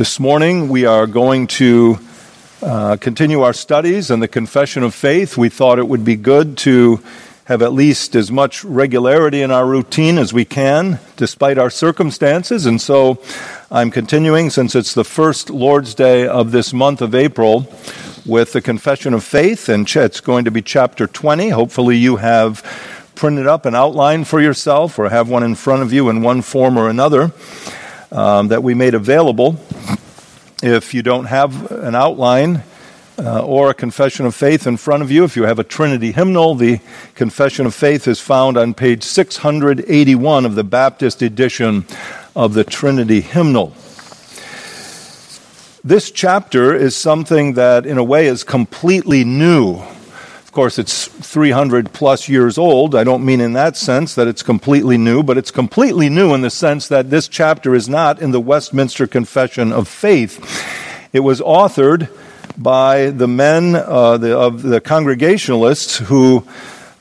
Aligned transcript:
This 0.00 0.18
morning 0.18 0.70
we 0.70 0.86
are 0.86 1.06
going 1.06 1.46
to 1.58 1.98
uh, 2.62 2.96
continue 2.96 3.42
our 3.42 3.52
studies 3.52 4.10
on 4.10 4.20
the 4.20 4.28
confession 4.28 4.82
of 4.82 4.94
faith. 4.94 5.36
We 5.36 5.50
thought 5.50 5.78
it 5.78 5.88
would 5.88 6.06
be 6.06 6.16
good 6.16 6.56
to 6.64 7.02
have 7.44 7.60
at 7.60 7.74
least 7.74 8.16
as 8.16 8.32
much 8.32 8.64
regularity 8.64 9.42
in 9.42 9.50
our 9.50 9.66
routine 9.66 10.16
as 10.16 10.32
we 10.32 10.46
can, 10.46 11.00
despite 11.16 11.58
our 11.58 11.68
circumstances. 11.68 12.64
And 12.64 12.80
so 12.80 13.22
I'm 13.70 13.90
continuing, 13.90 14.48
since 14.48 14.74
it's 14.74 14.94
the 14.94 15.04
first 15.04 15.50
Lord's 15.50 15.94
Day 15.94 16.26
of 16.26 16.50
this 16.50 16.72
month 16.72 17.02
of 17.02 17.14
April, 17.14 17.70
with 18.24 18.54
the 18.54 18.62
confession 18.62 19.12
of 19.12 19.22
faith. 19.22 19.68
And 19.68 19.86
it's 19.86 20.20
going 20.20 20.46
to 20.46 20.50
be 20.50 20.62
chapter 20.62 21.06
20. 21.08 21.50
Hopefully, 21.50 21.98
you 21.98 22.16
have 22.16 22.62
printed 23.16 23.46
up 23.46 23.66
an 23.66 23.74
outline 23.74 24.24
for 24.24 24.40
yourself 24.40 24.98
or 24.98 25.10
have 25.10 25.28
one 25.28 25.42
in 25.42 25.56
front 25.56 25.82
of 25.82 25.92
you 25.92 26.08
in 26.08 26.22
one 26.22 26.40
form 26.40 26.78
or 26.78 26.88
another 26.88 27.32
um, 28.12 28.48
that 28.48 28.62
we 28.62 28.74
made 28.74 28.94
available. 28.94 29.58
If 30.62 30.94
you 30.94 31.02
don't 31.02 31.26
have 31.26 31.70
an 31.70 31.94
outline 31.94 32.62
uh, 33.18 33.42
or 33.42 33.70
a 33.70 33.74
confession 33.74 34.26
of 34.26 34.34
faith 34.34 34.66
in 34.66 34.76
front 34.76 35.02
of 35.02 35.10
you, 35.10 35.24
if 35.24 35.36
you 35.36 35.44
have 35.44 35.58
a 35.58 35.64
Trinity 35.64 36.12
hymnal, 36.12 36.54
the 36.54 36.80
confession 37.14 37.66
of 37.66 37.74
faith 37.74 38.08
is 38.08 38.20
found 38.20 38.56
on 38.56 38.74
page 38.74 39.02
681 39.02 40.44
of 40.44 40.54
the 40.54 40.64
Baptist 40.64 41.22
edition 41.22 41.86
of 42.34 42.54
the 42.54 42.64
Trinity 42.64 43.20
hymnal. 43.20 43.74
This 45.82 46.10
chapter 46.10 46.74
is 46.74 46.94
something 46.94 47.54
that, 47.54 47.86
in 47.86 47.96
a 47.96 48.04
way, 48.04 48.26
is 48.26 48.44
completely 48.44 49.24
new 49.24 49.82
of 50.50 50.54
course, 50.54 50.80
it's 50.80 51.06
300 51.06 51.92
plus 51.92 52.28
years 52.28 52.58
old. 52.58 52.96
I 52.96 53.04
don't 53.04 53.24
mean 53.24 53.40
in 53.40 53.52
that 53.52 53.76
sense 53.76 54.16
that 54.16 54.26
it's 54.26 54.42
completely 54.42 54.98
new, 54.98 55.22
but 55.22 55.38
it's 55.38 55.52
completely 55.52 56.08
new 56.08 56.34
in 56.34 56.40
the 56.40 56.50
sense 56.50 56.88
that 56.88 57.08
this 57.08 57.28
chapter 57.28 57.72
is 57.72 57.88
not 57.88 58.20
in 58.20 58.32
the 58.32 58.40
Westminster 58.40 59.06
Confession 59.06 59.70
of 59.70 59.86
Faith. 59.86 60.40
It 61.12 61.20
was 61.20 61.40
authored 61.40 62.08
by 62.58 63.10
the 63.10 63.28
men 63.28 63.76
uh, 63.76 64.16
the, 64.16 64.36
of 64.36 64.62
the 64.62 64.80
Congregationalists 64.80 65.98
who 65.98 66.44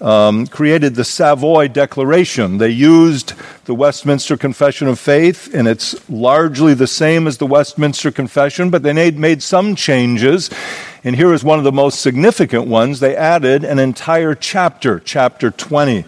um, 0.01 0.47
created 0.47 0.95
the 0.95 1.03
Savoy 1.03 1.67
Declaration. 1.67 2.57
They 2.57 2.69
used 2.69 3.33
the 3.65 3.73
Westminster 3.73 4.37
Confession 4.37 4.87
of 4.87 4.99
Faith, 4.99 5.53
and 5.53 5.67
it's 5.67 6.09
largely 6.09 6.73
the 6.73 6.87
same 6.87 7.27
as 7.27 7.37
the 7.37 7.47
Westminster 7.47 8.11
Confession, 8.11 8.69
but 8.69 8.83
they 8.83 8.93
made, 8.93 9.17
made 9.17 9.43
some 9.43 9.75
changes. 9.75 10.49
And 11.03 11.15
here 11.15 11.33
is 11.33 11.43
one 11.43 11.59
of 11.59 11.65
the 11.65 11.71
most 11.71 12.01
significant 12.01 12.67
ones. 12.67 12.99
They 12.99 13.15
added 13.15 13.63
an 13.63 13.79
entire 13.79 14.35
chapter, 14.35 14.99
chapter 14.99 15.51
20. 15.51 16.05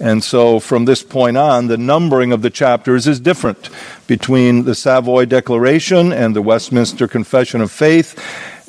And 0.00 0.24
so 0.24 0.60
from 0.60 0.86
this 0.86 1.02
point 1.02 1.36
on, 1.36 1.66
the 1.66 1.76
numbering 1.76 2.32
of 2.32 2.40
the 2.40 2.48
chapters 2.48 3.06
is 3.06 3.20
different 3.20 3.68
between 4.06 4.64
the 4.64 4.74
Savoy 4.74 5.26
Declaration 5.26 6.10
and 6.10 6.34
the 6.34 6.40
Westminster 6.40 7.06
Confession 7.06 7.60
of 7.60 7.70
Faith. 7.70 8.18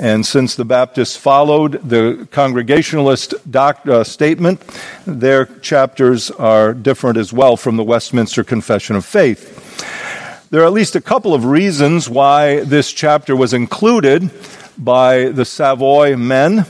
And 0.02 0.26
since 0.26 0.56
the 0.56 0.66
Baptists 0.66 1.16
followed 1.16 1.74
the 1.88 2.28
Congregationalist 2.32 3.36
doc, 3.52 3.88
uh, 3.88 4.04
statement, 4.04 4.60
their 5.06 5.46
chapters 5.46 6.32
are 6.32 6.74
different 6.74 7.20
as 7.20 7.32
well 7.32 7.56
from 7.56 7.78
the 7.78 7.84
Westminster 7.84 8.44
Confession 8.44 8.96
of 8.96 9.06
Faith. 9.06 10.50
There 10.50 10.64
are 10.64 10.66
at 10.66 10.74
least 10.74 10.96
a 10.96 11.02
couple 11.02 11.36
of 11.36 11.46
reasons 11.46 12.10
why 12.10 12.62
this 12.62 12.92
chapter 12.92 13.36
was 13.36 13.54
included 13.54 14.32
by 14.76 15.26
the 15.26 15.46
Savoy 15.46 16.18
men. 16.18 16.66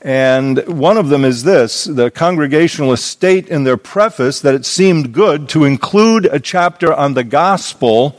And 0.00 0.64
one 0.68 0.96
of 0.96 1.08
them 1.08 1.24
is 1.24 1.42
this 1.42 1.82
the 1.82 2.08
Congregationalists 2.08 3.04
state 3.04 3.48
in 3.48 3.64
their 3.64 3.76
preface 3.76 4.38
that 4.42 4.54
it 4.54 4.64
seemed 4.64 5.12
good 5.12 5.48
to 5.48 5.64
include 5.64 6.26
a 6.26 6.38
chapter 6.38 6.94
on 6.94 7.14
the 7.14 7.24
gospel 7.24 8.16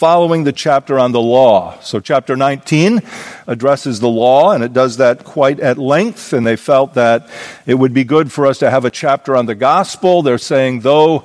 following 0.00 0.44
the 0.44 0.52
chapter 0.52 0.98
on 0.98 1.12
the 1.12 1.20
law. 1.20 1.78
So, 1.80 2.00
chapter 2.00 2.34
19 2.34 3.02
addresses 3.46 4.00
the 4.00 4.08
law, 4.08 4.52
and 4.52 4.64
it 4.64 4.72
does 4.72 4.96
that 4.96 5.24
quite 5.24 5.60
at 5.60 5.76
length. 5.76 6.32
And 6.32 6.46
they 6.46 6.56
felt 6.56 6.94
that 6.94 7.28
it 7.66 7.74
would 7.74 7.92
be 7.92 8.04
good 8.04 8.32
for 8.32 8.46
us 8.46 8.60
to 8.60 8.70
have 8.70 8.86
a 8.86 8.90
chapter 8.90 9.36
on 9.36 9.44
the 9.44 9.54
gospel. 9.54 10.22
They're 10.22 10.38
saying, 10.38 10.80
though 10.80 11.18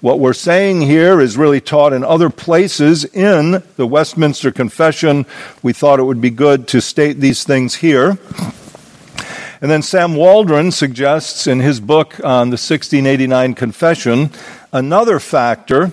what 0.00 0.20
we're 0.20 0.32
saying 0.32 0.82
here 0.82 1.20
is 1.20 1.36
really 1.36 1.60
taught 1.60 1.92
in 1.92 2.04
other 2.04 2.30
places 2.30 3.04
in 3.04 3.64
the 3.74 3.84
Westminster 3.84 4.52
Confession, 4.52 5.26
we 5.60 5.72
thought 5.72 5.98
it 5.98 6.04
would 6.04 6.20
be 6.20 6.30
good 6.30 6.68
to 6.68 6.80
state 6.80 7.18
these 7.18 7.42
things 7.42 7.74
here. 7.74 8.16
And 9.60 9.68
then 9.68 9.82
Sam 9.82 10.14
Waldron 10.14 10.70
suggests 10.70 11.48
in 11.48 11.58
his 11.58 11.80
book 11.80 12.14
on 12.22 12.50
the 12.50 12.54
1689 12.54 13.54
Confession 13.54 14.30
another 14.72 15.18
factor 15.18 15.90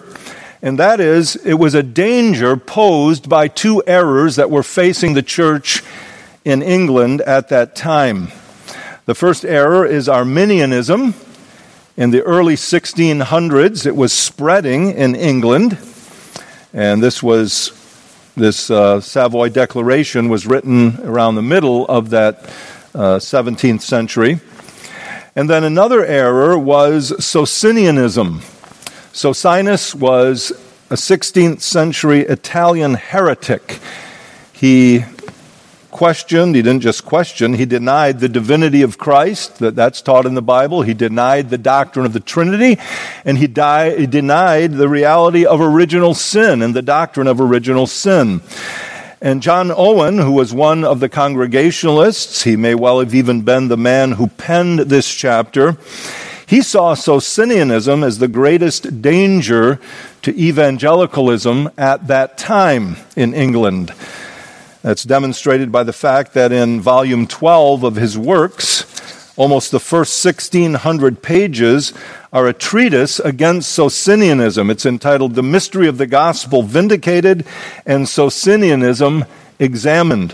and 0.68 0.80
that 0.80 1.00
is, 1.00 1.38
it 1.38 1.54
was 1.54 1.76
a 1.76 1.82
danger 1.82 2.58
posed 2.58 3.30
by 3.30 3.48
two 3.48 3.82
errors 3.88 4.36
that 4.36 4.52
were 4.52 4.64
facing 4.64 5.14
the 5.14 5.24
church 5.24 5.82
in 6.44 6.62
England 6.62 7.22
at 7.22 7.48
that 7.48 7.74
time. 7.74 8.34
The 9.06 9.16
first 9.16 9.46
error 9.46 9.86
is 9.86 10.10
Arminianism. 10.10 11.14
In 11.96 12.12
the 12.12 12.22
early 12.24 12.56
1600s, 12.56 13.86
it 13.86 13.96
was 13.96 14.12
spreading 14.12 14.92
in 14.92 15.16
England, 15.16 15.78
and 16.74 17.02
this 17.02 17.24
was 17.24 17.72
this 18.36 18.70
uh, 18.70 19.00
Savoy 19.00 19.48
Declaration 19.48 20.28
was 20.28 20.46
written 20.46 21.00
around 21.00 21.36
the 21.36 21.42
middle 21.42 21.86
of 21.86 22.10
that 22.10 22.44
uh, 22.94 23.20
17th 23.20 23.84
century. 23.84 24.42
And 25.34 25.50
then 25.50 25.64
another 25.64 26.06
error 26.06 26.60
was 26.60 27.14
Socinianism. 27.24 28.42
Socinus 29.18 29.96
was 29.96 30.52
a 30.92 30.94
16th 30.94 31.62
century 31.62 32.20
Italian 32.20 32.94
heretic. 32.94 33.80
He 34.54 35.06
questioned, 35.90 36.56
he 36.56 36.62
didn't 36.62 36.84
just 36.84 37.04
question, 37.04 37.54
he 37.56 37.66
denied 37.66 38.20
the 38.20 38.30
divinity 38.30 38.84
of 38.84 39.00
Christ, 39.00 39.58
that 39.58 39.76
that's 39.76 40.04
taught 40.04 40.28
in 40.28 40.36
the 40.36 40.44
Bible. 40.44 40.84
He 40.84 40.94
denied 40.94 41.50
the 41.50 41.58
doctrine 41.58 42.06
of 42.06 42.14
the 42.14 42.20
Trinity, 42.20 42.80
and 43.26 43.40
he, 43.40 43.48
he 43.48 44.06
denied 44.06 44.74
the 44.74 44.88
reality 44.88 45.48
of 45.48 45.62
original 45.62 46.14
sin 46.14 46.62
and 46.62 46.76
the 46.76 46.84
doctrine 46.84 47.26
of 47.26 47.42
original 47.42 47.88
sin. 47.88 48.42
And 49.20 49.42
John 49.42 49.72
Owen, 49.76 50.20
who 50.20 50.34
was 50.34 50.54
one 50.54 50.84
of 50.84 51.00
the 51.00 51.10
Congregationalists, 51.10 52.44
he 52.44 52.56
may 52.56 52.76
well 52.76 53.00
have 53.00 53.16
even 53.16 53.42
been 53.42 53.68
the 53.68 53.78
man 53.78 54.12
who 54.12 54.28
penned 54.28 54.78
this 54.82 55.12
chapter, 55.12 55.76
he 56.48 56.62
saw 56.62 56.96
Socinianism 56.96 58.04
as 58.04 58.20
the 58.20 58.30
greatest 58.30 59.02
danger 59.02 59.80
to 60.22 60.32
evangelicalism 60.32 61.70
at 61.78 62.08
that 62.08 62.38
time 62.38 62.96
in 63.18 63.34
England. 63.34 63.94
That's 64.82 65.04
demonstrated 65.04 65.74
by 65.74 65.84
the 65.84 65.92
fact 65.92 66.34
that 66.36 66.54
in 66.54 66.80
volume 66.80 67.28
12 67.28 67.84
of 67.84 67.98
his 67.98 68.18
works, 68.18 68.86
almost 69.36 69.72
the 69.72 69.80
first 69.82 70.24
1600 70.24 71.22
pages 71.22 71.94
are 72.32 72.48
a 72.48 72.54
treatise 72.54 73.20
against 73.20 73.74
Socinianism. 73.74 74.70
It's 74.72 74.86
entitled 74.86 75.36
The 75.36 75.44
Mystery 75.44 75.90
of 75.90 75.98
the 75.98 76.08
Gospel 76.08 76.64
Vindicated 76.64 77.46
and 77.86 78.08
Socinianism 78.08 79.26
Examined. 79.60 80.34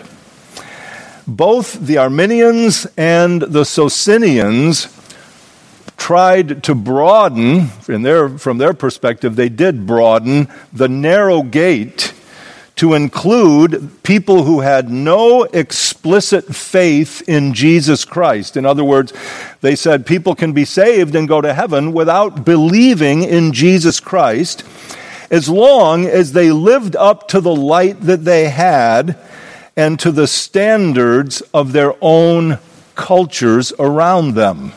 Both 1.25 1.79
the 1.79 1.97
Arminians 1.97 2.85
and 2.97 3.41
the 3.41 3.65
Socinians 3.65 4.87
tried 6.03 6.61
to 6.61 6.75
broaden, 6.75 7.69
their, 7.87 8.27
from 8.27 8.57
their 8.57 8.73
perspective, 8.73 9.37
they 9.37 9.47
did 9.47 9.87
broaden 9.87 10.49
the 10.73 10.89
narrow 10.89 11.41
gate 11.41 12.13
to 12.75 12.93
include 12.93 14.03
people 14.03 14.43
who 14.43 14.59
had 14.59 14.89
no 14.89 15.43
explicit 15.43 16.53
faith 16.53 17.21
in 17.29 17.53
Jesus 17.53 18.03
Christ. 18.03 18.57
In 18.57 18.65
other 18.65 18.83
words, 18.83 19.13
they 19.61 19.77
said 19.77 20.05
people 20.05 20.35
can 20.35 20.51
be 20.51 20.65
saved 20.65 21.15
and 21.15 21.25
go 21.25 21.39
to 21.39 21.53
heaven 21.53 21.93
without 21.93 22.43
believing 22.43 23.23
in 23.23 23.53
Jesus 23.53 24.01
Christ 24.01 24.65
as 25.31 25.47
long 25.47 26.05
as 26.05 26.33
they 26.33 26.51
lived 26.51 26.97
up 26.97 27.29
to 27.29 27.39
the 27.39 27.55
light 27.55 28.01
that 28.01 28.25
they 28.25 28.49
had 28.49 29.17
and 29.77 29.97
to 30.01 30.11
the 30.11 30.27
standards 30.27 31.39
of 31.53 31.71
their 31.71 31.93
own 32.01 32.59
cultures 32.93 33.71
around 33.79 34.33
them. 34.33 34.73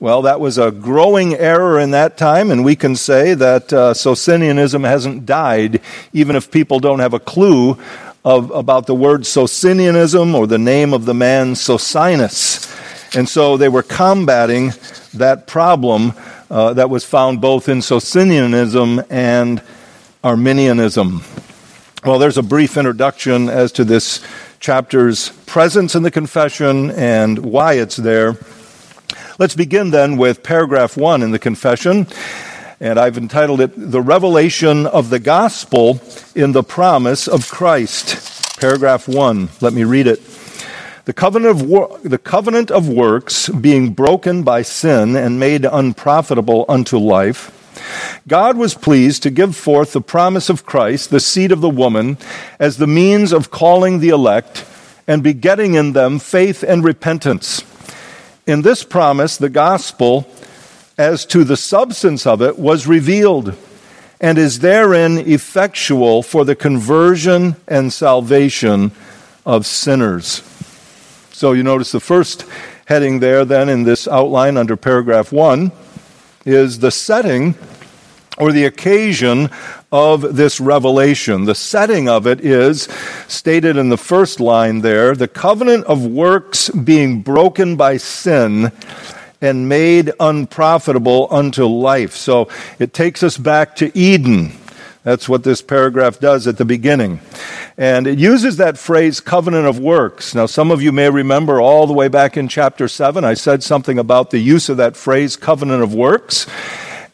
Well, 0.00 0.22
that 0.22 0.40
was 0.40 0.56
a 0.56 0.70
growing 0.70 1.34
error 1.34 1.78
in 1.78 1.90
that 1.90 2.16
time, 2.16 2.50
and 2.50 2.64
we 2.64 2.74
can 2.74 2.96
say 2.96 3.34
that 3.34 3.70
uh, 3.70 3.92
Socinianism 3.92 4.82
hasn't 4.82 5.26
died, 5.26 5.82
even 6.14 6.36
if 6.36 6.50
people 6.50 6.80
don't 6.80 7.00
have 7.00 7.12
a 7.12 7.20
clue 7.20 7.76
of, 8.24 8.50
about 8.50 8.86
the 8.86 8.94
word 8.94 9.26
Socinianism 9.26 10.34
or 10.34 10.46
the 10.46 10.56
name 10.56 10.94
of 10.94 11.04
the 11.04 11.12
man 11.12 11.52
Socinus. 11.52 12.66
And 13.14 13.28
so 13.28 13.58
they 13.58 13.68
were 13.68 13.82
combating 13.82 14.72
that 15.12 15.46
problem 15.46 16.14
uh, 16.50 16.72
that 16.72 16.88
was 16.88 17.04
found 17.04 17.42
both 17.42 17.68
in 17.68 17.82
Socinianism 17.82 19.04
and 19.10 19.62
Arminianism. 20.24 21.20
Well, 22.06 22.18
there's 22.18 22.38
a 22.38 22.42
brief 22.42 22.78
introduction 22.78 23.50
as 23.50 23.70
to 23.72 23.84
this 23.84 24.26
chapter's 24.60 25.28
presence 25.44 25.94
in 25.94 26.04
the 26.04 26.10
confession 26.10 26.90
and 26.92 27.38
why 27.40 27.74
it's 27.74 27.96
there. 27.96 28.38
Let's 29.40 29.56
begin 29.56 29.90
then 29.90 30.18
with 30.18 30.42
paragraph 30.42 30.98
one 30.98 31.22
in 31.22 31.30
the 31.30 31.38
confession. 31.38 32.06
And 32.78 33.00
I've 33.00 33.16
entitled 33.16 33.62
it 33.62 33.72
The 33.74 34.02
Revelation 34.02 34.84
of 34.84 35.08
the 35.08 35.18
Gospel 35.18 35.98
in 36.34 36.52
the 36.52 36.62
Promise 36.62 37.26
of 37.26 37.48
Christ. 37.48 38.60
Paragraph 38.60 39.08
1. 39.08 39.48
Let 39.62 39.72
me 39.72 39.84
read 39.84 40.06
it. 40.06 40.20
The 41.06 41.14
covenant, 41.14 41.62
wor- 41.62 41.98
the 42.04 42.18
covenant 42.18 42.70
of 42.70 42.86
works 42.90 43.48
being 43.48 43.94
broken 43.94 44.42
by 44.42 44.60
sin 44.60 45.16
and 45.16 45.40
made 45.40 45.64
unprofitable 45.64 46.66
unto 46.68 46.98
life, 46.98 47.50
God 48.28 48.58
was 48.58 48.74
pleased 48.74 49.22
to 49.22 49.30
give 49.30 49.56
forth 49.56 49.94
the 49.94 50.02
promise 50.02 50.50
of 50.50 50.66
Christ, 50.66 51.08
the 51.08 51.18
seed 51.18 51.50
of 51.50 51.62
the 51.62 51.70
woman, 51.70 52.18
as 52.58 52.76
the 52.76 52.86
means 52.86 53.32
of 53.32 53.50
calling 53.50 54.00
the 54.00 54.10
elect 54.10 54.66
and 55.06 55.22
begetting 55.22 55.72
in 55.72 55.94
them 55.94 56.18
faith 56.18 56.62
and 56.62 56.84
repentance. 56.84 57.64
In 58.46 58.62
this 58.62 58.84
promise, 58.84 59.36
the 59.36 59.50
gospel 59.50 60.26
as 60.98 61.24
to 61.26 61.44
the 61.44 61.56
substance 61.56 62.26
of 62.26 62.42
it 62.42 62.58
was 62.58 62.86
revealed 62.86 63.56
and 64.20 64.36
is 64.36 64.58
therein 64.58 65.18
effectual 65.18 66.22
for 66.22 66.44
the 66.44 66.54
conversion 66.54 67.56
and 67.66 67.92
salvation 67.92 68.92
of 69.46 69.64
sinners. 69.66 70.42
So 71.32 71.52
you 71.52 71.62
notice 71.62 71.92
the 71.92 72.00
first 72.00 72.44
heading 72.86 73.20
there, 73.20 73.44
then, 73.44 73.68
in 73.68 73.84
this 73.84 74.06
outline 74.06 74.56
under 74.56 74.76
paragraph 74.76 75.32
one, 75.32 75.72
is 76.44 76.80
the 76.80 76.90
setting 76.90 77.54
or 78.36 78.52
the 78.52 78.64
occasion 78.64 79.48
of 79.92 80.36
this 80.36 80.60
revelation. 80.60 81.44
The 81.44 81.54
setting 81.54 82.08
of 82.08 82.26
it 82.26 82.40
is 82.40 82.88
stated 83.26 83.76
in 83.76 83.88
the 83.88 83.96
first 83.96 84.38
line 84.40 84.80
there 84.80 85.14
the 85.14 85.28
covenant 85.28 85.84
of 85.86 86.06
works 86.06 86.70
being 86.70 87.22
broken 87.22 87.76
by 87.76 87.96
sin 87.96 88.72
and 89.40 89.68
made 89.68 90.12
unprofitable 90.20 91.26
unto 91.30 91.64
life. 91.64 92.14
So 92.14 92.48
it 92.78 92.92
takes 92.92 93.22
us 93.22 93.38
back 93.38 93.76
to 93.76 93.96
Eden. 93.98 94.52
That's 95.02 95.30
what 95.30 95.44
this 95.44 95.62
paragraph 95.62 96.20
does 96.20 96.46
at 96.46 96.58
the 96.58 96.66
beginning. 96.66 97.20
And 97.78 98.06
it 98.06 98.18
uses 98.18 98.58
that 98.58 98.76
phrase, 98.76 99.18
covenant 99.18 99.66
of 99.66 99.78
works. 99.78 100.34
Now, 100.34 100.44
some 100.44 100.70
of 100.70 100.82
you 100.82 100.92
may 100.92 101.08
remember 101.08 101.58
all 101.58 101.86
the 101.86 101.94
way 101.94 102.08
back 102.08 102.36
in 102.36 102.48
chapter 102.48 102.86
7, 102.86 103.24
I 103.24 103.32
said 103.32 103.62
something 103.62 103.98
about 103.98 104.30
the 104.30 104.38
use 104.38 104.68
of 104.68 104.76
that 104.76 104.98
phrase, 104.98 105.36
covenant 105.36 105.82
of 105.82 105.94
works. 105.94 106.46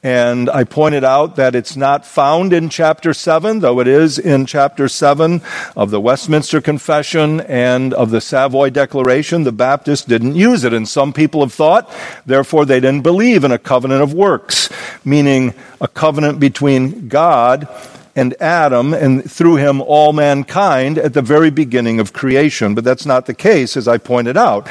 And 0.02 0.48
I 0.50 0.64
pointed 0.64 1.04
out 1.04 1.36
that 1.36 1.54
it's 1.54 1.76
not 1.76 2.06
found 2.06 2.52
in 2.52 2.68
chapter 2.68 3.12
7, 3.12 3.60
though 3.60 3.80
it 3.80 3.88
is 3.88 4.18
in 4.18 4.46
chapter 4.46 4.88
7 4.88 5.42
of 5.76 5.90
the 5.90 6.00
Westminster 6.00 6.60
Confession 6.60 7.40
and 7.40 7.92
of 7.94 8.10
the 8.10 8.20
Savoy 8.20 8.70
Declaration. 8.70 9.44
The 9.44 9.52
Baptists 9.52 10.04
didn't 10.04 10.36
use 10.36 10.64
it, 10.64 10.72
and 10.72 10.88
some 10.88 11.12
people 11.12 11.40
have 11.40 11.52
thought, 11.52 11.90
therefore, 12.24 12.64
they 12.64 12.80
didn't 12.80 13.02
believe 13.02 13.42
in 13.42 13.52
a 13.52 13.58
covenant 13.58 14.02
of 14.02 14.14
works, 14.14 14.68
meaning 15.04 15.54
a 15.80 15.88
covenant 15.88 16.38
between 16.38 17.08
God 17.08 17.68
and 18.16 18.34
Adam, 18.40 18.94
and 18.94 19.30
through 19.30 19.56
him 19.56 19.82
all 19.82 20.14
mankind 20.14 20.98
at 20.98 21.12
the 21.12 21.22
very 21.22 21.50
beginning 21.50 22.00
of 22.00 22.14
creation. 22.14 22.74
But 22.74 22.82
that's 22.82 23.04
not 23.04 23.26
the 23.26 23.34
case, 23.34 23.76
as 23.76 23.86
I 23.86 23.98
pointed 23.98 24.38
out. 24.38 24.66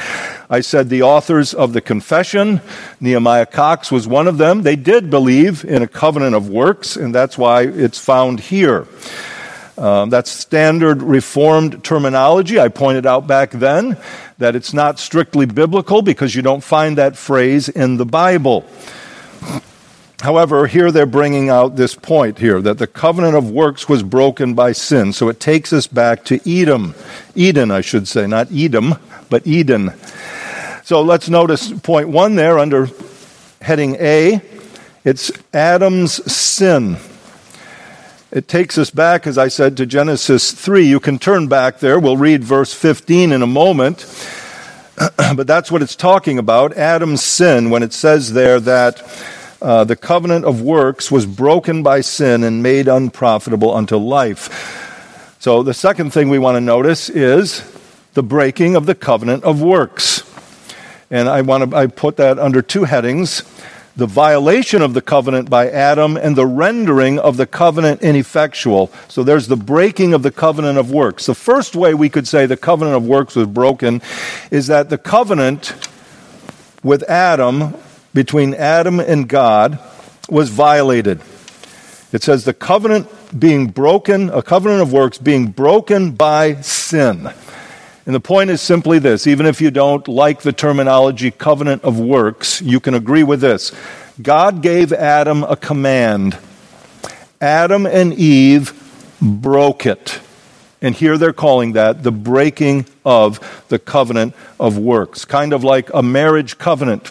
I 0.50 0.60
said 0.60 0.88
the 0.88 1.02
authors 1.02 1.54
of 1.54 1.72
the 1.72 1.80
confession, 1.80 2.60
Nehemiah 3.00 3.46
Cox 3.46 3.92
was 3.92 4.08
one 4.08 4.26
of 4.26 4.36
them, 4.36 4.62
they 4.62 4.76
did 4.76 5.08
believe 5.08 5.64
in 5.64 5.82
a 5.82 5.86
covenant 5.86 6.34
of 6.34 6.50
works, 6.50 6.96
and 6.96 7.14
that's 7.14 7.38
why 7.38 7.62
it's 7.62 7.98
found 7.98 8.40
here. 8.40 8.86
Um, 9.78 10.10
that's 10.10 10.30
standard 10.30 11.02
Reformed 11.02 11.84
terminology. 11.84 12.58
I 12.58 12.68
pointed 12.68 13.06
out 13.06 13.26
back 13.26 13.50
then 13.50 13.98
that 14.38 14.56
it's 14.56 14.72
not 14.72 14.98
strictly 14.98 15.46
biblical 15.46 16.02
because 16.02 16.34
you 16.34 16.42
don't 16.42 16.64
find 16.64 16.98
that 16.98 17.16
phrase 17.16 17.68
in 17.68 17.98
the 17.98 18.06
Bible. 18.06 18.64
However, 20.22 20.66
here 20.66 20.90
they're 20.90 21.04
bringing 21.04 21.50
out 21.50 21.76
this 21.76 21.94
point 21.94 22.38
here 22.38 22.62
that 22.62 22.78
the 22.78 22.86
covenant 22.86 23.36
of 23.36 23.50
works 23.50 23.88
was 23.88 24.02
broken 24.02 24.54
by 24.54 24.72
sin. 24.72 25.12
So 25.12 25.28
it 25.28 25.40
takes 25.40 25.72
us 25.72 25.86
back 25.86 26.24
to 26.24 26.40
Edom. 26.50 26.94
Eden, 27.34 27.70
I 27.70 27.82
should 27.82 28.08
say, 28.08 28.26
not 28.26 28.50
Edom, 28.50 28.96
but 29.28 29.46
Eden. 29.46 29.92
So 30.84 31.02
let's 31.02 31.28
notice 31.28 31.70
point 31.80 32.08
one 32.08 32.36
there 32.36 32.58
under 32.58 32.88
heading 33.60 33.96
A. 33.96 34.40
It's 35.04 35.30
Adam's 35.52 36.32
sin. 36.32 36.96
It 38.32 38.48
takes 38.48 38.76
us 38.78 38.90
back, 38.90 39.26
as 39.26 39.38
I 39.38 39.48
said, 39.48 39.76
to 39.76 39.86
Genesis 39.86 40.52
3. 40.52 40.84
You 40.84 40.98
can 40.98 41.18
turn 41.18 41.46
back 41.46 41.78
there. 41.78 41.98
We'll 41.98 42.16
read 42.16 42.42
verse 42.42 42.72
15 42.72 43.32
in 43.32 43.42
a 43.42 43.46
moment. 43.46 44.04
but 45.16 45.46
that's 45.46 45.70
what 45.70 45.82
it's 45.82 45.94
talking 45.94 46.38
about 46.38 46.76
Adam's 46.76 47.22
sin 47.22 47.70
when 47.70 47.82
it 47.82 47.92
says 47.92 48.32
there 48.32 48.58
that 48.60 49.02
uh, 49.62 49.84
the 49.84 49.96
covenant 49.96 50.44
of 50.44 50.60
works 50.60 51.10
was 51.10 51.26
broken 51.26 51.82
by 51.82 52.00
sin 52.00 52.44
and 52.44 52.62
made 52.62 52.88
unprofitable 52.88 53.74
unto 53.74 53.96
life. 53.96 55.36
So, 55.38 55.62
the 55.62 55.74
second 55.74 56.12
thing 56.12 56.28
we 56.28 56.38
want 56.38 56.56
to 56.56 56.60
notice 56.60 57.08
is 57.08 57.64
the 58.14 58.22
breaking 58.22 58.76
of 58.76 58.86
the 58.86 58.94
covenant 58.94 59.44
of 59.44 59.62
works. 59.62 60.22
And 61.10 61.28
I 61.28 61.42
want 61.42 61.70
to 61.70 61.76
I 61.76 61.86
put 61.86 62.16
that 62.16 62.38
under 62.38 62.62
two 62.62 62.84
headings 62.84 63.42
the 63.96 64.06
violation 64.06 64.82
of 64.82 64.92
the 64.92 65.00
covenant 65.00 65.48
by 65.48 65.70
Adam 65.70 66.18
and 66.18 66.36
the 66.36 66.46
rendering 66.46 67.18
of 67.18 67.38
the 67.38 67.46
covenant 67.46 68.02
ineffectual. 68.02 68.92
So 69.08 69.24
there's 69.24 69.48
the 69.48 69.56
breaking 69.56 70.12
of 70.12 70.22
the 70.22 70.30
covenant 70.30 70.76
of 70.76 70.90
works. 70.90 71.24
The 71.24 71.34
first 71.34 71.74
way 71.74 71.94
we 71.94 72.10
could 72.10 72.28
say 72.28 72.44
the 72.44 72.58
covenant 72.58 72.96
of 72.96 73.06
works 73.06 73.34
was 73.34 73.46
broken 73.46 74.02
is 74.50 74.66
that 74.66 74.90
the 74.90 74.98
covenant 74.98 75.74
with 76.82 77.02
Adam 77.04 77.74
between 78.16 78.54
Adam 78.54 78.98
and 78.98 79.28
God 79.28 79.78
was 80.30 80.48
violated. 80.48 81.20
It 82.12 82.22
says 82.22 82.46
the 82.46 82.54
covenant 82.54 83.08
being 83.38 83.66
broken, 83.66 84.30
a 84.30 84.42
covenant 84.42 84.80
of 84.80 84.90
works 84.90 85.18
being 85.18 85.48
broken 85.48 86.12
by 86.12 86.62
sin. 86.62 87.30
And 88.06 88.14
the 88.14 88.20
point 88.20 88.48
is 88.48 88.62
simply 88.62 88.98
this 88.98 89.26
even 89.26 89.44
if 89.44 89.60
you 89.60 89.70
don't 89.70 90.08
like 90.08 90.40
the 90.40 90.54
terminology 90.54 91.30
covenant 91.30 91.84
of 91.84 92.00
works, 92.00 92.62
you 92.62 92.80
can 92.80 92.94
agree 92.94 93.22
with 93.22 93.42
this. 93.42 93.70
God 94.22 94.62
gave 94.62 94.94
Adam 94.94 95.44
a 95.44 95.54
command. 95.54 96.38
Adam 97.38 97.84
and 97.84 98.14
Eve 98.14 98.72
broke 99.20 99.84
it. 99.84 100.20
And 100.80 100.94
here 100.94 101.18
they're 101.18 101.34
calling 101.34 101.74
that 101.74 102.02
the 102.02 102.12
breaking 102.12 102.86
of 103.04 103.64
the 103.68 103.78
covenant 103.78 104.34
of 104.58 104.78
works, 104.78 105.26
kind 105.26 105.52
of 105.52 105.64
like 105.64 105.92
a 105.92 106.02
marriage 106.02 106.56
covenant. 106.56 107.10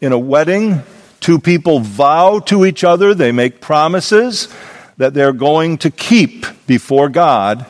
In 0.00 0.12
a 0.12 0.18
wedding, 0.18 0.82
two 1.20 1.38
people 1.38 1.80
vow 1.80 2.38
to 2.46 2.64
each 2.64 2.84
other, 2.84 3.12
they 3.12 3.32
make 3.32 3.60
promises 3.60 4.48
that 4.96 5.12
they're 5.12 5.34
going 5.34 5.76
to 5.76 5.90
keep 5.90 6.46
before 6.66 7.10
God. 7.10 7.66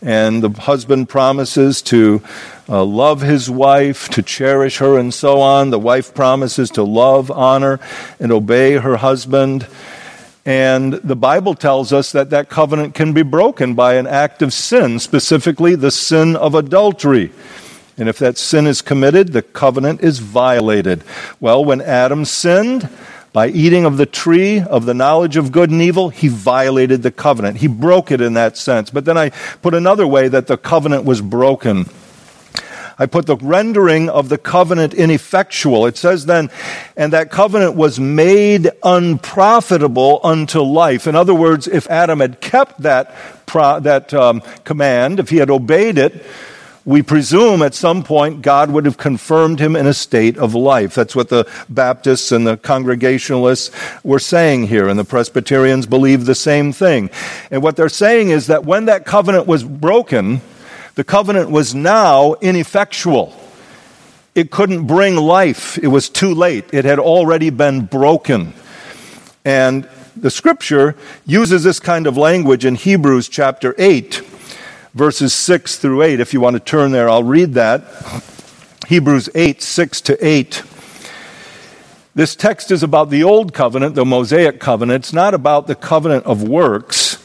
And 0.00 0.44
the 0.44 0.50
husband 0.50 1.08
promises 1.08 1.82
to 1.82 2.22
uh, 2.68 2.84
love 2.84 3.20
his 3.20 3.50
wife, 3.50 4.08
to 4.10 4.22
cherish 4.22 4.78
her, 4.78 4.96
and 4.96 5.12
so 5.12 5.40
on. 5.40 5.70
The 5.70 5.78
wife 5.80 6.14
promises 6.14 6.70
to 6.70 6.84
love, 6.84 7.32
honor, 7.32 7.80
and 8.20 8.30
obey 8.30 8.74
her 8.74 8.98
husband. 8.98 9.66
And 10.44 10.92
the 10.92 11.16
Bible 11.16 11.56
tells 11.56 11.92
us 11.92 12.12
that 12.12 12.30
that 12.30 12.48
covenant 12.48 12.94
can 12.94 13.12
be 13.12 13.22
broken 13.22 13.74
by 13.74 13.94
an 13.94 14.06
act 14.06 14.40
of 14.40 14.52
sin, 14.52 15.00
specifically 15.00 15.74
the 15.74 15.90
sin 15.90 16.36
of 16.36 16.54
adultery. 16.54 17.32
And 17.96 18.08
if 18.08 18.18
that 18.18 18.36
sin 18.36 18.66
is 18.66 18.82
committed, 18.82 19.32
the 19.32 19.42
covenant 19.42 20.02
is 20.02 20.18
violated. 20.18 21.02
Well, 21.40 21.64
when 21.64 21.80
Adam 21.80 22.24
sinned, 22.24 22.88
by 23.32 23.48
eating 23.48 23.84
of 23.84 23.98
the 23.98 24.06
tree 24.06 24.60
of 24.60 24.86
the 24.86 24.94
knowledge 24.94 25.36
of 25.36 25.52
good 25.52 25.70
and 25.70 25.82
evil, 25.82 26.08
he 26.08 26.26
violated 26.28 27.02
the 27.02 27.10
covenant. 27.10 27.58
He 27.58 27.66
broke 27.66 28.10
it 28.10 28.22
in 28.22 28.32
that 28.32 28.56
sense. 28.56 28.88
But 28.88 29.04
then 29.04 29.18
I 29.18 29.28
put 29.60 29.74
another 29.74 30.06
way 30.06 30.28
that 30.28 30.46
the 30.46 30.56
covenant 30.56 31.04
was 31.04 31.20
broken. 31.20 31.84
I 32.98 33.04
put 33.04 33.26
the 33.26 33.36
rendering 33.36 34.08
of 34.08 34.30
the 34.30 34.38
covenant 34.38 34.94
ineffectual. 34.94 35.84
It 35.84 35.98
says 35.98 36.24
then, 36.24 36.50
and 36.96 37.12
that 37.12 37.30
covenant 37.30 37.76
was 37.76 38.00
made 38.00 38.70
unprofitable 38.82 40.20
unto 40.24 40.60
life. 40.60 41.06
In 41.06 41.14
other 41.14 41.34
words, 41.34 41.68
if 41.68 41.86
Adam 41.90 42.20
had 42.20 42.40
kept 42.40 42.80
that, 42.82 43.14
pro, 43.44 43.80
that 43.80 44.14
um, 44.14 44.40
command, 44.64 45.20
if 45.20 45.28
he 45.28 45.36
had 45.36 45.50
obeyed 45.50 45.98
it, 45.98 46.24
we 46.86 47.02
presume 47.02 47.62
at 47.62 47.74
some 47.74 48.04
point 48.04 48.42
God 48.42 48.70
would 48.70 48.84
have 48.84 48.96
confirmed 48.96 49.58
him 49.58 49.74
in 49.74 49.88
a 49.88 49.92
state 49.92 50.38
of 50.38 50.54
life. 50.54 50.94
That's 50.94 51.16
what 51.16 51.28
the 51.28 51.50
Baptists 51.68 52.30
and 52.30 52.46
the 52.46 52.56
Congregationalists 52.56 53.72
were 54.04 54.20
saying 54.20 54.68
here, 54.68 54.88
and 54.88 54.96
the 54.96 55.04
Presbyterians 55.04 55.84
believe 55.84 56.24
the 56.24 56.34
same 56.36 56.72
thing. 56.72 57.10
And 57.50 57.60
what 57.60 57.74
they're 57.74 57.88
saying 57.88 58.30
is 58.30 58.46
that 58.46 58.64
when 58.64 58.84
that 58.84 59.04
covenant 59.04 59.48
was 59.48 59.64
broken, 59.64 60.40
the 60.94 61.02
covenant 61.02 61.50
was 61.50 61.74
now 61.74 62.34
ineffectual. 62.34 63.34
It 64.36 64.52
couldn't 64.52 64.86
bring 64.86 65.16
life. 65.16 65.78
It 65.78 65.88
was 65.88 66.08
too 66.08 66.34
late. 66.34 66.66
It 66.72 66.84
had 66.84 67.00
already 67.00 67.50
been 67.50 67.86
broken. 67.86 68.54
And 69.44 69.88
the 70.14 70.30
scripture 70.30 70.94
uses 71.26 71.64
this 71.64 71.80
kind 71.80 72.06
of 72.06 72.16
language 72.16 72.64
in 72.64 72.76
Hebrews 72.76 73.28
chapter 73.28 73.74
8 73.76 74.35
verses 74.96 75.34
6 75.34 75.76
through 75.76 76.00
8. 76.00 76.20
If 76.20 76.32
you 76.32 76.40
want 76.40 76.54
to 76.54 76.60
turn 76.60 76.90
there, 76.90 77.10
I'll 77.10 77.22
read 77.22 77.52
that. 77.52 77.84
Hebrews 78.88 79.28
8, 79.34 79.60
6 79.60 80.00
to 80.00 80.26
8. 80.26 80.62
This 82.14 82.34
text 82.34 82.70
is 82.70 82.82
about 82.82 83.10
the 83.10 83.22
old 83.22 83.52
covenant, 83.52 83.94
the 83.94 84.06
Mosaic 84.06 84.58
covenant. 84.58 85.04
It's 85.04 85.12
not 85.12 85.34
about 85.34 85.66
the 85.66 85.74
covenant 85.74 86.24
of 86.24 86.48
works, 86.48 87.22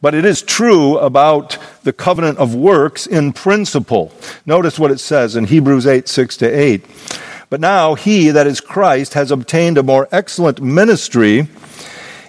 but 0.00 0.14
it 0.14 0.24
is 0.24 0.40
true 0.40 0.96
about 0.96 1.58
the 1.82 1.92
covenant 1.92 2.38
of 2.38 2.54
works 2.54 3.06
in 3.06 3.34
principle. 3.34 4.10
Notice 4.46 4.78
what 4.78 4.90
it 4.90 5.00
says 5.00 5.36
in 5.36 5.44
Hebrews 5.44 5.86
8 5.86 6.08
6 6.08 6.38
to 6.38 6.46
8. 6.46 6.86
But 7.50 7.60
now 7.60 7.94
he, 7.94 8.30
that 8.30 8.46
is 8.46 8.62
Christ, 8.62 9.12
has 9.12 9.30
obtained 9.30 9.76
a 9.76 9.82
more 9.82 10.08
excellent 10.10 10.62
ministry 10.62 11.46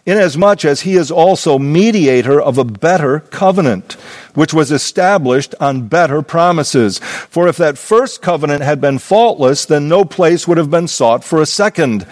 inasmuch 0.05 0.65
as 0.65 0.81
he 0.81 0.95
is 0.95 1.11
also 1.11 1.57
mediator 1.57 2.39
of 2.39 2.57
a 2.57 2.63
better 2.63 3.19
covenant, 3.19 3.97
which 4.35 4.53
was 4.53 4.71
established 4.71 5.55
on 5.59 5.87
better 5.87 6.21
promises. 6.21 6.99
For 6.99 7.47
if 7.47 7.57
that 7.57 7.77
first 7.77 8.21
covenant 8.21 8.61
had 8.61 8.79
been 8.79 8.99
faultless, 8.99 9.65
then 9.65 9.89
no 9.89 10.05
place 10.05 10.47
would 10.47 10.57
have 10.57 10.69
been 10.69 10.87
sought 10.87 11.23
for 11.23 11.41
a 11.41 11.45
second. 11.45 12.05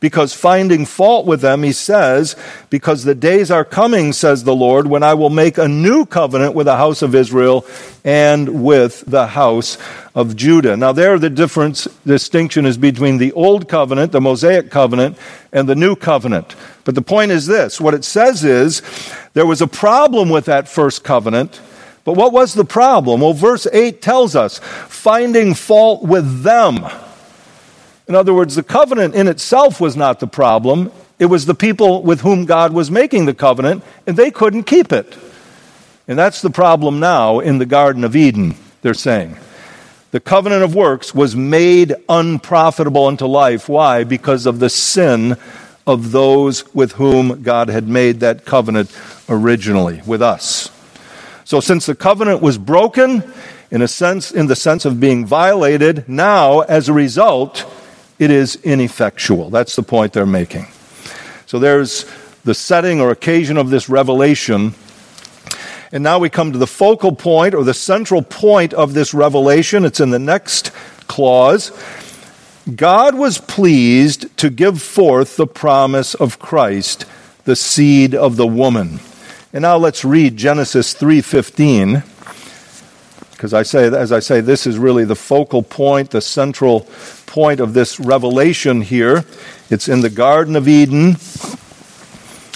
Because 0.00 0.32
finding 0.32 0.86
fault 0.86 1.26
with 1.26 1.40
them, 1.40 1.62
he 1.62 1.72
says, 1.72 2.36
Because 2.70 3.04
the 3.04 3.14
days 3.14 3.50
are 3.50 3.64
coming, 3.64 4.12
says 4.12 4.44
the 4.44 4.56
Lord, 4.56 4.86
when 4.86 5.02
I 5.02 5.14
will 5.14 5.30
make 5.30 5.58
a 5.58 5.68
new 5.68 6.06
covenant 6.06 6.54
with 6.54 6.66
the 6.66 6.76
house 6.76 7.02
of 7.02 7.14
Israel 7.14 7.66
and 8.04 8.64
with 8.64 9.02
the 9.06 9.28
house 9.28 9.78
of 10.14 10.36
Judah. 10.36 10.76
Now, 10.76 10.92
there 10.92 11.18
the 11.18 11.30
difference, 11.30 11.88
distinction 12.06 12.66
is 12.66 12.76
between 12.76 13.18
the 13.18 13.32
old 13.32 13.68
covenant, 13.68 14.12
the 14.12 14.20
Mosaic 14.20 14.70
covenant, 14.70 15.18
and 15.52 15.68
the 15.68 15.74
new 15.74 15.96
covenant. 15.96 16.54
But 16.84 16.94
the 16.94 17.02
point 17.02 17.32
is 17.32 17.46
this 17.46 17.80
what 17.80 17.94
it 17.94 18.04
says 18.04 18.44
is 18.44 18.82
there 19.32 19.46
was 19.46 19.62
a 19.62 19.66
problem 19.66 20.28
with 20.28 20.44
that 20.44 20.68
first 20.68 21.02
covenant. 21.02 21.60
But 22.04 22.14
what 22.14 22.32
was 22.32 22.54
the 22.54 22.64
problem? 22.64 23.22
Well, 23.22 23.32
verse 23.32 23.66
8 23.72 24.02
tells 24.02 24.36
us 24.36 24.60
finding 24.88 25.54
fault 25.54 26.02
with 26.02 26.42
them. 26.42 26.86
In 28.06 28.14
other 28.14 28.34
words, 28.34 28.54
the 28.54 28.62
covenant 28.62 29.14
in 29.14 29.26
itself 29.26 29.80
was 29.80 29.96
not 29.96 30.20
the 30.20 30.26
problem. 30.26 30.92
It 31.18 31.26
was 31.26 31.46
the 31.46 31.54
people 31.54 32.02
with 32.02 32.20
whom 32.20 32.44
God 32.44 32.74
was 32.74 32.90
making 32.90 33.24
the 33.24 33.34
covenant, 33.34 33.82
and 34.06 34.16
they 34.16 34.30
couldn't 34.30 34.64
keep 34.64 34.92
it. 34.92 35.16
And 36.06 36.18
that's 36.18 36.42
the 36.42 36.50
problem 36.50 37.00
now 37.00 37.40
in 37.40 37.56
the 37.56 37.64
Garden 37.64 38.04
of 38.04 38.14
Eden, 38.14 38.56
they're 38.82 38.92
saying. 38.92 39.38
The 40.10 40.20
covenant 40.20 40.62
of 40.62 40.74
works 40.74 41.14
was 41.14 41.34
made 41.34 41.94
unprofitable 42.08 43.06
unto 43.06 43.24
life. 43.24 43.68
Why? 43.68 44.04
Because 44.04 44.44
of 44.44 44.58
the 44.58 44.68
sin 44.68 45.36
of 45.86 46.12
those 46.12 46.72
with 46.74 46.92
whom 46.92 47.42
God 47.42 47.68
had 47.68 47.88
made 47.88 48.20
that 48.20 48.44
covenant 48.44 48.94
originally, 49.28 50.02
with 50.06 50.20
us. 50.20 50.70
So, 51.44 51.60
since 51.60 51.86
the 51.86 51.94
covenant 51.94 52.40
was 52.40 52.58
broken, 52.58 53.22
in 53.70 53.82
a 53.82 53.88
sense, 53.88 54.30
in 54.30 54.46
the 54.46 54.56
sense 54.56 54.84
of 54.84 54.98
being 54.98 55.26
violated, 55.26 56.08
now, 56.08 56.60
as 56.60 56.88
a 56.88 56.92
result, 56.92 57.64
it 58.18 58.30
is 58.30 58.56
ineffectual. 58.56 59.50
That's 59.50 59.76
the 59.76 59.82
point 59.82 60.12
they're 60.12 60.26
making. 60.26 60.66
So, 61.46 61.58
there's 61.58 62.06
the 62.44 62.54
setting 62.54 63.00
or 63.00 63.10
occasion 63.10 63.56
of 63.56 63.70
this 63.70 63.88
revelation 63.88 64.74
and 65.94 66.02
now 66.02 66.18
we 66.18 66.28
come 66.28 66.50
to 66.50 66.58
the 66.58 66.66
focal 66.66 67.14
point 67.14 67.54
or 67.54 67.62
the 67.62 67.72
central 67.72 68.20
point 68.20 68.74
of 68.74 68.94
this 68.94 69.14
revelation. 69.14 69.84
It's 69.84 70.00
in 70.00 70.10
the 70.10 70.18
next 70.18 70.72
clause. 71.06 71.70
God 72.74 73.14
was 73.14 73.38
pleased 73.38 74.36
to 74.38 74.50
give 74.50 74.82
forth 74.82 75.36
the 75.36 75.46
promise 75.46 76.14
of 76.14 76.40
Christ, 76.40 77.06
the 77.44 77.54
seed 77.54 78.12
of 78.12 78.34
the 78.34 78.46
woman. 78.46 78.98
And 79.54 79.62
now 79.62 79.76
let's 79.76 80.04
read 80.04 80.36
Genesis 80.36 80.94
3:15 80.94 82.02
because 83.30 83.54
I 83.54 83.62
say 83.62 83.84
as 83.84 84.10
I 84.10 84.18
say 84.18 84.40
this 84.40 84.66
is 84.66 84.78
really 84.78 85.04
the 85.04 85.14
focal 85.14 85.62
point, 85.62 86.10
the 86.10 86.20
central 86.20 86.88
point 87.26 87.60
of 87.60 87.72
this 87.72 88.00
revelation 88.00 88.80
here. 88.80 89.24
It's 89.70 89.86
in 89.86 90.00
the 90.00 90.10
garden 90.10 90.56
of 90.56 90.66
Eden. 90.66 91.18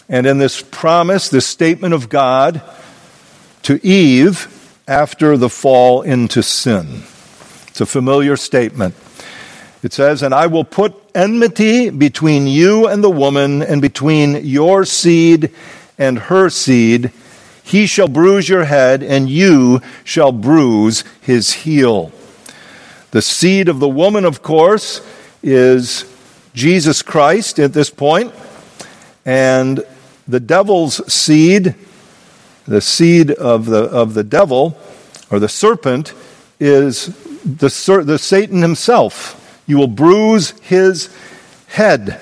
And 0.09 0.27
in 0.27 0.39
this 0.39 0.61
promise, 0.61 1.29
this 1.29 1.47
statement 1.47 1.95
of 1.95 2.09
God, 2.09 2.63
to 3.63 3.79
Eve 3.87 4.49
after 4.89 5.37
the 5.37 5.49
fall 5.49 6.03
into 6.03 6.43
sin. 6.43 7.05
It's 7.69 7.81
a 7.81 7.87
familiar 7.87 8.37
statement. 8.37 8.97
It 9.85 9.93
says, 9.93 10.23
And 10.23 10.35
I 10.35 10.49
will 10.49 10.65
put 10.65 10.95
enmity 11.15 11.91
between 11.91 12.49
you 12.49 12.89
and 12.89 13.05
the 13.05 13.11
woman, 13.11 13.63
and 13.63 13.81
between 13.81 14.45
your 14.45 14.85
seed 14.85 15.53
and 15.99 16.19
her 16.19 16.49
seed. 16.49 17.13
He 17.63 17.87
shall 17.87 18.09
bruise 18.09 18.49
your 18.49 18.65
head, 18.65 19.03
and 19.03 19.29
you 19.29 19.81
shall 20.05 20.33
bruise 20.33 21.05
his 21.21 21.53
heel. 21.53 22.13
The 23.11 23.23
seed 23.23 23.69
of 23.69 23.81
the 23.81 23.89
woman, 23.89 24.25
of 24.25 24.43
course, 24.43 25.07
is 25.43 26.05
Jesus 26.55 27.03
Christ 27.03 27.59
at 27.59 27.73
this 27.73 27.91
point, 27.91 28.33
and 29.27 29.85
the 30.27 30.41
devil's 30.41 31.13
seed 31.13 31.75
the 32.69 32.83
seed 32.83 33.31
of 33.31 33.65
the, 33.65 33.85
of 33.85 34.13
the 34.13 34.23
devil 34.23 34.79
or 35.31 35.39
the 35.39 35.49
serpent 35.49 36.13
is 36.61 37.07
the, 37.45 38.03
the 38.05 38.19
Satan 38.19 38.61
himself. 38.61 39.63
You 39.67 39.79
will 39.79 39.89
bruise 39.89 40.51
his 40.61 41.09
head. 41.69 42.21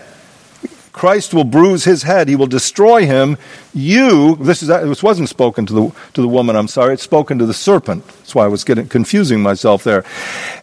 Christ 0.97 1.35
will 1.35 1.45
bruise 1.45 1.85
his 1.85 2.05
head. 2.05 2.27
He 2.27 2.37
will 2.37 2.47
destroy 2.47 3.05
him. 3.05 3.37
You, 3.75 4.37
this, 4.37 4.63
is, 4.63 4.69
this 4.69 5.03
wasn't 5.03 5.29
spoken 5.29 5.67
to 5.67 5.73
the, 5.75 5.93
to 6.15 6.23
the 6.23 6.27
woman, 6.27 6.57
I'm 6.57 6.69
sorry. 6.69 6.95
It's 6.95 7.03
spoken 7.03 7.39
to 7.39 7.45
the 7.45 7.53
serpent. 7.53 8.07
That's 8.07 8.35
why 8.35 8.47
I 8.47 8.49
was 8.49 8.65
getting, 8.65 8.89
confusing 8.89 9.43
myself 9.43 9.85
there. 9.85 10.07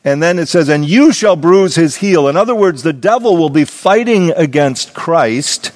And 0.03 0.23
then 0.23 0.39
it 0.39 0.47
says, 0.47 0.69
and 0.69 0.83
you 0.83 1.13
shall 1.13 1.35
bruise 1.35 1.75
his 1.75 1.97
heel. 1.97 2.27
In 2.27 2.35
other 2.35 2.55
words, 2.55 2.81
the 2.81 2.93
devil 2.93 3.37
will 3.37 3.51
be 3.51 3.63
fighting 3.63 4.31
against 4.31 4.95
Christ, 4.95 5.71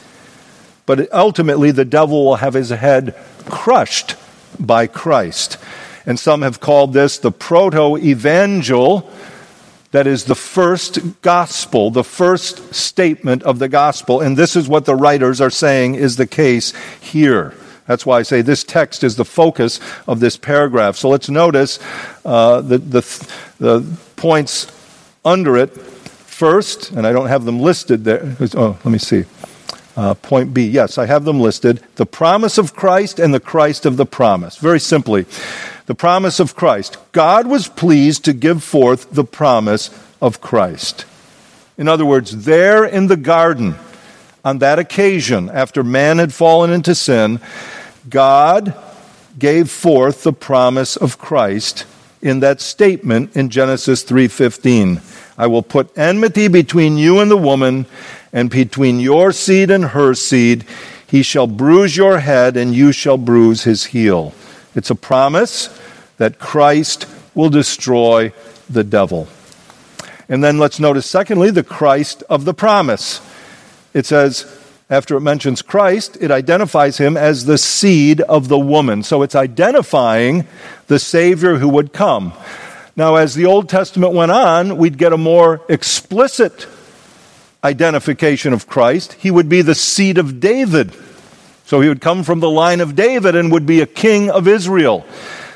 but 0.88 1.14
ultimately 1.14 1.70
the 1.70 1.86
devil 1.86 2.26
will 2.26 2.38
have 2.38 2.56
his 2.56 2.72
head 2.72 3.16
crushed 3.46 4.16
by 4.60 4.88
Christ. 4.88 5.60
And 6.08 6.20
some 6.20 6.42
have 6.42 6.60
called 6.60 6.94
this 6.94 7.20
the 7.20 7.32
proto 7.32 7.96
evangel, 7.96 9.08
that 9.91 10.08
is 10.08 10.25
the 10.25 10.36
first 10.36 11.22
gospel, 11.22 11.91
the 11.91 12.03
first 12.03 12.74
statement 12.74 13.44
of 13.44 13.60
the 13.60 13.70
gospel. 13.70 14.22
And 14.22 14.36
this 14.36 14.56
is 14.56 14.67
what 14.67 14.86
the 14.86 14.96
writers 14.96 15.39
are 15.39 15.50
saying 15.50 15.96
is 15.96 16.17
the 16.17 16.27
case 16.27 16.74
here. 17.00 17.53
That's 17.86 18.06
why 18.06 18.20
I 18.20 18.24
say 18.24 18.41
this 18.41 18.63
text 18.65 19.03
is 19.03 19.15
the 19.15 19.25
focus 19.25 19.79
of 20.08 20.20
this 20.20 20.36
paragraph. 20.36 20.98
So 20.98 21.08
let's 21.08 21.29
notice 21.29 21.79
uh, 22.25 22.62
the, 22.62 22.79
the, 22.79 23.27
the 23.60 23.98
points 24.17 24.67
under 25.24 25.56
it 25.56 25.70
first, 25.70 26.91
and 26.91 27.08
I 27.08 27.13
don't 27.13 27.27
have 27.27 27.46
them 27.46 27.62
listed 27.62 28.03
there. 28.03 28.36
Oh, 28.56 28.77
let 28.84 28.91
me 28.91 29.00
see. 29.00 29.24
Uh, 29.96 30.13
point 30.13 30.53
B, 30.53 30.67
yes, 30.67 31.00
I 31.00 31.08
have 31.08 31.25
them 31.25 31.39
listed. 31.39 31.82
The 31.96 32.06
promise 32.06 32.60
of 32.60 32.75
Christ 32.75 33.20
and 33.20 33.34
the 33.34 33.39
Christ 33.39 33.86
of 33.86 33.98
the 33.98 34.06
promise. 34.06 34.58
Very 34.58 34.79
simply, 34.79 35.25
the 35.88 35.96
promise 35.96 36.39
of 36.39 36.56
Christ. 36.56 36.98
God 37.12 37.48
was 37.48 37.67
pleased 37.67 38.24
to 38.25 38.34
give 38.34 38.63
forth 38.63 39.12
the 39.12 39.24
promise 39.24 39.89
of 40.22 40.41
Christ. 40.41 41.06
In 41.77 41.88
other 41.88 42.06
words, 42.06 42.46
there 42.46 42.86
in 42.86 43.08
the 43.08 43.17
garden, 43.17 43.75
on 44.46 44.60
that 44.60 44.79
occasion, 44.79 45.50
after 45.50 45.84
man 45.84 46.17
had 46.20 46.34
fallen 46.34 46.72
into 46.72 46.94
sin, 46.94 47.39
God 48.10 48.75
gave 49.39 49.70
forth 49.70 50.24
the 50.24 50.34
promise 50.34 50.96
of 50.96 51.17
Christ 51.17 51.86
in 52.22 52.39
that 52.41 52.62
statement 52.62 53.36
in 53.36 53.50
Genesis 53.50 54.03
3:15. 54.03 55.01
I 55.38 55.48
will 55.48 55.62
put 55.62 55.98
enmity 55.98 56.48
between 56.48 56.98
you 56.98 57.20
and 57.20 57.29
the 57.29 57.38
woman 57.38 57.86
and 58.34 58.50
between 58.50 59.00
your 59.00 59.32
seed 59.32 59.72
and 59.72 59.86
her 59.86 60.13
seed, 60.13 60.65
he 61.06 61.22
shall 61.22 61.48
bruise 61.48 61.96
your 61.96 62.20
head, 62.20 62.58
and 62.58 62.75
you 62.75 62.91
shall 62.91 63.17
bruise 63.17 63.63
his 63.63 63.86
heel. 63.86 64.34
It's 64.78 64.92
a 64.92 64.96
promise 64.96 65.76
that 66.18 66.38
Christ 66.38 67.08
will 67.34 67.50
destroy 67.50 68.32
the 68.70 68.84
devil. 68.84 69.28
And 70.30 70.44
then 70.44 70.60
let's 70.60 70.80
notice, 70.80 71.08
secondly, 71.08 71.50
the 71.50 71.64
Christ 71.64 72.24
of 72.30 72.46
the 72.46 72.54
promise. 72.54 73.20
It 73.96 74.06
says, 74.06 74.46
after 74.88 75.18
it 75.18 75.22
mentions 75.22 75.64
Christ, 75.64 76.16
it 76.22 76.30
identifies 76.30 77.00
him 77.00 77.18
as 77.18 77.46
the 77.46 77.58
seed 77.58 78.22
of 78.22 78.50
the 78.50 78.60
woman. 78.60 79.02
So 79.02 79.24
it's 79.24 79.34
identifying 79.34 80.48
the 80.86 81.00
Savior 81.00 81.58
who 81.58 81.70
would 81.70 81.92
come. 81.92 82.34
Now, 82.96 83.16
as 83.16 83.34
the 83.34 83.48
Old 83.48 83.70
Testament 83.70 84.14
went 84.14 84.32
on, 84.32 84.78
we'd 84.78 85.00
get 85.00 85.12
a 85.12 85.18
more 85.18 85.60
explicit 85.70 86.68
identification 87.64 88.54
of 88.54 88.68
Christ. 88.68 89.14
He 89.14 89.32
would 89.32 89.50
be 89.50 89.64
the 89.64 89.76
seed 89.76 90.20
of 90.20 90.40
David. 90.40 90.94
So 91.68 91.82
he 91.82 91.90
would 91.90 92.00
come 92.00 92.24
from 92.24 92.40
the 92.40 92.50
line 92.50 92.80
of 92.80 92.96
David 92.96 93.36
and 93.36 93.52
would 93.52 93.66
be 93.66 93.82
a 93.82 93.86
king 93.86 94.30
of 94.30 94.48
Israel. 94.48 95.06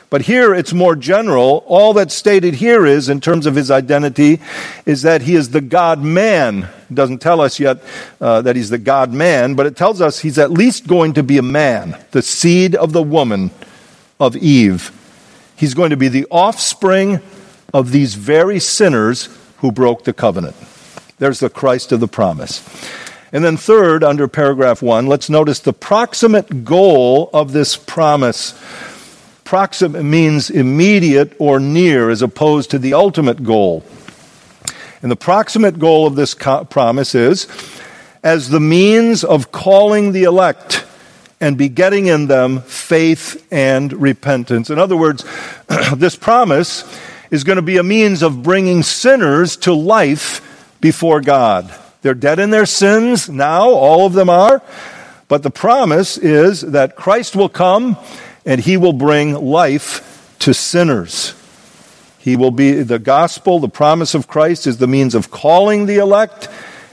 But 0.10 0.24
here 0.24 0.54
it's 0.54 0.74
more 0.74 0.98
general. 0.98 1.64
All 1.66 1.94
that's 1.94 2.14
stated 2.14 2.56
here 2.56 2.86
is, 2.86 3.08
in 3.08 3.22
terms 3.22 3.46
of 3.46 3.56
his 3.56 3.72
identity, 3.72 4.42
is 4.86 5.04
that 5.04 5.22
he 5.22 5.36
is 5.36 5.52
the 5.52 5.62
God 5.62 6.04
man. 6.04 6.64
It 6.90 6.96
doesn't 6.96 7.20
tell 7.20 7.40
us 7.40 7.62
yet 7.62 7.82
uh, 8.20 8.42
that 8.42 8.58
he's 8.58 8.70
the 8.70 8.78
God 8.78 9.14
man, 9.14 9.56
but 9.56 9.66
it 9.66 9.78
tells 9.78 10.02
us 10.02 10.20
he's 10.20 10.38
at 10.38 10.52
least 10.52 10.86
going 10.86 11.14
to 11.14 11.24
be 11.24 11.38
a 11.38 11.42
man, 11.42 11.98
the 12.12 12.22
seed 12.22 12.76
of 12.76 12.92
the 12.92 13.02
woman 13.02 13.50
of 14.20 14.36
Eve. 14.36 14.92
He's 15.56 15.74
going 15.74 15.92
to 15.92 15.98
be 15.98 16.10
the 16.10 16.28
offspring 16.30 17.22
of 17.74 17.94
these 17.94 18.16
very 18.16 18.60
sinners 18.60 19.30
who 19.60 19.72
broke 19.72 20.04
the 20.04 20.12
covenant. 20.12 20.58
There's 21.20 21.40
the 21.40 21.50
Christ 21.50 21.94
of 21.94 22.02
the 22.02 22.10
promise. 22.10 22.68
And 23.34 23.44
then, 23.44 23.56
third, 23.56 24.04
under 24.04 24.28
paragraph 24.28 24.82
one, 24.82 25.08
let's 25.08 25.30
notice 25.30 25.60
the 25.60 25.74
proximate 25.74 26.66
goal 26.66 27.30
of 27.34 27.54
this 27.54 27.78
promise. 27.78 28.60
Proximate 29.46 30.04
means 30.04 30.50
immediate 30.50 31.34
or 31.40 31.60
near, 31.60 32.10
as 32.10 32.22
opposed 32.22 32.72
to 32.72 32.80
the 32.80 32.94
ultimate 32.94 33.44
goal. 33.44 33.86
And 35.02 35.10
the 35.10 35.16
proximate 35.16 35.80
goal 35.80 36.06
of 36.06 36.16
this 36.16 36.34
co- 36.34 36.66
promise 36.66 37.16
is 37.16 37.48
as 38.24 38.50
the 38.50 38.60
means 38.60 39.24
of 39.24 39.52
calling 39.52 40.12
the 40.12 40.24
elect 40.24 40.86
and 41.40 41.58
begetting 41.58 42.06
in 42.06 42.28
them 42.28 42.62
faith 42.62 43.48
and 43.52 43.94
repentance. 43.94 44.70
In 44.70 44.78
other 44.78 44.96
words, 44.96 45.26
this 45.96 46.16
promise 46.16 46.84
is 47.32 47.44
going 47.44 47.56
to 47.56 47.64
be 47.64 47.78
a 47.78 47.84
means 47.84 48.22
of 48.22 48.44
bringing 48.44 48.84
sinners 48.84 49.58
to 49.58 49.74
life 49.74 50.78
before 50.82 51.22
God. 51.22 51.74
They're 52.02 52.14
dead 52.14 52.40
in 52.40 52.50
their 52.50 52.66
sins 52.66 53.30
now, 53.30 53.70
all 53.70 54.06
of 54.06 54.14
them 54.14 54.30
are. 54.30 54.62
But 55.28 55.44
the 55.44 55.52
promise 55.52 56.18
is 56.18 56.62
that 56.62 56.96
Christ 56.96 57.36
will 57.36 57.50
come 57.50 57.98
and 58.46 58.60
he 58.60 58.76
will 58.76 58.94
bring 58.94 59.34
life 59.34 60.36
to 60.40 60.54
sinners. 60.54 61.36
He 62.18 62.36
will 62.36 62.52
be 62.52 62.84
the 62.84 63.00
gospel, 63.00 63.60
the 63.60 63.70
promise 63.70 64.14
of 64.14 64.28
Christ 64.28 64.68
is 64.68 64.78
the 64.78 64.88
means 64.88 65.16
of 65.16 65.32
calling 65.32 65.86
the 65.86 65.98
elect 65.98 66.50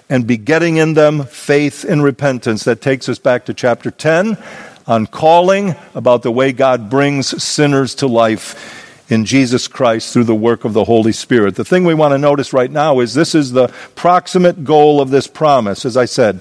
and 0.08 0.26
begetting 0.26 0.76
in 0.76 0.94
them 0.94 1.24
faith 1.24 1.84
and 1.84 2.02
repentance. 2.02 2.64
That 2.64 2.80
takes 2.80 3.08
us 3.08 3.18
back 3.18 3.44
to 3.46 3.54
chapter 3.54 3.90
10 3.90 4.38
on 4.86 5.06
calling, 5.06 5.74
about 5.94 6.22
the 6.22 6.32
way 6.32 6.50
God 6.52 6.88
brings 6.88 7.42
sinners 7.42 7.94
to 7.96 8.06
life 8.06 8.77
in 9.08 9.24
Jesus 9.24 9.68
Christ 9.68 10.12
through 10.12 10.24
the 10.24 10.34
work 10.34 10.64
of 10.64 10.72
the 10.72 10.84
Holy 10.84 11.12
Spirit. 11.12 11.54
The 11.54 11.64
thing 11.64 11.84
we 11.84 11.94
want 11.94 12.12
to 12.12 12.18
notice 12.18 12.52
right 12.52 12.70
now 12.70 13.00
is 13.00 13.14
this 13.14 13.34
is 13.34 13.52
the 13.52 13.68
proximate 13.94 14.64
goal 14.64 15.00
of 15.00 15.10
this 15.10 15.26
promise. 15.26 15.84
As 15.84 15.96
I 15.96 16.04
said, 16.04 16.40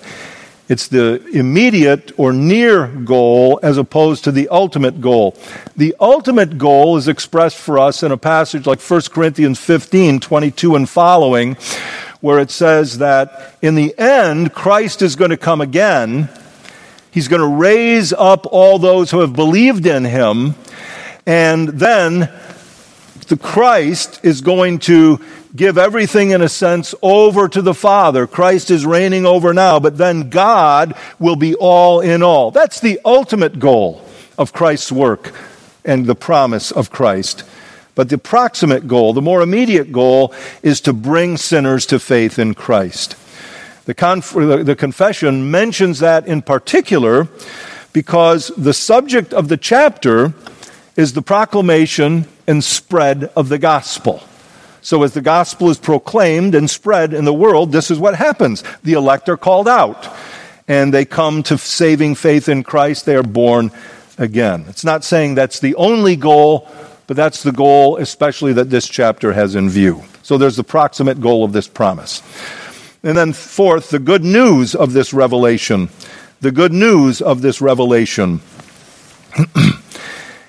it's 0.70 0.90
the 0.90 1.26
immediate 1.28 2.12
or 2.20 2.34
near 2.34 2.88
goal 2.88 3.58
as 3.64 3.78
opposed 3.78 4.26
to 4.26 4.34
the 4.34 4.50
ultimate 4.50 5.00
goal. 5.00 5.38
The 5.78 5.96
ultimate 6.00 6.58
goal 6.58 6.98
is 6.98 7.08
expressed 7.08 7.58
for 7.58 7.80
us 7.80 8.04
in 8.04 8.12
a 8.12 8.18
passage 8.18 8.68
like 8.68 8.82
1 8.82 9.02
Corinthians 9.12 9.60
15, 9.60 10.20
22 10.20 10.76
and 10.76 10.90
following, 10.90 11.56
where 12.20 12.40
it 12.40 12.52
says 12.52 12.98
that 12.98 13.56
in 13.62 13.76
the 13.76 13.98
end, 13.98 14.54
Christ 14.54 15.02
is 15.02 15.16
going 15.16 15.32
to 15.32 15.38
come 15.38 15.62
again. 15.62 16.28
He's 17.12 17.30
going 17.30 17.42
to 17.42 17.48
raise 17.48 18.12
up 18.12 18.46
all 18.46 18.78
those 18.78 19.10
who 19.10 19.22
have 19.22 19.34
believed 19.34 19.86
in 19.86 20.04
him. 20.04 20.56
And 21.26 21.70
then 21.70 22.30
the 23.28 23.38
Christ 23.38 24.20
is 24.24 24.42
going 24.42 24.80
to 24.80 25.20
give 25.56 25.78
everything 25.78 26.32
in 26.32 26.42
a 26.42 26.50
sense 26.50 26.96
over 27.02 27.48
to 27.50 27.62
the 27.62 27.74
Father. 27.74 28.28
Christ 28.28 28.72
is 28.72 28.86
reigning 28.86 29.26
over 29.26 29.54
now, 29.54 29.80
but 29.80 29.98
then 29.98 30.30
God 30.30 30.96
will 31.20 31.36
be 31.36 31.56
all 31.56 32.00
in 32.00 32.24
all. 32.24 32.52
That's 32.52 32.80
the 32.80 33.00
ultimate 33.04 33.60
goal 33.60 34.02
of 34.38 34.54
Christ's 34.54 34.92
work 34.92 35.34
and 35.84 36.06
the 36.06 36.16
promise 36.16 36.72
of 36.72 36.92
Christ. 36.92 37.44
But 37.96 38.10
the 38.10 38.18
proximate 38.18 38.88
goal, 38.88 39.14
the 39.14 39.22
more 39.22 39.42
immediate 39.42 39.92
goal, 39.92 40.34
is 40.62 40.80
to 40.82 40.94
bring 40.94 41.36
sinners 41.38 41.86
to 41.88 42.00
faith 42.00 42.38
in 42.38 42.54
Christ. 42.54 43.16
The, 43.86 43.96
conf- 43.96 44.34
the 44.34 44.76
confession 44.78 45.50
mentions 45.50 46.00
that 46.00 46.28
in 46.28 46.42
particular 46.44 47.28
because 47.94 48.50
the 48.58 48.74
subject 48.74 49.34
of 49.34 49.48
the 49.48 49.58
chapter 49.58 50.34
is 50.98 51.14
the 51.14 51.22
proclamation 51.22 52.26
and 52.48 52.62
spread 52.62 53.26
of 53.36 53.48
the 53.48 53.60
gospel. 53.60 54.22
So, 54.82 55.04
as 55.04 55.14
the 55.14 55.22
gospel 55.22 55.70
is 55.70 55.78
proclaimed 55.78 56.56
and 56.56 56.70
spread 56.70 57.14
in 57.14 57.24
the 57.26 57.34
world, 57.34 57.72
this 57.72 57.92
is 57.92 58.00
what 58.00 58.16
happens. 58.16 58.64
The 58.84 58.94
elect 58.94 59.30
are 59.30 59.38
called 59.38 59.68
out, 59.68 60.08
and 60.68 60.94
they 60.94 61.06
come 61.06 61.44
to 61.44 61.58
saving 61.58 62.16
faith 62.16 62.50
in 62.50 62.64
Christ. 62.64 63.06
They 63.06 63.16
are 63.16 63.24
born 63.24 63.72
again. 64.18 64.66
It's 64.68 64.86
not 64.86 65.04
saying 65.04 65.36
that's 65.36 65.60
the 65.60 65.76
only 65.76 66.16
goal, 66.16 66.68
but 67.06 67.18
that's 67.18 67.44
the 67.44 67.52
goal, 67.52 67.98
especially 67.98 68.54
that 68.54 68.70
this 68.70 68.88
chapter 68.88 69.34
has 69.34 69.56
in 69.56 69.70
view. 69.70 70.04
So, 70.24 70.38
there's 70.38 70.56
the 70.56 70.64
proximate 70.64 71.22
goal 71.22 71.44
of 71.44 71.54
this 71.54 71.68
promise. 71.68 72.24
And 73.04 73.18
then, 73.18 73.34
fourth, 73.34 73.90
the 73.90 74.00
good 74.00 74.24
news 74.24 74.74
of 74.74 74.94
this 74.94 75.14
revelation. 75.14 75.90
The 76.40 76.52
good 76.52 76.74
news 76.74 77.22
of 77.22 77.42
this 77.42 77.62
revelation. 77.62 78.42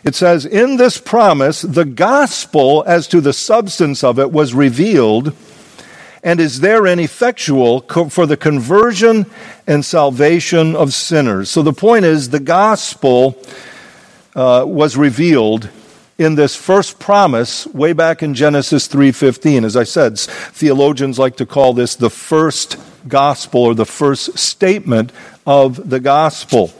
It 0.04 0.14
says, 0.14 0.44
In 0.44 0.76
this 0.76 0.98
promise, 0.98 1.62
the 1.62 1.84
gospel 1.84 2.84
as 2.86 3.08
to 3.08 3.20
the 3.20 3.32
substance 3.32 4.04
of 4.04 4.18
it 4.18 4.30
was 4.30 4.54
revealed 4.54 5.34
and 6.22 6.40
is 6.40 6.60
therein 6.60 6.98
effectual 6.98 7.80
for 7.80 8.26
the 8.26 8.36
conversion 8.36 9.26
and 9.66 9.84
salvation 9.84 10.74
of 10.74 10.92
sinners. 10.92 11.50
So 11.50 11.62
the 11.62 11.72
point 11.72 12.04
is, 12.04 12.30
the 12.30 12.40
gospel 12.40 13.40
uh, 14.34 14.64
was 14.66 14.96
revealed 14.96 15.70
in 16.18 16.34
this 16.34 16.56
first 16.56 16.98
promise 16.98 17.66
way 17.68 17.92
back 17.92 18.22
in 18.22 18.34
Genesis 18.34 18.88
3:15 18.88 19.64
as 19.64 19.76
I 19.76 19.84
said 19.84 20.18
theologians 20.18 21.18
like 21.18 21.36
to 21.36 21.46
call 21.46 21.74
this 21.74 21.94
the 21.94 22.10
first 22.10 22.76
gospel 23.06 23.62
or 23.62 23.74
the 23.74 23.86
first 23.86 24.36
statement 24.36 25.12
of 25.46 25.88
the 25.88 26.00
gospel 26.00 26.72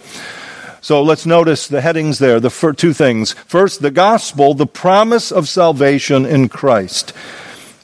so 0.80 1.02
let's 1.02 1.26
notice 1.26 1.66
the 1.66 1.80
headings 1.80 2.18
there. 2.18 2.40
The 2.40 2.74
two 2.76 2.92
things. 2.92 3.32
First, 3.32 3.82
the 3.82 3.90
gospel, 3.90 4.54
the 4.54 4.66
promise 4.66 5.32
of 5.32 5.48
salvation 5.48 6.24
in 6.24 6.48
Christ. 6.48 7.12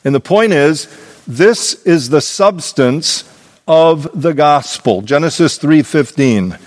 And 0.05 0.15
the 0.15 0.21
point 0.21 0.53
is, 0.53 0.87
this 1.27 1.83
is 1.85 2.11
the 2.11 2.21
substance 2.21 3.25
of 3.67 4.09
the 4.21 4.35
gospel. 4.35 5.03
Genesis 5.03 5.59
3:15. 5.59 6.59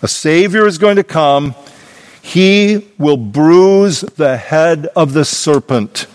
A 0.00 0.08
savior 0.08 0.66
is 0.66 0.78
going 0.78 0.96
to 0.96 1.04
come. 1.04 1.54
He 2.22 2.88
will 2.98 3.16
bruise 3.16 4.02
the 4.02 4.36
head 4.36 4.86
of 4.94 5.12
the 5.12 5.24
serpent. 5.24 6.06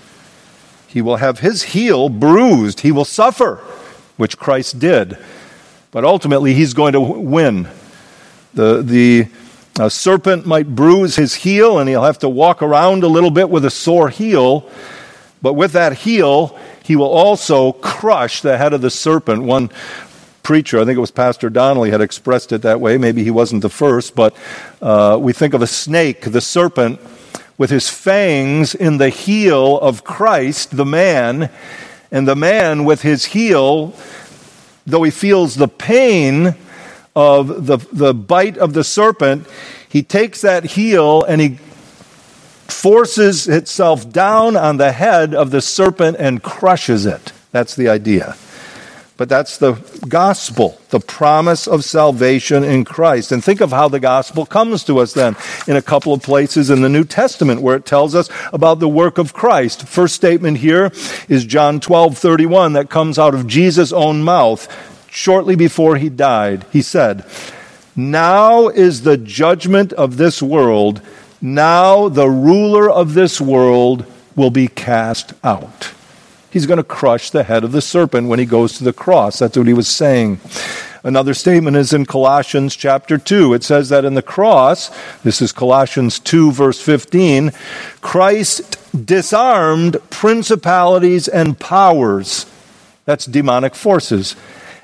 He 0.87 1.01
will 1.01 1.17
have 1.17 1.39
his 1.39 1.63
heel 1.63 2.07
bruised. 2.07 2.81
He 2.81 2.91
will 2.91 3.05
suffer, 3.05 3.55
which 4.15 4.37
Christ 4.37 4.79
did. 4.79 5.17
But 5.91 6.05
ultimately, 6.05 6.53
he's 6.53 6.73
going 6.73 6.93
to 6.93 7.01
win. 7.01 7.67
The, 8.53 8.81
the 8.81 9.27
a 9.79 9.89
serpent 9.89 10.45
might 10.45 10.75
bruise 10.75 11.15
his 11.15 11.33
heel 11.33 11.79
and 11.79 11.89
he'll 11.89 12.03
have 12.03 12.19
to 12.19 12.29
walk 12.29 12.61
around 12.61 13.03
a 13.03 13.07
little 13.07 13.31
bit 13.31 13.49
with 13.49 13.65
a 13.65 13.71
sore 13.71 14.09
heel. 14.09 14.69
But 15.41 15.53
with 15.53 15.73
that 15.73 15.93
heel, 15.93 16.57
he 16.83 16.95
will 16.95 17.09
also 17.09 17.73
crush 17.73 18.41
the 18.41 18.57
head 18.57 18.73
of 18.73 18.81
the 18.81 18.91
serpent. 18.91 19.43
One 19.43 19.69
preacher, 20.43 20.79
I 20.79 20.85
think 20.85 20.97
it 20.97 21.01
was 21.01 21.11
Pastor 21.11 21.49
Donnelly, 21.49 21.89
had 21.89 22.01
expressed 22.01 22.51
it 22.51 22.61
that 22.61 22.79
way. 22.79 22.97
Maybe 22.97 23.23
he 23.23 23.31
wasn't 23.31 23.61
the 23.61 23.69
first, 23.69 24.15
but 24.15 24.35
uh, 24.81 25.17
we 25.19 25.33
think 25.33 25.53
of 25.53 25.61
a 25.61 25.67
snake, 25.67 26.21
the 26.21 26.41
serpent, 26.41 26.99
with 27.57 27.69
his 27.69 27.89
fangs 27.89 28.75
in 28.75 28.97
the 28.97 29.09
heel 29.09 29.79
of 29.79 30.03
Christ, 30.03 30.75
the 30.75 30.85
man, 30.85 31.49
and 32.11 32.27
the 32.27 32.35
man 32.35 32.83
with 32.83 33.01
his 33.01 33.25
heel, 33.25 33.93
though 34.85 35.03
he 35.03 35.11
feels 35.11 35.55
the 35.55 35.67
pain 35.67 36.55
of 37.15 37.67
the, 37.67 37.77
the 37.91 38.13
bite 38.13 38.57
of 38.57 38.73
the 38.73 38.83
serpent, 38.83 39.47
he 39.87 40.01
takes 40.01 40.41
that 40.41 40.63
heel 40.63 41.23
and 41.23 41.39
he 41.39 41.59
forces 42.67 43.47
itself 43.47 44.09
down 44.11 44.57
on 44.57 44.77
the 44.77 44.91
head 44.91 45.33
of 45.35 45.51
the 45.51 45.61
serpent 45.61 46.17
and 46.19 46.41
crushes 46.41 47.05
it. 47.05 47.31
That's 47.51 47.75
the 47.75 47.89
idea. 47.89 48.35
But 49.15 49.29
that's 49.29 49.57
the 49.57 49.73
gospel, 50.09 50.79
the 50.89 50.99
promise 50.99 51.67
of 51.67 51.85
salvation 51.85 52.63
in 52.63 52.83
Christ. 52.83 53.31
And 53.31 53.43
think 53.43 53.61
of 53.61 53.69
how 53.69 53.87
the 53.87 53.99
gospel 53.99 54.45
comes 54.45 54.83
to 54.85 54.97
us 54.97 55.13
then 55.13 55.35
in 55.67 55.75
a 55.75 55.83
couple 55.83 56.13
of 56.13 56.23
places 56.23 56.71
in 56.71 56.81
the 56.81 56.89
New 56.89 57.03
Testament 57.03 57.61
where 57.61 57.75
it 57.75 57.85
tells 57.85 58.15
us 58.15 58.27
about 58.51 58.79
the 58.79 58.89
work 58.89 59.19
of 59.19 59.31
Christ. 59.31 59.87
First 59.87 60.15
statement 60.15 60.57
here 60.57 60.91
is 61.29 61.45
John 61.45 61.79
12, 61.79 62.17
31 62.17 62.73
that 62.73 62.89
comes 62.89 63.19
out 63.19 63.35
of 63.35 63.45
Jesus' 63.45 63.93
own 63.93 64.23
mouth 64.23 64.67
shortly 65.13 65.55
before 65.55 65.97
he 65.97 66.09
died, 66.09 66.65
he 66.71 66.81
said, 66.81 67.23
Now 67.95 68.67
is 68.67 69.03
the 69.03 69.17
judgment 69.17 69.93
of 69.93 70.17
this 70.17 70.41
world. 70.41 71.01
Now 71.39 72.09
the 72.09 72.29
ruler 72.29 72.89
of 72.89 73.13
this 73.13 73.39
world 73.39 74.05
will 74.35 74.49
be 74.49 74.67
cast 74.67 75.33
out. 75.43 75.93
He's 76.49 76.65
going 76.65 76.77
to 76.77 76.83
crush 76.83 77.29
the 77.29 77.43
head 77.43 77.63
of 77.63 77.71
the 77.71 77.81
serpent 77.81 78.27
when 78.27 78.39
he 78.39 78.45
goes 78.45 78.77
to 78.77 78.83
the 78.83 78.93
cross. 78.93 79.39
That's 79.39 79.57
what 79.57 79.67
he 79.67 79.73
was 79.73 79.87
saying. 79.87 80.39
Another 81.03 81.33
statement 81.33 81.75
is 81.77 81.93
in 81.93 82.05
Colossians 82.05 82.75
chapter 82.75 83.17
2. 83.17 83.53
It 83.53 83.63
says 83.63 83.89
that 83.89 84.05
in 84.05 84.13
the 84.13 84.21
cross, 84.21 84.89
this 85.23 85.41
is 85.41 85.51
Colossians 85.51 86.17
2, 86.19 86.51
verse 86.51 86.81
15, 86.81 87.51
Christ 88.01 88.79
disarmed 89.05 89.97
principalities 90.09 91.27
and 91.27 91.59
powers. 91.59 92.45
That's 93.05 93.25
demonic 93.25 93.75
forces 93.75 94.35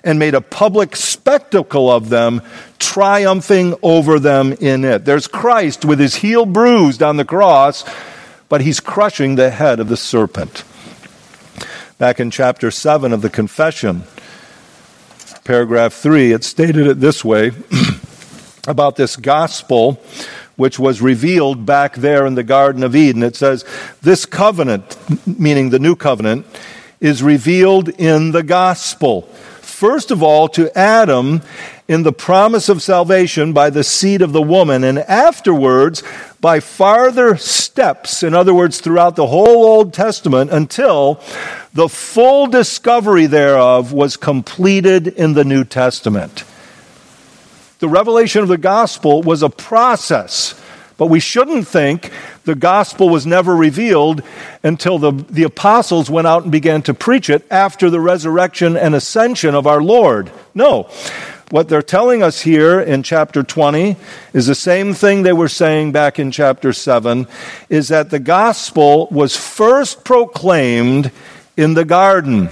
and 0.03 0.19
made 0.19 0.33
a 0.33 0.41
public 0.41 0.95
spectacle 0.95 1.89
of 1.89 2.09
them, 2.09 2.41
triumphing 2.77 3.75
over 3.81 4.19
them 4.19 4.53
in 4.53 4.85
it. 4.85 5.05
There's 5.05 5.27
Christ 5.27 5.85
with 5.85 5.99
his 5.99 6.15
heel 6.15 6.45
bruised 6.45 7.03
on 7.03 7.17
the 7.17 7.25
cross, 7.25 7.83
but 8.47 8.61
he's 8.61 8.79
crushing 8.79 9.35
the 9.35 9.49
head 9.49 9.79
of 9.79 9.89
the 9.89 9.97
serpent. 9.97 10.63
Back 11.97 12.19
in 12.19 12.31
chapter 12.31 12.71
7 12.71 13.11
of 13.11 13.21
the 13.21 13.29
confession, 13.29 14.03
paragraph 15.43 15.93
3. 15.93 16.31
It 16.31 16.43
stated 16.43 16.87
it 16.87 16.99
this 16.99 17.25
way 17.25 17.51
about 18.67 18.95
this 18.95 19.15
gospel 19.15 20.01
which 20.59 20.77
was 20.77 21.01
revealed 21.01 21.65
back 21.65 21.95
there 21.95 22.25
in 22.25 22.35
the 22.35 22.43
Garden 22.43 22.83
of 22.83 22.93
Eden. 22.93 23.23
It 23.23 23.37
says, 23.37 23.63
This 24.01 24.25
covenant, 24.25 24.97
meaning 25.25 25.69
the 25.69 25.79
new 25.79 25.95
covenant, 25.95 26.45
is 26.99 27.23
revealed 27.23 27.87
in 27.87 28.31
the 28.31 28.43
gospel. 28.43 29.29
First 29.79 30.11
of 30.11 30.21
all, 30.21 30.49
to 30.49 30.77
Adam 30.77 31.41
in 31.87 32.03
the 32.03 32.11
promise 32.11 32.67
of 32.67 32.81
salvation 32.81 33.53
by 33.53 33.69
the 33.69 33.85
seed 33.85 34.21
of 34.21 34.33
the 34.33 34.41
woman, 34.41 34.83
and 34.83 34.99
afterwards 34.99 36.03
by 36.41 36.59
farther 36.59 37.37
steps, 37.37 38.21
in 38.21 38.33
other 38.33 38.53
words, 38.53 38.81
throughout 38.81 39.15
the 39.15 39.27
whole 39.27 39.63
Old 39.63 39.93
Testament 39.93 40.51
until 40.51 41.21
the 41.73 41.87
full 41.87 42.47
discovery 42.47 43.25
thereof 43.25 43.93
was 43.93 44.17
completed 44.17 45.07
in 45.07 45.31
the 45.31 45.45
New 45.45 45.63
Testament. 45.63 46.43
The 47.79 47.87
revelation 47.87 48.41
of 48.41 48.49
the 48.49 48.57
gospel 48.57 49.21
was 49.21 49.41
a 49.41 49.49
process, 49.49 50.58
but 50.99 51.07
we 51.07 51.21
shouldn't 51.21 51.65
think 51.65 52.11
the 52.43 52.53
gospel 52.53 53.07
was 53.07 53.25
never 53.25 53.55
revealed 53.55 54.21
until 54.63 54.99
the, 54.99 55.11
the 55.11 55.43
apostles 55.43 56.09
went 56.09 56.27
out 56.27 56.43
and 56.43 56.51
began 56.51 56.81
to 56.83 56.93
preach 56.93 57.29
it 57.29 57.47
after 57.49 57.89
the 57.89 58.01
resurrection 58.01 58.75
and 58.75 58.93
ascension 58.93 59.55
of 59.55 59.65
our 59.65 59.81
Lord. 59.81 60.29
No. 60.53 60.89
What 61.51 61.69
they're 61.69 61.81
telling 61.81 62.21
us 62.21 62.41
here 62.41 62.81
in 62.81 63.01
chapter 63.01 63.43
20 63.43 63.95
is 64.33 64.45
the 64.45 64.53
same 64.53 64.93
thing 64.93 65.23
they 65.23 65.33
were 65.33 65.47
saying 65.47 65.93
back 65.93 66.19
in 66.19 66.31
chapter 66.31 66.73
7 66.73 67.27
is 67.69 67.87
that 67.87 68.09
the 68.09 68.19
gospel 68.19 69.07
was 69.09 69.37
first 69.37 70.03
proclaimed 70.03 71.11
in 71.55 71.75
the 71.75 71.85
garden. 71.85 72.49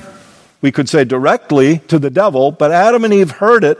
We 0.61 0.71
could 0.71 0.87
say 0.87 1.03
directly 1.03 1.79
to 1.89 1.99
the 1.99 2.09
devil, 2.09 2.51
but 2.51 2.71
Adam 2.71 3.03
and 3.03 3.13
Eve 3.13 3.31
heard 3.31 3.65
it 3.65 3.77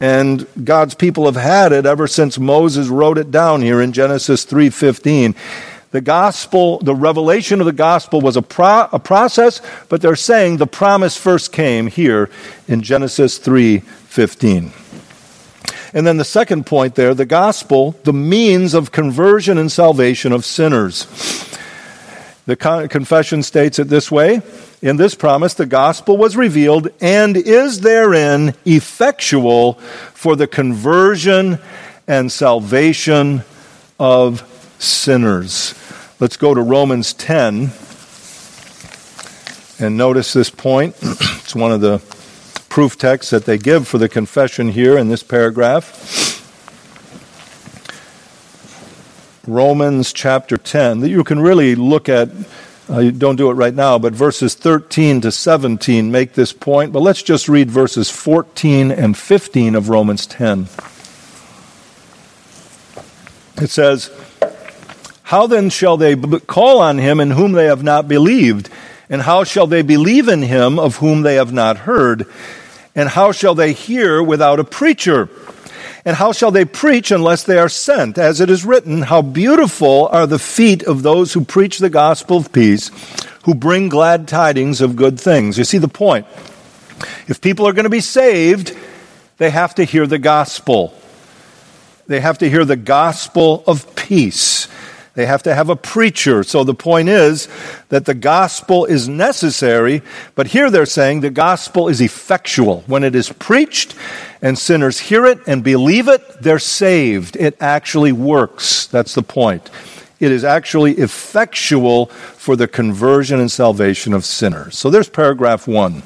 and 0.00 0.46
God's 0.64 0.94
people 0.94 1.26
have 1.26 1.36
had 1.36 1.72
it 1.72 1.84
ever 1.84 2.06
since 2.06 2.38
Moses 2.38 2.88
wrote 2.88 3.18
it 3.18 3.30
down 3.30 3.60
here 3.60 3.80
in 3.80 3.92
Genesis 3.92 4.44
3:15. 4.44 5.34
The 5.92 6.00
gospel, 6.00 6.78
the 6.78 6.94
revelation 6.94 7.60
of 7.60 7.66
the 7.66 7.72
gospel 7.72 8.20
was 8.20 8.36
a, 8.36 8.42
pro, 8.42 8.88
a 8.92 8.98
process, 8.98 9.60
but 9.88 10.00
they're 10.00 10.14
saying 10.16 10.56
the 10.56 10.66
promise 10.66 11.16
first 11.16 11.52
came 11.52 11.88
here 11.88 12.30
in 12.68 12.80
Genesis 12.80 13.38
3:15. 13.38 14.70
And 15.92 16.06
then 16.06 16.16
the 16.16 16.24
second 16.24 16.66
point 16.66 16.94
there, 16.94 17.14
the 17.14 17.26
gospel, 17.26 17.96
the 18.04 18.12
means 18.12 18.74
of 18.74 18.92
conversion 18.92 19.58
and 19.58 19.70
salvation 19.70 20.32
of 20.32 20.44
sinners. 20.44 21.06
The 22.46 22.56
confession 22.56 23.42
states 23.42 23.78
it 23.78 23.88
this 23.88 24.10
way 24.10 24.42
In 24.82 24.96
this 24.96 25.14
promise, 25.14 25.54
the 25.54 25.66
gospel 25.66 26.16
was 26.16 26.36
revealed 26.36 26.88
and 27.00 27.36
is 27.36 27.80
therein 27.80 28.54
effectual 28.64 29.74
for 30.14 30.36
the 30.36 30.46
conversion 30.46 31.58
and 32.06 32.32
salvation 32.32 33.42
of 33.98 34.42
sinners. 34.78 35.74
Let's 36.18 36.36
go 36.36 36.54
to 36.54 36.60
Romans 36.60 37.12
10 37.14 37.70
and 39.78 39.96
notice 39.96 40.32
this 40.32 40.50
point. 40.50 40.96
It's 41.50 41.56
one 41.56 41.72
of 41.72 41.80
the 41.80 41.98
proof 42.68 42.96
texts 42.96 43.30
that 43.32 43.44
they 43.44 43.58
give 43.58 43.88
for 43.88 43.98
the 43.98 44.08
confession 44.08 44.68
here 44.68 44.96
in 44.96 45.08
this 45.08 45.24
paragraph. 45.24 46.39
Romans 49.46 50.12
chapter 50.12 50.56
10, 50.56 51.00
that 51.00 51.08
you 51.08 51.24
can 51.24 51.40
really 51.40 51.74
look 51.74 52.08
at. 52.08 52.28
Uh, 52.88 53.10
don't 53.10 53.36
do 53.36 53.50
it 53.50 53.54
right 53.54 53.74
now, 53.74 53.98
but 53.98 54.12
verses 54.12 54.54
13 54.54 55.20
to 55.20 55.30
17 55.30 56.10
make 56.10 56.34
this 56.34 56.52
point. 56.52 56.92
But 56.92 57.00
let's 57.00 57.22
just 57.22 57.48
read 57.48 57.70
verses 57.70 58.10
14 58.10 58.90
and 58.90 59.16
15 59.16 59.76
of 59.76 59.88
Romans 59.88 60.26
10. 60.26 60.66
It 63.62 63.70
says, 63.70 64.10
How 65.22 65.46
then 65.46 65.70
shall 65.70 65.96
they 65.96 66.16
call 66.16 66.80
on 66.80 66.98
him 66.98 67.20
in 67.20 67.30
whom 67.30 67.52
they 67.52 67.66
have 67.66 67.84
not 67.84 68.08
believed? 68.08 68.68
And 69.08 69.22
how 69.22 69.44
shall 69.44 69.66
they 69.66 69.82
believe 69.82 70.28
in 70.28 70.42
him 70.42 70.78
of 70.78 70.96
whom 70.96 71.22
they 71.22 71.34
have 71.34 71.52
not 71.52 71.78
heard? 71.78 72.26
And 72.94 73.08
how 73.08 73.32
shall 73.32 73.54
they 73.54 73.72
hear 73.72 74.22
without 74.22 74.60
a 74.60 74.64
preacher? 74.64 75.28
And 76.04 76.16
how 76.16 76.32
shall 76.32 76.50
they 76.50 76.64
preach 76.64 77.10
unless 77.10 77.44
they 77.44 77.58
are 77.58 77.68
sent? 77.68 78.16
As 78.16 78.40
it 78.40 78.48
is 78.48 78.64
written, 78.64 79.02
How 79.02 79.22
beautiful 79.22 80.08
are 80.08 80.26
the 80.26 80.38
feet 80.38 80.82
of 80.84 81.02
those 81.02 81.32
who 81.32 81.44
preach 81.44 81.78
the 81.78 81.90
gospel 81.90 82.38
of 82.38 82.52
peace, 82.52 82.90
who 83.44 83.54
bring 83.54 83.88
glad 83.88 84.26
tidings 84.26 84.80
of 84.80 84.96
good 84.96 85.20
things. 85.20 85.58
You 85.58 85.64
see 85.64 85.78
the 85.78 85.88
point. 85.88 86.26
If 87.28 87.40
people 87.40 87.66
are 87.66 87.72
going 87.72 87.84
to 87.84 87.90
be 87.90 88.00
saved, 88.00 88.76
they 89.38 89.50
have 89.50 89.74
to 89.76 89.84
hear 89.84 90.06
the 90.06 90.18
gospel. 90.18 90.94
They 92.06 92.20
have 92.20 92.38
to 92.38 92.50
hear 92.50 92.64
the 92.64 92.76
gospel 92.76 93.62
of 93.66 93.94
peace. 93.94 94.68
They 95.14 95.26
have 95.26 95.42
to 95.42 95.54
have 95.54 95.68
a 95.68 95.76
preacher. 95.76 96.44
So 96.44 96.62
the 96.62 96.74
point 96.74 97.08
is 97.08 97.48
that 97.88 98.04
the 98.04 98.14
gospel 98.14 98.84
is 98.84 99.08
necessary, 99.08 100.02
but 100.34 100.48
here 100.48 100.70
they're 100.70 100.86
saying 100.86 101.20
the 101.20 101.30
gospel 101.30 101.88
is 101.88 102.00
effectual. 102.00 102.84
When 102.86 103.02
it 103.02 103.14
is 103.14 103.32
preached 103.32 103.96
and 104.40 104.58
sinners 104.58 105.00
hear 105.00 105.26
it 105.26 105.40
and 105.46 105.64
believe 105.64 106.08
it, 106.08 106.22
they're 106.40 106.60
saved. 106.60 107.36
It 107.36 107.56
actually 107.60 108.12
works. 108.12 108.86
That's 108.86 109.14
the 109.14 109.22
point. 109.22 109.68
It 110.20 110.30
is 110.30 110.44
actually 110.44 110.92
effectual 110.92 112.06
for 112.06 112.54
the 112.54 112.68
conversion 112.68 113.40
and 113.40 113.50
salvation 113.50 114.12
of 114.12 114.24
sinners. 114.24 114.76
So 114.76 114.90
there's 114.90 115.08
paragraph 115.08 115.66
one. 115.66 116.02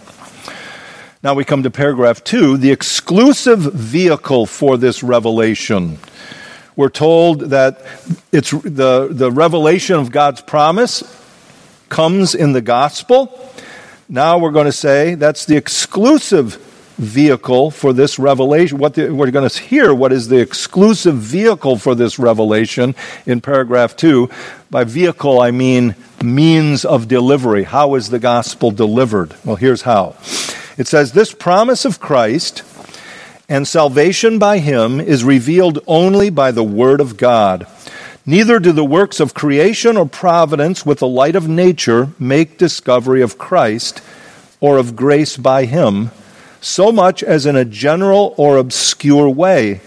Now 1.23 1.35
we 1.35 1.45
come 1.45 1.62
to 1.62 1.71
paragraph 1.71 2.23
two 2.23 2.57
the 2.57 2.71
exclusive 2.71 3.61
vehicle 3.61 4.47
for 4.47 4.77
this 4.77 5.03
revelation 5.03 5.99
we're 6.77 6.89
told 6.89 7.41
that 7.51 7.81
it's 8.33 8.51
the, 8.51 9.09
the 9.11 9.31
revelation 9.31 9.97
of 9.97 10.11
God's 10.11 10.41
promise 10.41 11.03
comes 11.89 12.35
in 12.35 12.53
the 12.53 12.61
gospel. 12.61 13.41
Now 14.09 14.39
we're 14.39 14.51
going 14.51 14.67
to 14.67 14.73
say 14.73 15.15
that's 15.15 15.45
the 15.47 15.57
exclusive 15.57 16.57
vehicle 16.97 17.71
for 17.71 17.93
this 17.93 18.19
revelation. 18.19 18.79
What 18.79 18.95
the, 18.95 19.11
we're 19.11 19.31
going 19.31 19.49
to 19.49 19.61
hear 19.61 19.95
what 19.95 20.13
is 20.13 20.29
the 20.29 20.39
exclusive 20.39 21.17
vehicle 21.17 21.77
for 21.77 21.95
this 21.95 22.19
revelation 22.19 22.95
in 23.27 23.41
paragraph 23.41 23.97
2. 23.97 24.29
By 24.71 24.85
vehicle, 24.85 25.41
I 25.41 25.51
mean 25.51 25.95
means 26.23 26.85
of 26.85 27.09
delivery. 27.09 27.65
How 27.65 27.95
is 27.95 28.11
the 28.11 28.19
gospel 28.19 28.71
delivered? 28.71 29.35
Well, 29.45 29.57
here's 29.57 29.83
how. 29.83 30.17
It 30.77 30.87
says, 30.87 31.13
This 31.13 31.33
promise 31.33 31.85
of 31.85 32.01
Christ 32.01 32.63
and 33.49 33.69
salvation 33.69 34.39
by 34.39 34.59
him 34.59 35.01
is 35.01 35.25
revealed 35.25 35.79
only 35.87 36.31
by 36.31 36.51
the 36.51 36.65
Word 36.65 37.01
of 37.01 37.17
God. 37.17 37.67
Neither 38.27 38.59
do 38.59 38.73
the 38.73 38.85
works 38.85 39.21
of 39.21 39.35
creation 39.35 39.97
or 39.99 40.07
providence 40.07 40.87
with 40.87 41.01
the 41.01 41.09
light 41.09 41.37
of 41.37 41.47
nature 41.47 42.09
make 42.19 42.57
discovery 42.57 43.21
of 43.21 43.37
Christ 43.37 44.01
or 44.61 44.79
of 44.79 44.97
grace 44.97 45.37
by 45.37 45.67
him, 45.67 46.11
so 46.61 46.91
much 46.91 47.23
as 47.23 47.45
in 47.45 47.55
a 47.55 47.67
general 47.67 48.35
or 48.39 48.57
obscure 48.57 49.29
way. 49.29 49.83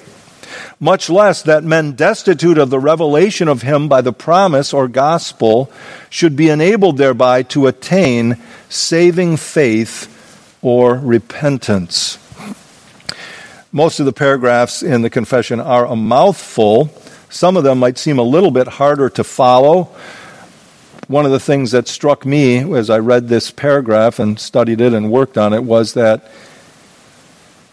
Much 0.79 1.09
less 1.09 1.41
that 1.41 1.63
men 1.63 1.93
destitute 1.93 2.59
of 2.59 2.69
the 2.69 2.79
revelation 2.79 3.47
of 3.47 3.63
him 3.63 3.87
by 3.87 4.01
the 4.01 4.13
promise 4.13 4.71
or 4.71 4.87
gospel 4.87 5.71
should 6.11 6.35
be 6.35 6.49
enabled 6.49 6.97
thereby 6.97 7.41
to 7.41 7.65
attain 7.65 8.37
saving 8.69 9.35
faith 9.35 10.13
or 10.61 10.93
repentance. 10.95 12.19
Most 13.77 13.99
of 13.99 14.07
the 14.07 14.11
paragraphs 14.11 14.81
in 14.81 15.03
the 15.03 15.09
confession 15.11 15.59
are 15.59 15.85
a 15.85 15.95
mouthful. 15.95 16.89
Some 17.29 17.55
of 17.55 17.63
them 17.63 17.77
might 17.77 17.99
seem 17.99 18.17
a 18.17 18.23
little 18.23 18.49
bit 18.49 18.67
harder 18.67 19.07
to 19.11 19.23
follow. 19.23 19.95
One 21.07 21.27
of 21.27 21.31
the 21.31 21.39
things 21.39 21.69
that 21.73 21.87
struck 21.87 22.25
me 22.25 22.73
as 22.73 22.89
I 22.89 22.97
read 22.97 23.27
this 23.27 23.51
paragraph 23.51 24.17
and 24.17 24.39
studied 24.39 24.81
it 24.81 24.93
and 24.93 25.11
worked 25.11 25.37
on 25.37 25.53
it 25.53 25.63
was 25.63 25.93
that 25.93 26.31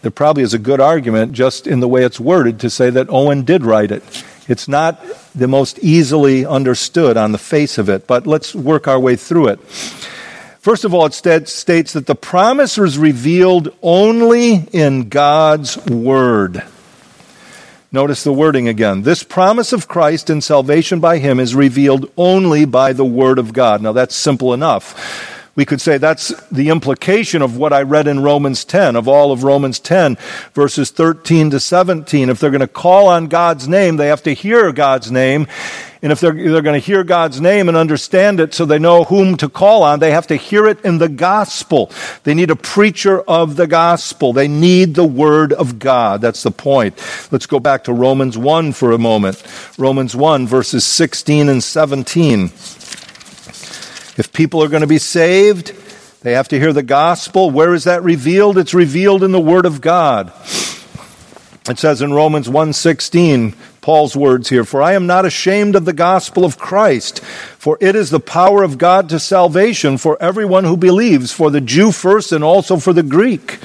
there 0.03 0.11
probably 0.11 0.43
is 0.43 0.53
a 0.53 0.59
good 0.59 0.79
argument 0.79 1.31
just 1.31 1.65
in 1.65 1.79
the 1.79 1.87
way 1.87 2.03
it's 2.03 2.19
worded 2.19 2.59
to 2.59 2.69
say 2.69 2.91
that 2.91 3.09
Owen 3.09 3.41
did 3.41 3.63
write 3.63 3.89
it. 3.89 4.03
It's 4.47 4.67
not 4.67 5.03
the 5.33 5.47
most 5.47 5.79
easily 5.79 6.45
understood 6.45 7.17
on 7.17 7.31
the 7.31 7.39
face 7.39 7.79
of 7.79 7.89
it, 7.89 8.05
but 8.05 8.27
let's 8.27 8.53
work 8.53 8.87
our 8.87 8.99
way 8.99 9.15
through 9.15 9.47
it. 9.47 9.59
First 10.65 10.83
of 10.83 10.95
all, 10.95 11.05
it 11.05 11.13
states 11.13 11.93
that 11.93 12.07
the 12.07 12.15
promise 12.15 12.75
was 12.75 12.97
revealed 12.97 13.69
only 13.83 14.67
in 14.73 15.09
God's 15.09 15.77
Word. 15.85 16.63
Notice 17.91 18.23
the 18.23 18.33
wording 18.33 18.67
again. 18.67 19.03
This 19.03 19.21
promise 19.21 19.73
of 19.73 19.87
Christ 19.87 20.31
and 20.31 20.43
salvation 20.43 20.99
by 20.99 21.19
Him 21.19 21.39
is 21.39 21.53
revealed 21.53 22.11
only 22.17 22.65
by 22.65 22.93
the 22.93 23.05
Word 23.05 23.37
of 23.37 23.53
God. 23.53 23.83
Now, 23.83 23.91
that's 23.91 24.15
simple 24.15 24.55
enough. 24.55 25.45
We 25.55 25.65
could 25.65 25.81
say 25.81 25.99
that's 25.99 26.33
the 26.49 26.69
implication 26.69 27.43
of 27.43 27.57
what 27.57 27.71
I 27.71 27.83
read 27.83 28.07
in 28.07 28.23
Romans 28.23 28.65
10, 28.65 28.95
of 28.95 29.07
all 29.07 29.31
of 29.31 29.43
Romans 29.43 29.79
10, 29.79 30.17
verses 30.53 30.89
13 30.89 31.51
to 31.51 31.59
17. 31.59 32.27
If 32.27 32.39
they're 32.39 32.49
going 32.49 32.61
to 32.61 32.67
call 32.67 33.07
on 33.07 33.27
God's 33.27 33.67
name, 33.67 33.97
they 33.97 34.07
have 34.07 34.23
to 34.23 34.33
hear 34.33 34.71
God's 34.71 35.11
name 35.11 35.45
And 36.05 36.11
if 36.11 36.19
they're, 36.19 36.33
they're 36.33 36.61
going 36.61 36.79
to 36.79 36.85
hear 36.85 37.03
God's 37.03 37.41
name 37.41 37.67
and 37.67 37.75
understand 37.75 38.39
it 38.39 38.53
so 38.53 38.63
they 38.63 38.77
know 38.77 39.05
whom 39.05 39.37
to 39.37 39.49
call 39.49 39.81
on, 39.81 39.97
they 39.97 40.11
have 40.11 40.27
to 40.27 40.35
hear 40.35 40.67
it 40.67 40.79
in 40.85 40.99
the 40.99 41.09
gospel. 41.09 41.89
They 42.21 42.35
need 42.35 42.51
a 42.51 42.55
preacher 42.55 43.21
of 43.21 43.55
the 43.55 43.65
gospel. 43.65 44.31
They 44.31 44.47
need 44.47 44.93
the 44.93 45.03
word 45.03 45.51
of 45.51 45.79
God. 45.79 46.21
That's 46.21 46.43
the 46.43 46.51
point. 46.51 46.95
Let's 47.31 47.47
go 47.47 47.59
back 47.59 47.85
to 47.85 47.91
Romans 47.91 48.37
1 48.37 48.73
for 48.73 48.91
a 48.91 48.99
moment. 48.99 49.41
Romans 49.79 50.15
1, 50.15 50.45
verses 50.45 50.85
16 50.85 51.49
and 51.49 51.63
17. 51.63 52.43
If 54.15 54.29
people 54.31 54.61
are 54.61 54.69
going 54.69 54.81
to 54.81 54.87
be 54.87 54.99
saved, 54.99 55.73
they 56.21 56.33
have 56.33 56.49
to 56.49 56.59
hear 56.59 56.71
the 56.71 56.83
gospel. 56.83 57.49
Where 57.49 57.73
is 57.73 57.85
that 57.85 58.03
revealed? 58.03 58.59
It's 58.59 58.75
revealed 58.75 59.23
in 59.23 59.31
the 59.31 59.39
word 59.39 59.65
of 59.65 59.81
God. 59.81 60.31
It 61.67 61.79
says 61.79 62.03
in 62.03 62.13
Romans 62.13 62.47
1:16, 62.47 63.55
Paul's 63.85 64.15
words 64.15 64.49
here, 64.49 64.63
"For 64.63 64.81
I 64.81 64.93
am 64.93 65.05
not 65.05 65.25
ashamed 65.25 65.75
of 65.75 65.85
the 65.85 65.93
gospel 65.93 66.43
of 66.43 66.57
Christ, 66.57 67.19
for 67.59 67.77
it 67.79 67.95
is 67.95 68.09
the 68.09 68.19
power 68.19 68.63
of 68.63 68.79
God 68.79 69.09
to 69.09 69.19
salvation 69.19 69.99
for 69.99 70.17
everyone 70.19 70.63
who 70.63 70.75
believes, 70.75 71.31
for 71.31 71.51
the 71.51 71.61
Jew 71.61 71.91
first 71.91 72.31
and 72.31 72.43
also 72.43 72.77
for 72.77 72.93
the 72.93 73.03
Greek. 73.03 73.59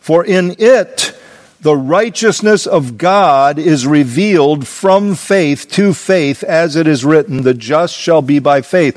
For 0.00 0.24
in 0.24 0.54
it 0.60 1.18
the 1.60 1.76
righteousness 1.76 2.64
of 2.64 2.96
God 2.96 3.58
is 3.58 3.88
revealed 3.88 4.68
from 4.68 5.16
faith 5.16 5.68
to 5.70 5.92
faith, 5.92 6.44
as 6.44 6.76
it 6.76 6.86
is 6.86 7.04
written, 7.04 7.42
the 7.42 7.52
just 7.52 7.96
shall 7.96 8.22
be 8.22 8.38
by 8.38 8.60
faith. 8.60 8.96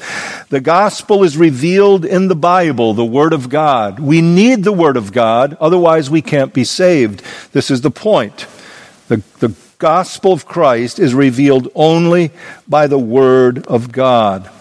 The 0.49 0.61
gospel 0.61 1.23
is 1.23 1.35
revealed 1.35 2.05
in 2.05 2.27
the 2.27 2.35
Bible, 2.35 2.93
the 2.93 3.03
Word 3.03 3.33
of 3.33 3.49
God. 3.49 3.99
We 3.99 4.21
need 4.21 4.65
the 4.65 4.71
Word 4.71 4.97
of 4.97 5.13
God, 5.13 5.57
otherwise, 5.59 6.11
we 6.11 6.21
can't 6.21 6.53
be 6.53 6.63
saved. 6.63 7.23
This 7.53 7.71
is 7.71 7.81
the 7.81 7.89
point. 7.89 8.45
The, 9.07 9.23
the 9.39 9.51
gospel 9.79 10.33
of 10.33 10.45
Christ 10.45 10.99
is 10.99 11.13
revealed 11.13 11.69
only 11.73 12.31
by 12.67 12.85
the 12.87 12.99
Word 12.99 13.65
of 13.67 13.93
God. 13.93 14.51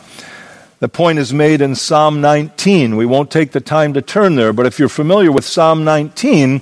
The 0.79 0.89
point 0.89 1.19
is 1.19 1.33
made 1.33 1.61
in 1.61 1.75
Psalm 1.75 2.21
19. 2.21 2.95
We 2.95 3.05
won't 3.05 3.29
take 3.29 3.51
the 3.51 3.61
time 3.61 3.95
to 3.95 4.01
turn 4.01 4.37
there, 4.37 4.53
but 4.53 4.65
if 4.65 4.79
you're 4.79 4.89
familiar 4.89 5.33
with 5.33 5.45
Psalm 5.45 5.83
19, 5.83 6.61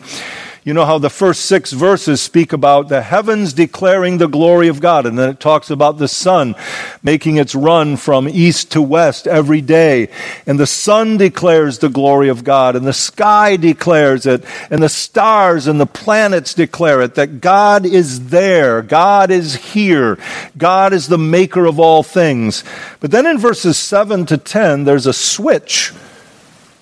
you 0.66 0.74
know 0.74 0.84
how 0.84 0.98
the 0.98 1.08
first 1.08 1.44
six 1.44 1.70
verses 1.70 2.20
speak 2.20 2.52
about 2.52 2.88
the 2.88 3.00
heavens 3.00 3.52
declaring 3.52 4.18
the 4.18 4.26
glory 4.26 4.66
of 4.66 4.80
God, 4.80 5.06
and 5.06 5.16
then 5.16 5.30
it 5.30 5.38
talks 5.38 5.70
about 5.70 5.98
the 5.98 6.08
sun 6.08 6.56
making 7.04 7.36
its 7.36 7.54
run 7.54 7.96
from 7.96 8.28
east 8.28 8.72
to 8.72 8.82
west 8.82 9.28
every 9.28 9.60
day. 9.60 10.08
And 10.44 10.58
the 10.58 10.66
sun 10.66 11.18
declares 11.18 11.78
the 11.78 11.88
glory 11.88 12.28
of 12.28 12.42
God, 12.42 12.74
and 12.74 12.84
the 12.84 12.92
sky 12.92 13.54
declares 13.54 14.26
it, 14.26 14.44
and 14.68 14.82
the 14.82 14.88
stars 14.88 15.68
and 15.68 15.78
the 15.78 15.86
planets 15.86 16.52
declare 16.52 17.00
it 17.00 17.14
that 17.14 17.40
God 17.40 17.86
is 17.86 18.30
there, 18.30 18.82
God 18.82 19.30
is 19.30 19.54
here, 19.54 20.18
God 20.58 20.92
is 20.92 21.06
the 21.06 21.16
maker 21.16 21.66
of 21.66 21.78
all 21.78 22.02
things. 22.02 22.64
But 22.98 23.12
then 23.12 23.24
in 23.24 23.38
verses 23.38 23.78
7 23.78 24.26
to 24.26 24.36
10, 24.36 24.82
there's 24.82 25.06
a 25.06 25.12
switch. 25.12 25.92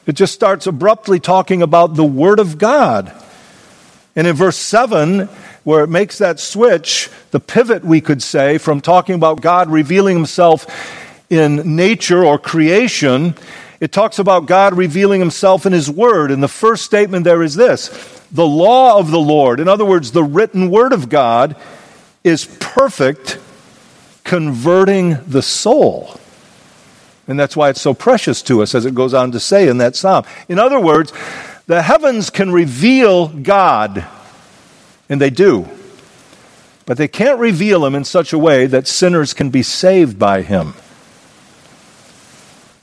It 0.07 0.15
just 0.15 0.33
starts 0.33 0.67
abruptly 0.67 1.21
talking 1.21 1.61
about 1.61 1.97
the 1.97 2.05
Word 2.05 2.39
of 2.39 2.57
God. 2.57 3.13
And 4.17 4.27
in 4.27 4.37
verse 4.37 4.57
7, 4.57 5.29
where 5.65 5.83
it 5.83 5.89
makes 5.89 6.19
that 6.19 6.39
switch, 6.39 7.11
the 7.33 7.41
pivot, 7.41 7.85
we 7.85 8.01
could 8.01 8.23
say, 8.23 8.59
from 8.59 8.81
talking 8.81 9.15
about 9.15 9.41
God 9.41 9.69
revealing 9.71 10.17
himself 10.17 10.67
in 11.31 11.77
nature 11.77 12.25
or 12.25 12.39
creation, 12.39 13.35
it 13.81 13.93
talks 13.93 14.19
about 14.19 14.47
God 14.47 14.75
revealing 14.75 15.21
himself 15.21 15.67
in 15.67 15.73
his 15.73 15.91
word. 15.91 16.31
And 16.31 16.43
the 16.43 16.49
first 16.49 16.85
statement 16.85 17.25
there 17.25 17.43
is 17.43 17.55
this 17.55 17.89
the 18.31 18.47
law 18.47 18.99
of 18.99 19.11
the 19.11 19.19
Lord, 19.19 19.61
in 19.61 19.69
other 19.69 19.85
words, 19.85 20.13
the 20.13 20.25
written 20.25 20.71
word 20.71 20.93
of 20.93 21.09
God, 21.09 21.57
is 22.23 22.45
perfect, 22.61 23.39
converting 24.23 25.19
the 25.27 25.43
soul. 25.43 26.19
And 27.27 27.39
that's 27.39 27.57
why 27.57 27.71
it's 27.71 27.81
so 27.81 27.95
precious 27.95 28.43
to 28.43 28.63
us, 28.63 28.75
as 28.75 28.87
it 28.87 28.95
goes 28.95 29.15
on 29.15 29.33
to 29.33 29.41
say 29.41 29.69
in 29.69 29.79
that 29.79 29.97
psalm. 29.97 30.25
In 30.49 30.59
other 30.59 30.79
words, 30.79 31.13
the 31.67 31.83
heavens 31.83 32.31
can 32.31 32.53
reveal 32.53 33.29
God, 33.29 34.07
and 35.09 35.21
they 35.21 35.31
do. 35.31 35.69
But 36.87 36.99
they 36.99 37.09
can't 37.09 37.39
reveal 37.39 37.87
him 37.87 37.95
in 37.95 38.05
such 38.05 38.33
a 38.33 38.39
way 38.39 38.67
that 38.67 38.87
sinners 38.87 39.33
can 39.33 39.51
be 39.51 39.63
saved 39.63 40.19
by 40.19 40.43
him. 40.43 40.75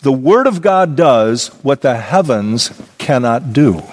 The 0.01 0.11
Word 0.11 0.47
of 0.47 0.63
God 0.63 0.95
does 0.95 1.49
what 1.61 1.81
the 1.81 1.97
heavens 1.97 2.71
cannot 2.97 3.53
do. 3.53 3.83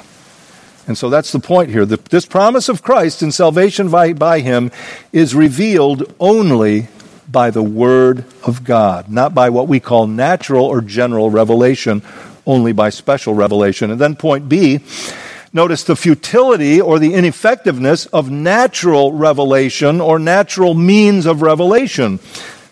And 0.86 0.96
so 0.96 1.10
that's 1.10 1.32
the 1.32 1.38
point 1.38 1.68
here. 1.68 1.84
The, 1.84 1.98
this 2.08 2.24
promise 2.24 2.70
of 2.70 2.82
Christ 2.82 3.20
and 3.20 3.34
salvation 3.34 3.90
by, 3.90 4.14
by 4.14 4.40
him 4.40 4.70
is 5.12 5.34
revealed 5.34 6.14
only 6.18 6.88
by 7.30 7.50
the 7.50 7.62
Word 7.62 8.24
of 8.42 8.64
God, 8.64 9.10
not 9.10 9.34
by 9.34 9.50
what 9.50 9.68
we 9.68 9.80
call 9.80 10.06
natural 10.06 10.64
or 10.64 10.80
general 10.80 11.28
revelation 11.28 12.00
only 12.48 12.72
by 12.72 12.90
special 12.90 13.34
revelation. 13.34 13.92
And 13.92 14.00
then 14.00 14.16
point 14.16 14.48
B, 14.48 14.80
notice 15.52 15.84
the 15.84 15.94
futility 15.94 16.80
or 16.80 16.98
the 16.98 17.14
ineffectiveness 17.14 18.06
of 18.06 18.30
natural 18.30 19.12
revelation 19.12 20.00
or 20.00 20.18
natural 20.18 20.74
means 20.74 21.26
of 21.26 21.42
revelation 21.42 22.18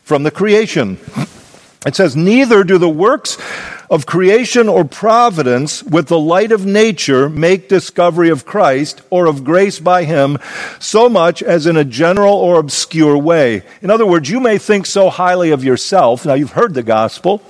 from 0.03 0.25
the 0.25 0.31
creation. 0.33 0.99
It 1.87 1.95
says, 1.95 2.17
Neither 2.17 2.65
do 2.65 2.79
the 2.79 2.89
works 2.89 3.37
of 3.91 4.07
creation 4.07 4.69
or 4.69 4.85
providence 4.85 5.83
with 5.83 6.09
the 6.09 6.19
light 6.19 6.53
of 6.53 6.67
nature 6.67 7.29
make 7.29 7.69
discovery 7.69 8.31
of 8.31 8.45
Christ 8.45 9.03
or 9.11 9.27
of 9.27 9.45
grace 9.45 9.79
by 9.79 10.05
him 10.05 10.39
so 10.79 11.09
much 11.09 11.43
as 11.43 11.67
in 11.67 11.77
a 11.77 11.85
general 11.85 12.35
or 12.35 12.59
obscure 12.59 13.17
way. 13.17 13.63
In 13.83 13.91
other 13.91 14.07
words, 14.07 14.29
you 14.31 14.41
may 14.41 14.59
think 14.59 14.87
so 14.87 15.11
highly 15.11 15.51
of 15.51 15.65
yourself. 15.65 16.27
Now, 16.27 16.35
you've 16.35 16.53
heard 16.53 16.75
the 16.75 16.83
gospel, 16.83 17.43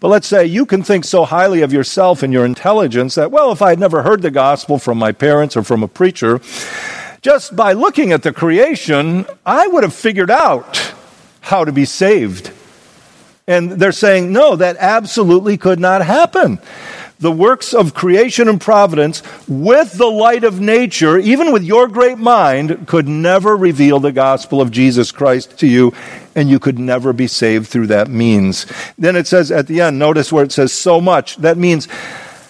but 0.00 0.08
let's 0.08 0.26
say 0.26 0.46
you 0.46 0.66
can 0.66 0.82
think 0.82 1.04
so 1.04 1.24
highly 1.24 1.62
of 1.62 1.72
yourself 1.72 2.22
and 2.22 2.32
your 2.32 2.44
intelligence 2.44 3.14
that, 3.14 3.30
well, 3.30 3.52
if 3.52 3.62
I 3.62 3.70
had 3.70 3.78
never 3.78 4.02
heard 4.02 4.22
the 4.22 4.30
gospel 4.30 4.78
from 4.78 4.98
my 4.98 5.12
parents 5.12 5.56
or 5.56 5.62
from 5.62 5.82
a 5.82 5.88
preacher, 5.88 6.40
just 7.20 7.54
by 7.54 7.72
looking 7.72 8.12
at 8.12 8.22
the 8.22 8.32
creation, 8.32 9.26
I 9.46 9.68
would 9.68 9.84
have 9.84 9.94
figured 9.94 10.30
out 10.30 10.94
how 11.40 11.64
to 11.64 11.72
be 11.72 11.84
saved. 11.84 12.52
And 13.46 13.72
they're 13.72 13.92
saying, 13.92 14.32
no, 14.32 14.56
that 14.56 14.76
absolutely 14.78 15.56
could 15.56 15.80
not 15.80 16.04
happen. 16.04 16.60
The 17.18 17.30
works 17.30 17.72
of 17.72 17.94
creation 17.94 18.48
and 18.48 18.60
providence 18.60 19.22
with 19.46 19.92
the 19.92 20.06
light 20.06 20.42
of 20.42 20.60
nature, 20.60 21.18
even 21.18 21.52
with 21.52 21.62
your 21.62 21.86
great 21.86 22.18
mind, 22.18 22.88
could 22.88 23.06
never 23.06 23.56
reveal 23.56 24.00
the 24.00 24.10
gospel 24.10 24.60
of 24.60 24.72
Jesus 24.72 25.12
Christ 25.12 25.58
to 25.60 25.68
you, 25.68 25.92
and 26.34 26.48
you 26.48 26.58
could 26.58 26.80
never 26.80 27.12
be 27.12 27.28
saved 27.28 27.68
through 27.68 27.88
that 27.88 28.08
means. 28.08 28.66
Then 28.98 29.14
it 29.14 29.28
says 29.28 29.52
at 29.52 29.68
the 29.68 29.80
end, 29.82 29.98
notice 30.00 30.32
where 30.32 30.44
it 30.44 30.50
says 30.50 30.72
so 30.72 31.00
much. 31.00 31.36
That 31.36 31.56
means 31.56 31.86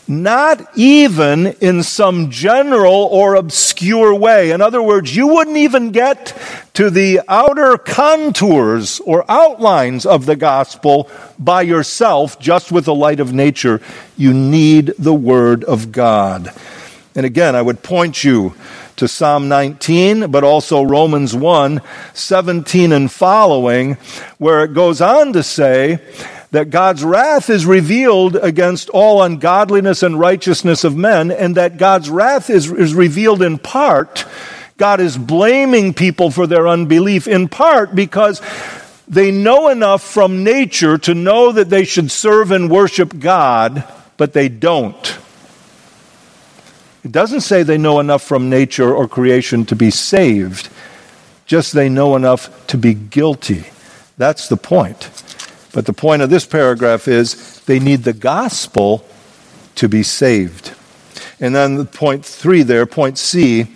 not 0.08 0.66
even 0.76 1.46
in 1.60 1.82
some 1.82 2.30
general 2.30 3.08
or 3.10 3.34
obscure 3.34 4.14
way. 4.14 4.50
In 4.50 4.60
other 4.60 4.82
words, 4.82 5.14
you 5.14 5.28
wouldn't 5.28 5.56
even 5.56 5.90
get 5.90 6.36
to 6.74 6.90
the 6.90 7.20
outer 7.28 7.78
contours 7.78 9.00
or 9.00 9.24
outlines 9.30 10.04
of 10.04 10.26
the 10.26 10.36
gospel 10.36 11.10
by 11.38 11.62
yourself, 11.62 12.38
just 12.40 12.72
with 12.72 12.84
the 12.84 12.94
light 12.94 13.20
of 13.20 13.32
nature. 13.32 13.80
You 14.16 14.34
need 14.34 14.92
the 14.98 15.14
Word 15.14 15.64
of 15.64 15.92
God. 15.92 16.52
And 17.14 17.26
again, 17.26 17.54
I 17.54 17.62
would 17.62 17.82
point 17.82 18.24
you 18.24 18.54
to 18.96 19.08
Psalm 19.08 19.48
19, 19.48 20.30
but 20.30 20.44
also 20.44 20.82
Romans 20.82 21.34
1 21.34 21.80
17 22.14 22.92
and 22.92 23.10
following, 23.10 23.94
where 24.38 24.64
it 24.64 24.74
goes 24.74 25.00
on 25.00 25.32
to 25.32 25.42
say, 25.42 25.98
that 26.52 26.68
God's 26.68 27.02
wrath 27.02 27.48
is 27.48 27.64
revealed 27.64 28.36
against 28.36 28.90
all 28.90 29.22
ungodliness 29.22 30.02
and 30.02 30.20
righteousness 30.20 30.84
of 30.84 30.94
men, 30.94 31.30
and 31.30 31.56
that 31.56 31.78
God's 31.78 32.10
wrath 32.10 32.50
is, 32.50 32.70
is 32.70 32.94
revealed 32.94 33.42
in 33.42 33.58
part. 33.58 34.26
God 34.76 35.00
is 35.00 35.16
blaming 35.16 35.94
people 35.94 36.30
for 36.30 36.46
their 36.46 36.68
unbelief 36.68 37.26
in 37.26 37.48
part 37.48 37.94
because 37.94 38.42
they 39.08 39.30
know 39.30 39.68
enough 39.68 40.02
from 40.02 40.44
nature 40.44 40.98
to 40.98 41.14
know 41.14 41.52
that 41.52 41.70
they 41.70 41.84
should 41.84 42.10
serve 42.10 42.50
and 42.50 42.70
worship 42.70 43.18
God, 43.18 43.84
but 44.18 44.34
they 44.34 44.48
don't. 44.48 45.18
It 47.02 47.12
doesn't 47.12 47.40
say 47.40 47.62
they 47.62 47.78
know 47.78 47.98
enough 47.98 48.22
from 48.22 48.50
nature 48.50 48.94
or 48.94 49.08
creation 49.08 49.64
to 49.66 49.76
be 49.76 49.90
saved, 49.90 50.68
just 51.46 51.72
they 51.72 51.88
know 51.88 52.14
enough 52.14 52.66
to 52.68 52.76
be 52.76 52.92
guilty. 52.92 53.64
That's 54.18 54.48
the 54.48 54.58
point. 54.58 55.10
But 55.72 55.86
the 55.86 55.92
point 55.92 56.22
of 56.22 56.30
this 56.30 56.44
paragraph 56.44 57.08
is 57.08 57.60
they 57.60 57.78
need 57.78 58.04
the 58.04 58.12
gospel 58.12 59.06
to 59.76 59.88
be 59.88 60.02
saved. 60.02 60.74
And 61.40 61.54
then 61.54 61.86
point 61.86 62.24
three 62.24 62.62
there, 62.62 62.86
point 62.86 63.18
C, 63.18 63.66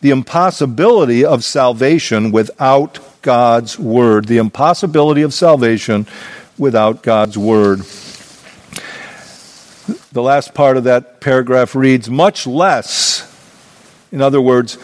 the 0.00 0.10
impossibility 0.10 1.24
of 1.24 1.44
salvation 1.44 2.32
without 2.32 2.98
God's 3.22 3.78
word. 3.78 4.26
The 4.26 4.38
impossibility 4.38 5.22
of 5.22 5.32
salvation 5.32 6.06
without 6.58 7.02
God's 7.02 7.38
word. 7.38 7.80
The 10.12 10.22
last 10.22 10.54
part 10.54 10.76
of 10.76 10.84
that 10.84 11.20
paragraph 11.20 11.74
reads, 11.74 12.10
much 12.10 12.46
less, 12.46 13.24
in 14.10 14.20
other 14.20 14.40
words, 14.40 14.76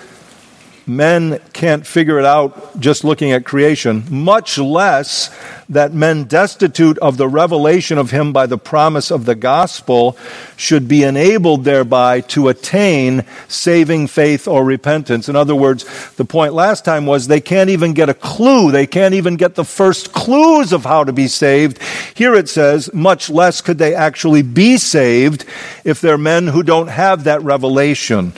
men 0.87 1.41
can't 1.53 1.87
figure 1.87 2.19
it 2.19 2.25
out 2.25 2.79
just 2.79 3.05
looking 3.05 3.33
at 3.33 3.45
creation, 3.45 4.05
much 4.11 4.59
less 4.59 5.35
that 5.69 5.95
men 5.95 6.25
destitute 6.25 6.99
of 6.99 7.17
the 7.17 7.29
revelation 7.29 7.97
of 7.97 8.11
him 8.11 8.33
by 8.33 8.47
the 8.47 8.59
promise 8.59 9.11
of 9.11 9.25
the 9.25 9.35
gospel 9.35 10.17
should 10.57 10.87
be 10.87 11.03
enabled 11.03 11.65
thereby 11.65 12.21
to 12.21 12.49
attain 12.49 13.25
saving 13.49 14.07
faith 14.07 14.47
or 14.47 14.65
repentance. 14.65 15.29
In 15.29 15.37
other 15.37 15.55
words, 15.55 15.85
the 16.17 16.25
point 16.25 16.53
last 16.53 16.85
time 16.85 17.07
was 17.07 17.27
they 17.27 17.41
can't 17.41 17.71
even 17.71 17.95
get 17.95 18.09
a 18.09 18.15
clue. 18.15 18.71
They 18.71 18.87
can't 18.87 19.15
even 19.15 19.37
get 19.37 19.55
the 19.55 19.65
first 19.65 20.13
clues 20.13 20.73
of 20.73 20.85
how 20.85 21.05
to 21.05 21.13
be 21.13 21.29
saved. 21.29 21.81
Here 22.15 22.35
it 22.35 22.49
says, 22.49 22.93
much 22.93 23.31
less 23.31 23.61
could 23.61 23.79
they 23.79 23.95
actually 23.95 24.43
be 24.43 24.77
saved 24.77 25.45
if 25.85 26.01
they're 26.01 26.19
men 26.19 26.49
who 26.49 26.63
don't 26.63 26.89
have 26.89 27.25
that 27.25 27.43
revelation. 27.43 28.33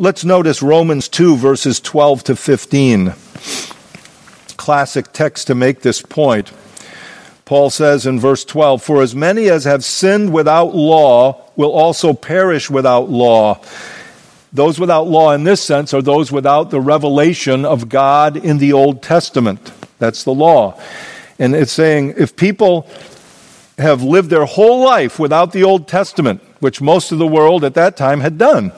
Let's 0.00 0.24
notice 0.24 0.62
Romans 0.62 1.10
2, 1.10 1.36
verses 1.36 1.78
12 1.78 2.24
to 2.24 2.34
15. 2.34 3.12
Classic 4.56 5.12
text 5.12 5.48
to 5.48 5.54
make 5.54 5.82
this 5.82 6.00
point. 6.00 6.52
Paul 7.44 7.68
says 7.68 8.06
in 8.06 8.18
verse 8.18 8.42
12, 8.46 8.82
For 8.82 9.02
as 9.02 9.14
many 9.14 9.50
as 9.50 9.64
have 9.64 9.84
sinned 9.84 10.32
without 10.32 10.74
law 10.74 11.44
will 11.54 11.72
also 11.72 12.14
perish 12.14 12.70
without 12.70 13.10
law. 13.10 13.60
Those 14.54 14.80
without 14.80 15.06
law 15.06 15.32
in 15.32 15.44
this 15.44 15.62
sense 15.62 15.92
are 15.92 16.00
those 16.00 16.32
without 16.32 16.70
the 16.70 16.80
revelation 16.80 17.66
of 17.66 17.90
God 17.90 18.38
in 18.38 18.56
the 18.56 18.72
Old 18.72 19.02
Testament. 19.02 19.70
That's 19.98 20.24
the 20.24 20.32
law. 20.32 20.80
And 21.38 21.54
it's 21.54 21.72
saying 21.72 22.14
if 22.16 22.36
people 22.36 22.88
have 23.76 24.02
lived 24.02 24.30
their 24.30 24.46
whole 24.46 24.82
life 24.82 25.18
without 25.18 25.52
the 25.52 25.64
Old 25.64 25.88
Testament, 25.88 26.40
which 26.60 26.80
most 26.80 27.12
of 27.12 27.18
the 27.18 27.26
world 27.26 27.64
at 27.64 27.74
that 27.74 27.98
time 27.98 28.20
had 28.20 28.38
done, 28.38 28.72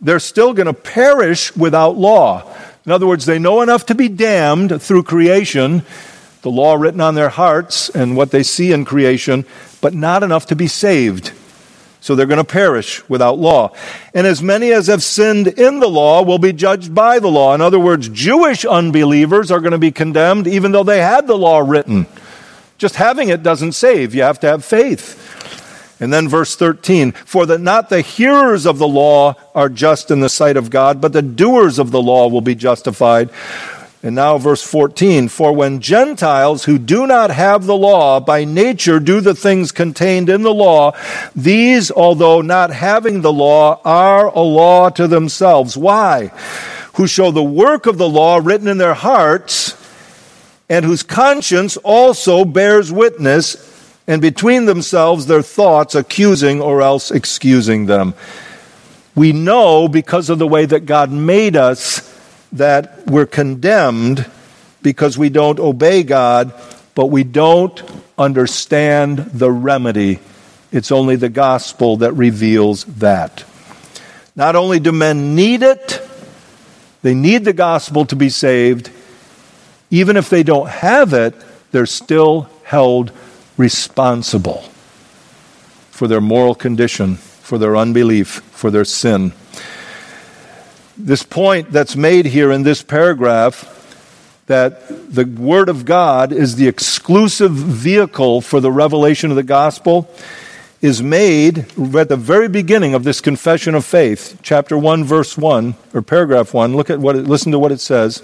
they're 0.00 0.20
still 0.20 0.52
going 0.52 0.66
to 0.66 0.74
perish 0.74 1.54
without 1.56 1.96
law. 1.96 2.54
In 2.84 2.92
other 2.92 3.06
words, 3.06 3.26
they 3.26 3.38
know 3.38 3.62
enough 3.62 3.86
to 3.86 3.94
be 3.94 4.08
damned 4.08 4.80
through 4.80 5.02
creation, 5.02 5.82
the 6.42 6.50
law 6.50 6.74
written 6.74 7.00
on 7.00 7.14
their 7.14 7.28
hearts 7.28 7.88
and 7.88 8.16
what 8.16 8.30
they 8.30 8.42
see 8.42 8.72
in 8.72 8.84
creation, 8.84 9.44
but 9.80 9.94
not 9.94 10.22
enough 10.22 10.46
to 10.46 10.56
be 10.56 10.68
saved. 10.68 11.32
So 12.00 12.14
they're 12.14 12.26
going 12.26 12.38
to 12.38 12.44
perish 12.44 13.06
without 13.08 13.38
law. 13.38 13.72
And 14.14 14.28
as 14.28 14.40
many 14.40 14.70
as 14.70 14.86
have 14.86 15.02
sinned 15.02 15.48
in 15.48 15.80
the 15.80 15.88
law 15.88 16.22
will 16.22 16.38
be 16.38 16.52
judged 16.52 16.94
by 16.94 17.18
the 17.18 17.26
law. 17.26 17.52
In 17.52 17.60
other 17.60 17.80
words, 17.80 18.08
Jewish 18.08 18.64
unbelievers 18.64 19.50
are 19.50 19.58
going 19.58 19.72
to 19.72 19.78
be 19.78 19.90
condemned 19.90 20.46
even 20.46 20.70
though 20.70 20.84
they 20.84 21.00
had 21.00 21.26
the 21.26 21.36
law 21.36 21.58
written. 21.58 22.06
Just 22.78 22.94
having 22.94 23.28
it 23.28 23.42
doesn't 23.42 23.72
save. 23.72 24.14
You 24.14 24.22
have 24.22 24.38
to 24.40 24.46
have 24.46 24.64
faith. 24.64 25.25
And 25.98 26.12
then 26.12 26.28
verse 26.28 26.54
13, 26.56 27.12
for 27.12 27.46
that 27.46 27.60
not 27.60 27.88
the 27.88 28.02
hearers 28.02 28.66
of 28.66 28.78
the 28.78 28.88
law 28.88 29.34
are 29.54 29.70
just 29.70 30.10
in 30.10 30.20
the 30.20 30.28
sight 30.28 30.56
of 30.56 30.68
God, 30.68 31.00
but 31.00 31.14
the 31.14 31.22
doers 31.22 31.78
of 31.78 31.90
the 31.90 32.02
law 32.02 32.28
will 32.28 32.42
be 32.42 32.54
justified. 32.54 33.30
And 34.02 34.14
now 34.14 34.36
verse 34.36 34.62
14, 34.62 35.28
for 35.28 35.52
when 35.52 35.80
Gentiles 35.80 36.64
who 36.64 36.78
do 36.78 37.06
not 37.06 37.30
have 37.30 37.64
the 37.64 37.76
law 37.76 38.20
by 38.20 38.44
nature 38.44 39.00
do 39.00 39.22
the 39.22 39.34
things 39.34 39.72
contained 39.72 40.28
in 40.28 40.42
the 40.42 40.52
law, 40.54 40.92
these, 41.34 41.90
although 41.90 42.42
not 42.42 42.70
having 42.70 43.22
the 43.22 43.32
law, 43.32 43.80
are 43.84 44.26
a 44.26 44.40
law 44.40 44.90
to 44.90 45.08
themselves. 45.08 45.78
Why? 45.78 46.30
Who 46.94 47.06
show 47.06 47.30
the 47.30 47.42
work 47.42 47.86
of 47.86 47.96
the 47.96 48.08
law 48.08 48.36
written 48.36 48.68
in 48.68 48.78
their 48.78 48.94
hearts, 48.94 49.74
and 50.68 50.84
whose 50.84 51.02
conscience 51.02 51.76
also 51.78 52.44
bears 52.44 52.92
witness 52.92 53.65
and 54.06 54.22
between 54.22 54.66
themselves 54.66 55.26
their 55.26 55.42
thoughts 55.42 55.94
accusing 55.94 56.60
or 56.60 56.82
else 56.82 57.10
excusing 57.10 57.86
them. 57.86 58.14
We 59.14 59.32
know 59.32 59.88
because 59.88 60.30
of 60.30 60.38
the 60.38 60.46
way 60.46 60.66
that 60.66 60.86
God 60.86 61.10
made 61.10 61.56
us 61.56 62.12
that 62.52 63.06
we're 63.06 63.26
condemned 63.26 64.30
because 64.82 65.18
we 65.18 65.28
don't 65.28 65.58
obey 65.58 66.02
God, 66.02 66.52
but 66.94 67.06
we 67.06 67.24
don't 67.24 67.82
understand 68.18 69.18
the 69.18 69.50
remedy. 69.50 70.20
It's 70.70 70.92
only 70.92 71.16
the 71.16 71.28
gospel 71.28 71.98
that 71.98 72.12
reveals 72.12 72.84
that. 72.84 73.44
Not 74.34 74.54
only 74.54 74.78
do 74.78 74.92
men 74.92 75.34
need 75.34 75.62
it, 75.62 76.00
they 77.02 77.14
need 77.14 77.44
the 77.44 77.52
gospel 77.52 78.04
to 78.06 78.16
be 78.16 78.28
saved. 78.28 78.90
Even 79.90 80.16
if 80.16 80.28
they 80.28 80.42
don't 80.42 80.68
have 80.68 81.14
it, 81.14 81.34
they're 81.72 81.86
still 81.86 82.50
held 82.64 83.12
responsible 83.56 84.64
for 85.90 86.08
their 86.08 86.20
moral 86.20 86.54
condition, 86.54 87.16
for 87.16 87.58
their 87.58 87.76
unbelief, 87.76 88.42
for 88.52 88.70
their 88.70 88.84
sin. 88.84 89.32
This 90.96 91.22
point 91.22 91.72
that's 91.72 91.96
made 91.96 92.26
here 92.26 92.50
in 92.50 92.62
this 92.62 92.82
paragraph 92.82 93.72
that 94.46 95.12
the 95.12 95.24
Word 95.24 95.68
of 95.68 95.84
God 95.84 96.32
is 96.32 96.56
the 96.56 96.68
exclusive 96.68 97.52
vehicle 97.52 98.40
for 98.40 98.60
the 98.60 98.70
revelation 98.70 99.30
of 99.30 99.36
the 99.36 99.42
gospel 99.42 100.08
is 100.82 101.02
made 101.02 101.58
at 101.96 102.08
the 102.08 102.16
very 102.16 102.48
beginning 102.48 102.94
of 102.94 103.02
this 103.02 103.20
confession 103.20 103.74
of 103.74 103.84
faith, 103.84 104.38
chapter 104.42 104.78
1, 104.78 105.04
verse 105.04 105.36
1, 105.36 105.74
or 105.94 106.02
paragraph 106.02 106.54
1. 106.54 106.76
Look 106.76 106.90
at 106.90 107.00
what 107.00 107.16
it, 107.16 107.26
listen 107.26 107.50
to 107.52 107.58
what 107.58 107.72
it 107.72 107.80
says. 107.80 108.22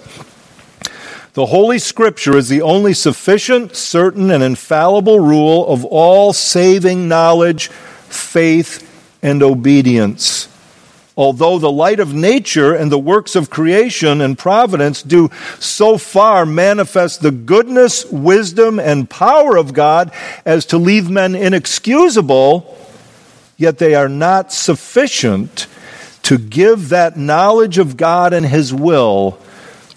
The 1.33 1.47
Holy 1.47 1.79
Scripture 1.79 2.37
is 2.37 2.47
the 2.47 2.61
only 2.61 2.93
sufficient, 2.93 3.75
certain, 3.75 4.29
and 4.29 4.43
infallible 4.43 5.19
rule 5.19 5.67
of 5.67 5.83
all 5.83 6.31
saving 6.31 7.07
knowledge, 7.07 7.69
faith, 7.69 8.87
and 9.23 9.41
obedience. 9.41 10.47
Although 11.17 11.57
the 11.57 11.71
light 11.71 11.99
of 11.99 12.13
nature 12.13 12.75
and 12.75 12.91
the 12.91 12.99
works 12.99 13.35
of 13.35 13.49
creation 13.49 14.21
and 14.21 14.37
providence 14.37 15.01
do 15.01 15.31
so 15.57 15.97
far 15.97 16.45
manifest 16.45 17.23
the 17.23 17.31
goodness, 17.31 18.05
wisdom, 18.05 18.79
and 18.79 19.09
power 19.09 19.57
of 19.57 19.73
God 19.73 20.11
as 20.45 20.67
to 20.67 20.77
leave 20.77 21.09
men 21.09 21.33
inexcusable, 21.33 22.77
yet 23.57 23.79
they 23.79 23.95
are 23.95 24.09
not 24.09 24.53
sufficient 24.53 25.65
to 26.21 26.37
give 26.37 26.89
that 26.89 27.17
knowledge 27.17 27.79
of 27.79 27.97
God 27.97 28.33
and 28.33 28.45
His 28.45 28.71
will 28.71 29.39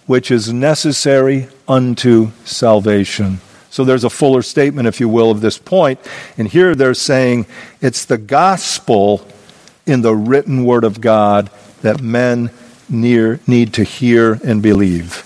which 0.07 0.31
is 0.31 0.53
necessary 0.53 1.49
unto 1.69 2.31
salvation. 2.45 3.40
So 3.71 3.85
there's 3.85 4.05
a 4.05 4.11
fuller 4.11 4.42
statement, 4.42 4.88
if 4.88 5.01
you 5.01 5.09
will, 5.09 5.31
of 5.31 5.40
this 5.40 5.59
point. 5.59 6.01
And 6.38 6.49
here 6.49 6.75
they're 6.75 6.95
saying 6.95 7.47
it's 7.81 8.05
the 8.05 8.19
gospel 8.19 9.27
in 9.85 10.03
the 10.03 10.14
written 10.14 10.64
word 10.64 10.85
of 10.85 11.01
God 11.01 11.51
that 11.83 12.01
men 12.01 12.51
near, 12.88 13.40
need 13.47 13.75
to 13.75 13.85
hear 13.85 14.40
and 14.45 14.62
believe. 14.62 15.23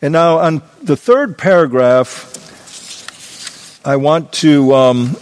And 0.00 0.12
now, 0.12 0.38
on 0.38 0.62
the 0.82 0.96
third 0.96 1.36
paragraph, 1.36 2.26
I 3.84 3.96
want 3.96 4.32
to 4.34 4.74
um, 4.74 5.16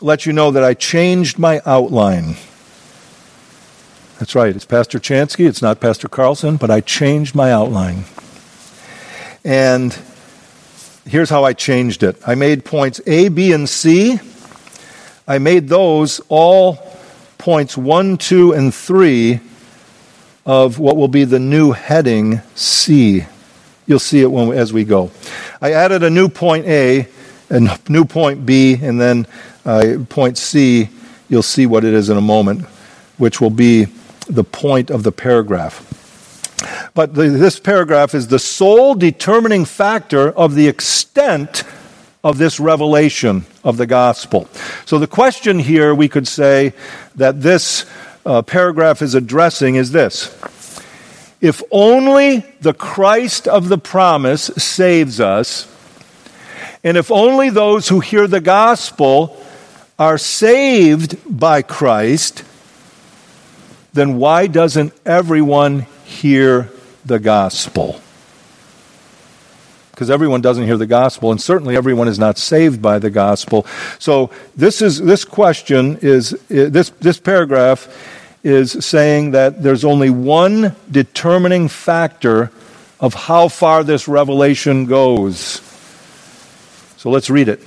let 0.00 0.26
you 0.26 0.32
know 0.32 0.50
that 0.52 0.64
I 0.64 0.74
changed 0.74 1.38
my 1.38 1.60
outline. 1.66 2.36
That's 4.20 4.36
right. 4.36 4.54
It's 4.54 4.64
Pastor 4.64 5.00
Chanski. 5.00 5.44
It's 5.44 5.60
not 5.60 5.80
Pastor 5.80 6.06
Carlson, 6.06 6.56
but 6.56 6.70
I 6.70 6.80
changed 6.80 7.34
my 7.34 7.50
outline. 7.50 8.04
And 9.44 9.98
here's 11.04 11.30
how 11.30 11.42
I 11.42 11.52
changed 11.52 12.04
it 12.04 12.16
I 12.24 12.36
made 12.36 12.64
points 12.64 13.00
A, 13.08 13.28
B, 13.28 13.52
and 13.52 13.68
C. 13.68 14.20
I 15.26 15.38
made 15.38 15.68
those 15.68 16.20
all 16.28 16.78
points 17.38 17.76
1, 17.76 18.18
2, 18.18 18.52
and 18.52 18.72
3 18.72 19.40
of 20.46 20.78
what 20.78 20.96
will 20.96 21.08
be 21.08 21.24
the 21.24 21.40
new 21.40 21.72
heading 21.72 22.40
C. 22.54 23.24
You'll 23.86 23.98
see 23.98 24.20
it 24.20 24.30
when, 24.30 24.52
as 24.52 24.72
we 24.72 24.84
go. 24.84 25.10
I 25.60 25.72
added 25.72 26.04
a 26.04 26.10
new 26.10 26.28
point 26.28 26.66
A, 26.66 27.08
a 27.50 27.78
new 27.88 28.04
point 28.04 28.46
B, 28.46 28.78
and 28.80 29.00
then 29.00 29.26
uh, 29.64 29.96
point 30.08 30.38
C. 30.38 30.88
You'll 31.28 31.42
see 31.42 31.66
what 31.66 31.82
it 31.82 31.94
is 31.94 32.10
in 32.10 32.16
a 32.16 32.22
moment, 32.22 32.64
which 33.18 33.40
will 33.40 33.50
be 33.50 33.88
the 34.28 34.44
point 34.44 34.90
of 34.90 35.02
the 35.02 35.12
paragraph. 35.12 35.90
But 36.94 37.14
the, 37.14 37.28
this 37.28 37.58
paragraph 37.58 38.14
is 38.14 38.28
the 38.28 38.38
sole 38.38 38.94
determining 38.94 39.64
factor 39.64 40.30
of 40.30 40.54
the 40.54 40.68
extent 40.68 41.64
of 42.22 42.38
this 42.38 42.58
revelation 42.58 43.44
of 43.62 43.76
the 43.76 43.86
gospel. 43.86 44.48
So 44.86 44.98
the 44.98 45.06
question 45.06 45.58
here 45.58 45.94
we 45.94 46.08
could 46.08 46.26
say 46.26 46.72
that 47.16 47.42
this 47.42 47.84
uh, 48.24 48.42
paragraph 48.42 49.02
is 49.02 49.14
addressing 49.14 49.74
is 49.74 49.92
this. 49.92 50.34
If 51.40 51.62
only 51.70 52.38
the 52.62 52.72
Christ 52.72 53.46
of 53.46 53.68
the 53.68 53.76
promise 53.76 54.44
saves 54.56 55.20
us, 55.20 55.70
and 56.82 56.96
if 56.96 57.10
only 57.10 57.50
those 57.50 57.88
who 57.88 58.00
hear 58.00 58.26
the 58.26 58.40
gospel 58.40 59.36
are 59.98 60.16
saved 60.16 61.18
by 61.26 61.60
Christ, 61.60 62.44
then 63.94 64.18
why 64.18 64.46
doesn't 64.48 64.92
everyone 65.06 65.86
hear 66.04 66.68
the 67.06 67.18
gospel? 67.18 68.00
Because 69.92 70.10
everyone 70.10 70.40
doesn't 70.40 70.64
hear 70.64 70.76
the 70.76 70.86
gospel, 70.86 71.30
and 71.30 71.40
certainly 71.40 71.76
everyone 71.76 72.08
is 72.08 72.18
not 72.18 72.36
saved 72.36 72.82
by 72.82 72.98
the 72.98 73.10
gospel. 73.10 73.64
So 74.00 74.30
this 74.56 74.82
is 74.82 75.00
this 75.00 75.24
question 75.24 75.98
is 76.02 76.30
this 76.48 76.90
this 77.00 77.18
paragraph 77.18 77.88
is 78.42 78.72
saying 78.84 79.30
that 79.30 79.62
there's 79.62 79.84
only 79.84 80.10
one 80.10 80.74
determining 80.90 81.68
factor 81.68 82.50
of 82.98 83.14
how 83.14 83.48
far 83.48 83.84
this 83.84 84.08
revelation 84.08 84.86
goes. 84.86 85.62
So 86.96 87.10
let's 87.10 87.30
read 87.30 87.48
it. 87.48 87.60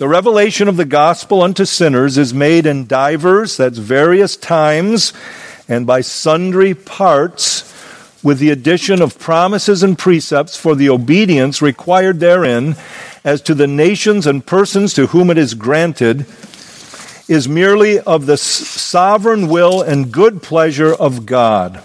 The 0.00 0.08
revelation 0.08 0.66
of 0.66 0.78
the 0.78 0.86
gospel 0.86 1.42
unto 1.42 1.66
sinners 1.66 2.16
is 2.16 2.32
made 2.32 2.64
in 2.64 2.86
divers, 2.86 3.58
that's 3.58 3.76
various 3.76 4.34
times, 4.34 5.12
and 5.68 5.86
by 5.86 6.00
sundry 6.00 6.72
parts, 6.72 7.70
with 8.22 8.38
the 8.38 8.48
addition 8.48 9.02
of 9.02 9.18
promises 9.18 9.82
and 9.82 9.98
precepts 9.98 10.56
for 10.56 10.74
the 10.74 10.88
obedience 10.88 11.60
required 11.60 12.18
therein, 12.18 12.76
as 13.24 13.42
to 13.42 13.54
the 13.54 13.66
nations 13.66 14.26
and 14.26 14.46
persons 14.46 14.94
to 14.94 15.08
whom 15.08 15.28
it 15.28 15.36
is 15.36 15.52
granted, 15.52 16.24
is 17.28 17.46
merely 17.46 18.00
of 18.00 18.24
the 18.24 18.38
sovereign 18.38 19.48
will 19.48 19.82
and 19.82 20.10
good 20.10 20.42
pleasure 20.42 20.94
of 20.94 21.26
God. 21.26 21.82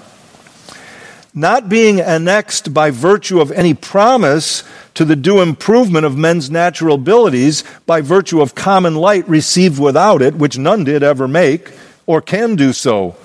Not 1.38 1.67
being 1.67 1.99
annexed 1.99 2.73
by 2.73 2.91
virtue 2.91 3.41
of 3.41 3.51
any 3.51 3.73
promise 3.73 4.63
to 4.93 5.03
the 5.03 5.17
due 5.17 5.41
improvement 5.41 6.05
of 6.05 6.17
men's 6.17 6.49
natural 6.49 6.95
abilities 6.95 7.65
by 7.86 7.99
virtue 7.99 8.41
of 8.41 8.55
common 8.55 8.95
light 8.95 9.27
received 9.27 9.77
without 9.77 10.21
it, 10.21 10.36
which 10.36 10.57
none 10.57 10.86
did 10.86 11.03
ever 11.03 11.27
make 11.27 11.73
or 12.05 12.21
can 12.21 12.55
do 12.55 12.71
so. 12.71 13.17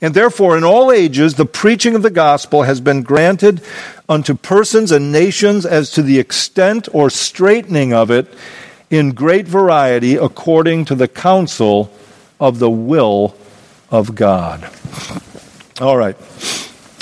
And 0.00 0.14
therefore, 0.14 0.56
in 0.56 0.62
all 0.62 0.92
ages, 0.92 1.34
the 1.34 1.44
preaching 1.44 1.96
of 1.96 2.02
the 2.02 2.10
gospel 2.10 2.62
has 2.62 2.80
been 2.80 3.02
granted 3.02 3.60
unto 4.08 4.34
persons 4.34 4.92
and 4.92 5.10
nations 5.10 5.66
as 5.66 5.90
to 5.90 6.02
the 6.02 6.20
extent 6.20 6.88
or 6.92 7.10
straightening 7.10 7.92
of 7.92 8.12
it 8.12 8.32
in 8.90 9.10
great 9.10 9.48
variety 9.48 10.14
according 10.14 10.84
to 10.84 10.94
the 10.94 11.08
counsel 11.08 11.92
of 12.38 12.60
the 12.60 12.70
will 12.70 13.36
of 13.90 14.14
God. 14.14 14.70
All 15.80 15.96
right. 15.96 16.16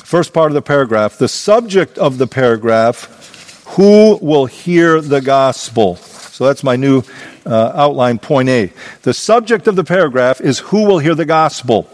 First 0.08 0.32
part 0.32 0.50
of 0.50 0.54
the 0.54 0.62
paragraph. 0.62 1.18
The 1.18 1.28
subject 1.28 1.98
of 1.98 2.16
the 2.16 2.26
paragraph 2.26 3.66
who 3.76 4.16
will 4.22 4.46
hear 4.46 5.02
the 5.02 5.20
gospel? 5.20 5.96
So 5.96 6.46
that's 6.46 6.64
my 6.64 6.76
new 6.76 7.02
uh, 7.44 7.72
outline, 7.74 8.18
point 8.18 8.48
A. 8.48 8.72
The 9.02 9.12
subject 9.12 9.66
of 9.66 9.76
the 9.76 9.84
paragraph 9.84 10.40
is 10.40 10.60
who 10.60 10.86
will 10.86 10.98
hear 10.98 11.14
the 11.14 11.26
gospel. 11.26 11.90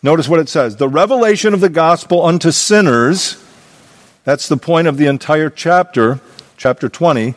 Notice 0.00 0.28
what 0.28 0.38
it 0.38 0.48
says 0.48 0.76
the 0.76 0.88
revelation 0.88 1.54
of 1.54 1.60
the 1.60 1.68
gospel 1.68 2.24
unto 2.24 2.52
sinners. 2.52 3.44
That's 4.22 4.46
the 4.46 4.56
point 4.56 4.86
of 4.86 4.96
the 4.96 5.06
entire 5.06 5.50
chapter, 5.50 6.20
chapter 6.56 6.88
20 6.88 7.34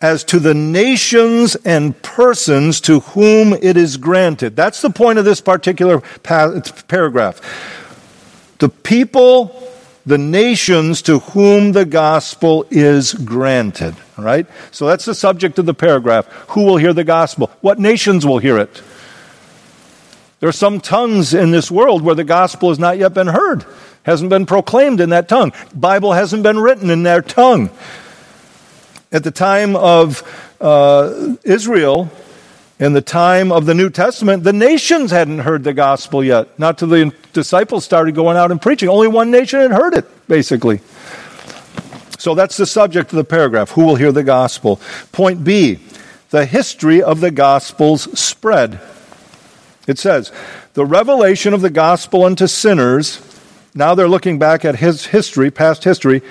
as 0.00 0.22
to 0.22 0.38
the 0.38 0.54
nations 0.54 1.56
and 1.64 2.00
persons 2.02 2.80
to 2.82 3.00
whom 3.00 3.52
it 3.54 3.76
is 3.76 3.96
granted. 3.96 4.54
That's 4.54 4.80
the 4.80 4.90
point 4.90 5.18
of 5.18 5.24
this 5.24 5.40
particular 5.40 5.98
paragraph. 6.22 7.40
The 8.58 8.68
people, 8.68 9.70
the 10.04 10.18
nations 10.18 11.02
to 11.02 11.18
whom 11.18 11.72
the 11.72 11.84
gospel 11.84 12.66
is 12.70 13.12
granted. 13.12 13.94
All 14.16 14.24
right? 14.24 14.46
So 14.70 14.86
that's 14.86 15.04
the 15.04 15.14
subject 15.14 15.58
of 15.58 15.66
the 15.66 15.74
paragraph. 15.74 16.26
Who 16.48 16.64
will 16.64 16.76
hear 16.76 16.92
the 16.92 17.04
gospel? 17.04 17.50
What 17.60 17.78
nations 17.78 18.24
will 18.24 18.38
hear 18.38 18.58
it? 18.58 18.82
There 20.40 20.48
are 20.48 20.52
some 20.52 20.80
tongues 20.80 21.32
in 21.32 21.50
this 21.50 21.70
world 21.70 22.02
where 22.02 22.14
the 22.14 22.24
gospel 22.24 22.68
has 22.68 22.78
not 22.78 22.98
yet 22.98 23.14
been 23.14 23.26
heard, 23.26 23.64
hasn't 24.02 24.30
been 24.30 24.46
proclaimed 24.46 25.00
in 25.00 25.10
that 25.10 25.28
tongue. 25.28 25.52
Bible 25.74 26.12
hasn't 26.12 26.42
been 26.42 26.58
written 26.58 26.90
in 26.90 27.02
their 27.02 27.22
tongue. 27.22 27.70
At 29.10 29.24
the 29.24 29.30
time 29.30 29.76
of 29.76 30.22
uh, 30.60 31.36
Israel, 31.42 32.10
in 32.78 32.92
the 32.92 33.00
time 33.00 33.52
of 33.52 33.66
the 33.66 33.74
New 33.74 33.90
Testament, 33.90 34.44
the 34.44 34.52
nations 34.52 35.10
hadn't 35.10 35.40
heard 35.40 35.64
the 35.64 35.72
gospel 35.72 36.22
yet. 36.22 36.58
Not 36.58 36.78
till 36.78 36.88
the 36.88 37.12
disciples 37.32 37.84
started 37.84 38.14
going 38.14 38.36
out 38.36 38.50
and 38.50 38.60
preaching. 38.60 38.88
Only 38.88 39.08
one 39.08 39.30
nation 39.30 39.60
had 39.60 39.72
heard 39.72 39.94
it, 39.94 40.06
basically. 40.28 40.80
So 42.18 42.34
that's 42.34 42.56
the 42.56 42.66
subject 42.66 43.12
of 43.12 43.16
the 43.16 43.24
paragraph. 43.24 43.70
Who 43.70 43.84
will 43.84 43.96
hear 43.96 44.12
the 44.12 44.24
gospel? 44.24 44.80
Point 45.12 45.44
B 45.44 45.78
the 46.30 46.44
history 46.44 47.02
of 47.02 47.20
the 47.20 47.30
gospel's 47.30 48.18
spread. 48.18 48.80
It 49.86 49.98
says, 49.98 50.32
the 50.74 50.84
revelation 50.84 51.54
of 51.54 51.60
the 51.60 51.70
gospel 51.70 52.24
unto 52.24 52.46
sinners, 52.48 53.20
now 53.74 53.94
they're 53.94 54.08
looking 54.08 54.38
back 54.38 54.64
at 54.64 54.76
his 54.76 55.06
history, 55.06 55.50
past 55.50 55.84
history, 55.84 56.22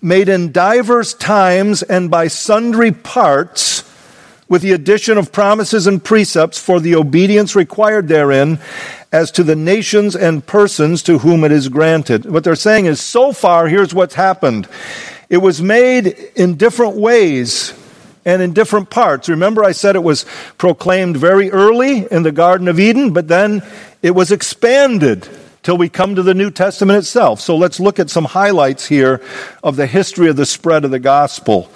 made 0.00 0.28
in 0.28 0.52
divers 0.52 1.14
times 1.14 1.82
and 1.82 2.10
by 2.10 2.28
sundry 2.28 2.92
parts, 2.92 3.82
with 4.50 4.62
the 4.62 4.72
addition 4.72 5.16
of 5.16 5.32
promises 5.32 5.86
and 5.86 6.04
precepts 6.04 6.58
for 6.58 6.80
the 6.80 6.96
obedience 6.96 7.54
required 7.54 8.08
therein, 8.08 8.58
as 9.12 9.30
to 9.30 9.44
the 9.44 9.56
nations 9.56 10.14
and 10.14 10.44
persons 10.44 11.04
to 11.04 11.18
whom 11.18 11.44
it 11.44 11.52
is 11.52 11.68
granted. 11.68 12.26
What 12.26 12.44
they're 12.44 12.56
saying 12.56 12.86
is, 12.86 13.00
so 13.00 13.32
far, 13.32 13.68
here's 13.68 13.94
what's 13.94 14.16
happened. 14.16 14.68
It 15.28 15.38
was 15.38 15.62
made 15.62 16.08
in 16.34 16.56
different 16.56 16.96
ways 16.96 17.72
and 18.24 18.42
in 18.42 18.52
different 18.52 18.90
parts. 18.90 19.28
Remember, 19.28 19.62
I 19.64 19.70
said 19.70 19.94
it 19.94 20.02
was 20.02 20.26
proclaimed 20.58 21.16
very 21.16 21.52
early 21.52 22.06
in 22.10 22.24
the 22.24 22.32
Garden 22.32 22.66
of 22.66 22.80
Eden, 22.80 23.12
but 23.12 23.28
then 23.28 23.62
it 24.02 24.10
was 24.10 24.32
expanded 24.32 25.28
till 25.62 25.76
we 25.76 25.88
come 25.88 26.16
to 26.16 26.24
the 26.24 26.34
New 26.34 26.50
Testament 26.50 26.98
itself. 26.98 27.40
So 27.40 27.56
let's 27.56 27.78
look 27.78 28.00
at 28.00 28.10
some 28.10 28.24
highlights 28.24 28.86
here 28.86 29.22
of 29.62 29.76
the 29.76 29.86
history 29.86 30.28
of 30.28 30.34
the 30.34 30.46
spread 30.46 30.84
of 30.84 30.90
the 30.90 30.98
gospel. 30.98 31.70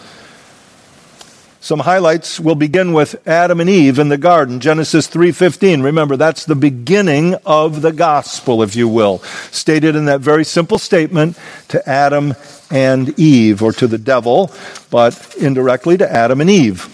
Some 1.65 1.81
highlights 1.81 2.39
will 2.39 2.57
begin 2.57 2.93
with 2.93 3.27
Adam 3.27 3.59
and 3.59 3.71
Eve 3.71 3.99
in 3.99 4.11
the 4.11 4.19
garden, 4.19 4.61
Genesis 4.61 5.07
3:15. 5.07 5.81
Remember, 5.81 6.15
that's 6.15 6.45
the 6.45 6.55
beginning 6.55 7.37
of 7.47 7.81
the 7.81 7.91
gospel, 7.91 8.63
if 8.63 8.77
you 8.77 8.87
will, 8.87 9.23
stated 9.51 9.97
in 9.97 10.05
that 10.05 10.21
very 10.21 10.45
simple 10.45 10.79
statement 10.79 11.39
to 11.69 11.89
Adam 11.89 12.35
and 12.71 13.19
Eve 13.19 13.63
or 13.63 13.73
to 13.73 13.87
the 13.87 13.97
devil, 13.97 14.53
but 14.91 15.35
indirectly 15.39 15.97
to 15.97 16.13
Adam 16.13 16.43
and 16.43 16.51
Eve. 16.51 16.87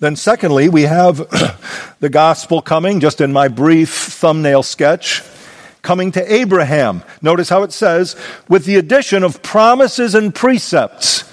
Then 0.00 0.16
secondly, 0.16 0.68
we 0.68 0.82
have 0.82 1.18
the 2.00 2.10
gospel 2.10 2.62
coming 2.62 2.98
just 2.98 3.20
in 3.20 3.32
my 3.32 3.46
brief 3.46 3.94
thumbnail 3.94 4.64
sketch 4.64 5.22
coming 5.82 6.10
to 6.10 6.34
Abraham. 6.34 7.04
Notice 7.22 7.48
how 7.48 7.62
it 7.62 7.72
says, 7.72 8.16
with 8.48 8.64
the 8.64 8.74
addition 8.74 9.22
of 9.22 9.40
promises 9.40 10.16
and 10.16 10.34
precepts. 10.34 11.31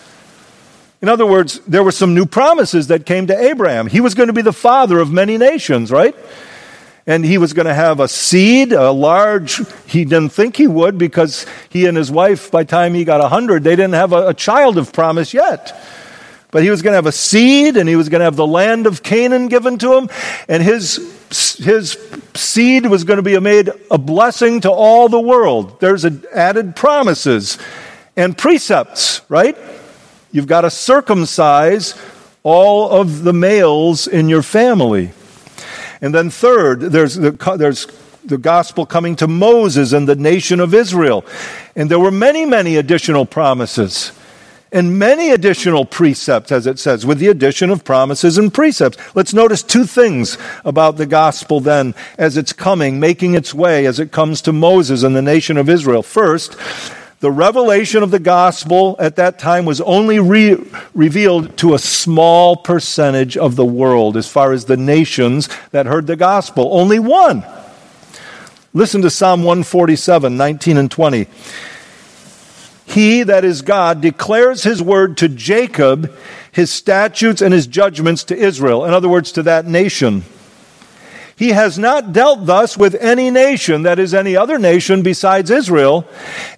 In 1.01 1.07
other 1.07 1.25
words, 1.25 1.59
there 1.61 1.83
were 1.83 1.93
some 1.93 2.13
new 2.13 2.25
promises 2.25 2.87
that 2.87 3.05
came 3.05 3.27
to 3.27 3.37
Abraham. 3.37 3.87
He 3.87 4.01
was 4.01 4.15
going 4.15 4.27
to 4.27 4.33
be 4.33 4.41
the 4.41 4.53
father 4.53 4.99
of 4.99 5.11
many 5.11 5.37
nations, 5.37 5.91
right? 5.91 6.15
And 7.07 7.23
he 7.23 7.37
was 7.37 7.53
going 7.53 7.67
to 7.67 7.73
have 7.73 7.99
a 7.99 8.07
seed, 8.07 8.73
a 8.73 8.91
large, 8.91 9.61
he 9.87 10.03
didn't 10.03 10.29
think 10.29 10.57
he 10.57 10.67
would 10.67 10.97
because 10.97 11.45
he 11.69 11.85
and 11.85 11.95
his 11.95 12.11
wife, 12.11 12.51
by 12.51 12.63
the 12.63 12.69
time 12.69 12.93
he 12.93 13.05
got 13.05 13.21
100, 13.21 13.63
they 13.63 13.71
didn't 13.75 13.93
have 13.93 14.11
a, 14.11 14.27
a 14.27 14.33
child 14.33 14.77
of 14.77 14.91
promise 14.91 15.33
yet. 15.33 15.75
But 16.51 16.63
he 16.63 16.69
was 16.69 16.81
going 16.81 16.91
to 16.91 16.97
have 16.97 17.05
a 17.05 17.11
seed 17.11 17.77
and 17.77 17.87
he 17.87 17.95
was 17.95 18.09
going 18.09 18.19
to 18.19 18.25
have 18.25 18.35
the 18.35 18.45
land 18.45 18.85
of 18.85 19.01
Canaan 19.01 19.47
given 19.47 19.77
to 19.79 19.97
him. 19.97 20.09
And 20.49 20.61
his, 20.61 20.97
his 21.57 21.97
seed 22.35 22.87
was 22.87 23.05
going 23.05 23.17
to 23.17 23.23
be 23.23 23.39
made 23.39 23.69
a 23.89 23.97
blessing 23.97 24.61
to 24.61 24.71
all 24.71 25.07
the 25.07 25.19
world. 25.19 25.79
There's 25.79 26.05
added 26.05 26.75
promises 26.75 27.57
and 28.17 28.37
precepts, 28.37 29.21
right? 29.29 29.57
You've 30.31 30.47
got 30.47 30.61
to 30.61 30.71
circumcise 30.71 31.99
all 32.43 32.89
of 32.89 33.23
the 33.23 33.33
males 33.33 34.07
in 34.07 34.29
your 34.29 34.43
family. 34.43 35.11
And 36.01 36.13
then, 36.13 36.29
third, 36.29 36.81
there's 36.81 37.15
the, 37.15 37.31
there's 37.57 37.87
the 38.23 38.37
gospel 38.37 38.85
coming 38.85 39.15
to 39.17 39.27
Moses 39.27 39.91
and 39.91 40.07
the 40.07 40.15
nation 40.15 40.59
of 40.59 40.73
Israel. 40.73 41.25
And 41.75 41.89
there 41.89 41.99
were 41.99 42.11
many, 42.11 42.45
many 42.45 42.77
additional 42.77 43.25
promises 43.25 44.11
and 44.71 44.99
many 44.99 45.31
additional 45.31 45.83
precepts, 45.83 46.51
as 46.51 46.67
it 46.67 46.77
says, 46.77 47.05
with 47.05 47.17
the 47.17 47.27
addition 47.27 47.71
of 47.71 47.83
promises 47.83 48.37
and 48.37 48.53
precepts. 48.53 48.97
Let's 49.15 49.33
notice 49.33 49.63
two 49.63 49.85
things 49.85 50.37
about 50.63 50.97
the 50.97 51.07
gospel 51.07 51.59
then 51.59 51.95
as 52.17 52.37
it's 52.37 52.53
coming, 52.53 52.99
making 52.99 53.33
its 53.33 53.53
way 53.53 53.87
as 53.87 53.99
it 53.99 54.11
comes 54.11 54.41
to 54.43 54.53
Moses 54.53 55.01
and 55.01 55.15
the 55.15 55.21
nation 55.21 55.57
of 55.57 55.69
Israel. 55.69 56.03
First, 56.03 56.55
the 57.19 57.31
revelation 57.31 58.01
of 58.01 58.11
the 58.11 58.19
gospel 58.19 58.95
at 58.97 59.17
that 59.17 59.39
time 59.39 59.65
was 59.65 59.81
only 59.81 60.19
re- 60.19 60.57
revealed 60.93 61.57
to 61.57 61.73
a 61.73 61.79
small 61.79 62.55
percentage 62.55 63.35
of 63.35 63.57
the 63.57 63.65
world 63.65 64.15
as 64.15 64.27
far 64.27 64.53
as 64.53 64.65
the 64.65 64.77
nations 64.77 65.49
that 65.71 65.85
heard 65.85 66.07
the 66.07 66.15
gospel. 66.15 66.69
Only 66.71 66.97
one. 66.97 67.45
Listen 68.73 69.01
to 69.01 69.09
Psalm 69.09 69.43
147, 69.43 70.37
19 70.37 70.77
and 70.77 70.89
20. 70.89 71.27
He, 72.85 73.23
that 73.23 73.43
is 73.43 73.61
God, 73.63 73.99
declares 73.99 74.63
his 74.63 74.81
word 74.81 75.17
to 75.17 75.27
Jacob, 75.27 76.15
his 76.51 76.71
statutes 76.71 77.41
and 77.41 77.53
his 77.53 77.67
judgments 77.67 78.23
to 78.25 78.35
Israel. 78.35 78.85
In 78.85 78.93
other 78.93 79.09
words, 79.09 79.33
to 79.33 79.43
that 79.43 79.65
nation. 79.65 80.23
He 81.39 81.51
has 81.51 81.79
not 81.79 82.11
dealt 82.11 82.47
thus 82.47 82.77
with 82.77 82.95
any 82.95 83.31
nation, 83.31 83.83
that 83.83 83.97
is, 83.97 84.13
any 84.13 84.35
other 84.35 84.59
nation 84.59 85.03
besides 85.03 85.49
Israel. 85.49 86.05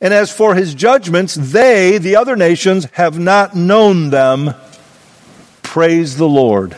And 0.01 0.11
as 0.11 0.31
for 0.31 0.55
his 0.55 0.73
judgments, 0.73 1.35
they, 1.35 1.99
the 1.99 2.15
other 2.15 2.35
nations, 2.35 2.85
have 2.93 3.19
not 3.19 3.55
known 3.55 4.09
them. 4.09 4.55
Praise 5.61 6.17
the 6.17 6.27
Lord. 6.27 6.75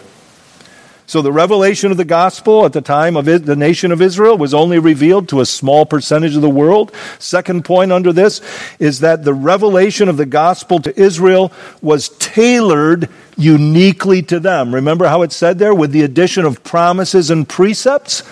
So 1.05 1.21
the 1.21 1.33
revelation 1.33 1.91
of 1.91 1.97
the 1.97 2.05
gospel 2.05 2.65
at 2.65 2.73
the 2.73 2.81
time 2.81 3.17
of 3.17 3.25
the 3.25 3.55
nation 3.55 3.91
of 3.91 4.01
Israel 4.01 4.37
was 4.37 4.53
only 4.53 4.79
revealed 4.79 5.27
to 5.29 5.41
a 5.41 5.45
small 5.45 5.85
percentage 5.85 6.35
of 6.35 6.41
the 6.41 6.49
world. 6.49 6.93
Second 7.19 7.65
point 7.65 7.91
under 7.91 8.13
this 8.13 8.41
is 8.79 9.01
that 9.01 9.25
the 9.25 9.33
revelation 9.33 10.07
of 10.07 10.17
the 10.17 10.25
gospel 10.25 10.79
to 10.79 10.97
Israel 10.99 11.51
was 11.81 12.09
tailored 12.09 13.09
uniquely 13.35 14.21
to 14.23 14.39
them. 14.39 14.73
Remember 14.73 15.07
how 15.07 15.23
it 15.23 15.33
said 15.33 15.59
there 15.59 15.75
with 15.75 15.91
the 15.91 16.03
addition 16.03 16.45
of 16.45 16.63
promises 16.63 17.29
and 17.29 17.49
precepts? 17.49 18.23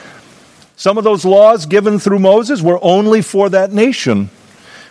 Some 0.77 0.97
of 0.97 1.03
those 1.03 1.25
laws 1.25 1.65
given 1.65 1.99
through 1.99 2.19
Moses 2.19 2.61
were 2.61 2.79
only 2.81 3.21
for 3.21 3.49
that 3.49 3.73
nation. 3.73 4.29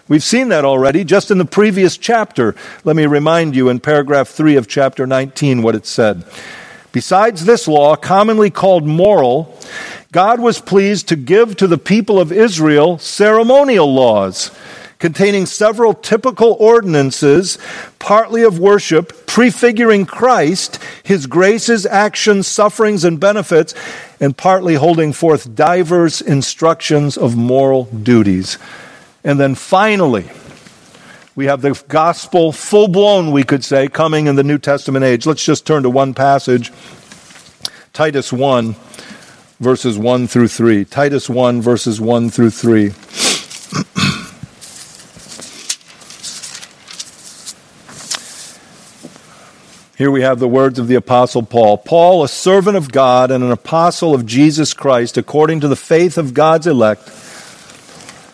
We've 0.07 0.23
seen 0.23 0.49
that 0.49 0.65
already 0.65 1.05
just 1.05 1.31
in 1.31 1.39
the 1.39 1.45
previous 1.45 1.97
chapter. 1.97 2.55
Let 2.85 2.95
me 2.97 3.07
remind 3.07 3.57
you 3.57 3.69
in 3.69 3.81
paragraph 3.81 4.29
3 4.29 4.57
of 4.57 4.69
chapter 4.69 5.07
19 5.07 5.63
what 5.63 5.75
it 5.75 5.87
said. 5.87 6.25
Besides 6.93 7.45
this 7.45 7.69
law, 7.69 7.97
commonly 7.97 8.51
called 8.51 8.85
moral, 8.85 9.57
God 10.13 10.41
was 10.41 10.61
pleased 10.61 11.09
to 11.09 11.17
give 11.17 11.57
to 11.57 11.67
the 11.67 11.79
people 11.79 12.19
of 12.19 12.33
Israel 12.33 12.99
ceremonial 12.99 13.93
laws 13.93 14.51
containing 15.01 15.47
several 15.47 15.95
typical 15.95 16.57
ordinances, 16.61 17.59
partly 17.99 18.43
of 18.43 18.59
worship, 18.59 19.27
prefiguring 19.27 20.05
Christ, 20.05 20.79
his 21.03 21.27
graces, 21.27 21.87
actions, 21.87 22.47
sufferings, 22.47 23.03
and 23.03 23.19
benefits, 23.19 23.75
and 24.21 24.37
partly 24.37 24.75
holding 24.75 25.13
forth 25.13 25.55
divers 25.55 26.21
instructions 26.21 27.17
of 27.17 27.35
moral 27.35 27.85
duties. 27.85 28.59
And 29.25 29.41
then 29.41 29.55
finally, 29.55 30.29
we 31.37 31.47
have 31.47 31.63
the 31.63 31.81
gospel 31.89 32.53
full 32.53 32.89
blown, 32.89 33.31
we 33.31 33.45
could 33.45 33.65
say, 33.65 33.89
coming 33.89 34.27
in 34.27 34.35
the 34.35 34.43
New 34.43 34.59
Testament 34.59 35.05
age. 35.05 35.27
Let's 35.27 35.45
just 35.45 35.67
turn 35.67 35.85
to 35.85 35.91
one 35.91 36.15
passage 36.15 36.73
Titus 37.93 38.33
1, 38.33 38.75
verses 39.61 39.99
1 39.99 40.27
through 40.27 40.49
3. 40.49 40.85
Titus 40.85 41.29
1, 41.29 41.63
verses 41.63 42.01
1 42.01 42.31
through 42.31 42.51
3. 42.51 42.91
Here 49.97 50.11
we 50.11 50.23
have 50.23 50.39
the 50.39 50.49
words 50.49 50.79
of 50.79 50.89
the 50.89 50.95
Apostle 50.95 51.43
Paul. 51.43 51.79
Paul, 51.79 52.25
a 52.25 52.29
servant 52.29 52.77
of 52.77 52.91
God 52.91 53.31
and 53.31 53.45
an 53.45 53.53
apostle 53.53 54.15
of 54.15 54.25
Jesus 54.25 54.73
Christ, 54.73 55.19
according 55.19 55.61
to 55.61 55.69
the 55.69 55.77
faith 55.77 56.17
of 56.17 56.33
God's 56.33 56.67
elect 56.67 57.30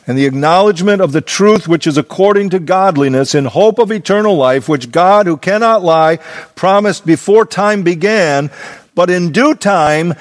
and 0.06 0.16
the 0.16 0.26
acknowledgement 0.26 1.00
of 1.02 1.12
the 1.12 1.20
truth 1.20 1.66
which 1.66 1.86
is 1.86 1.98
according 1.98 2.50
to 2.50 2.60
godliness 2.60 3.34
in 3.34 3.46
hope 3.46 3.78
of 3.78 3.90
eternal 3.90 4.36
life, 4.36 4.68
which 4.68 4.92
God, 4.92 5.26
who 5.26 5.36
cannot 5.36 5.82
lie, 5.82 6.16
promised 6.54 7.04
before 7.04 7.44
time 7.44 7.82
began, 7.82 8.50
but 8.94 9.10
in 9.10 9.32
due 9.32 9.54
time 9.54 10.14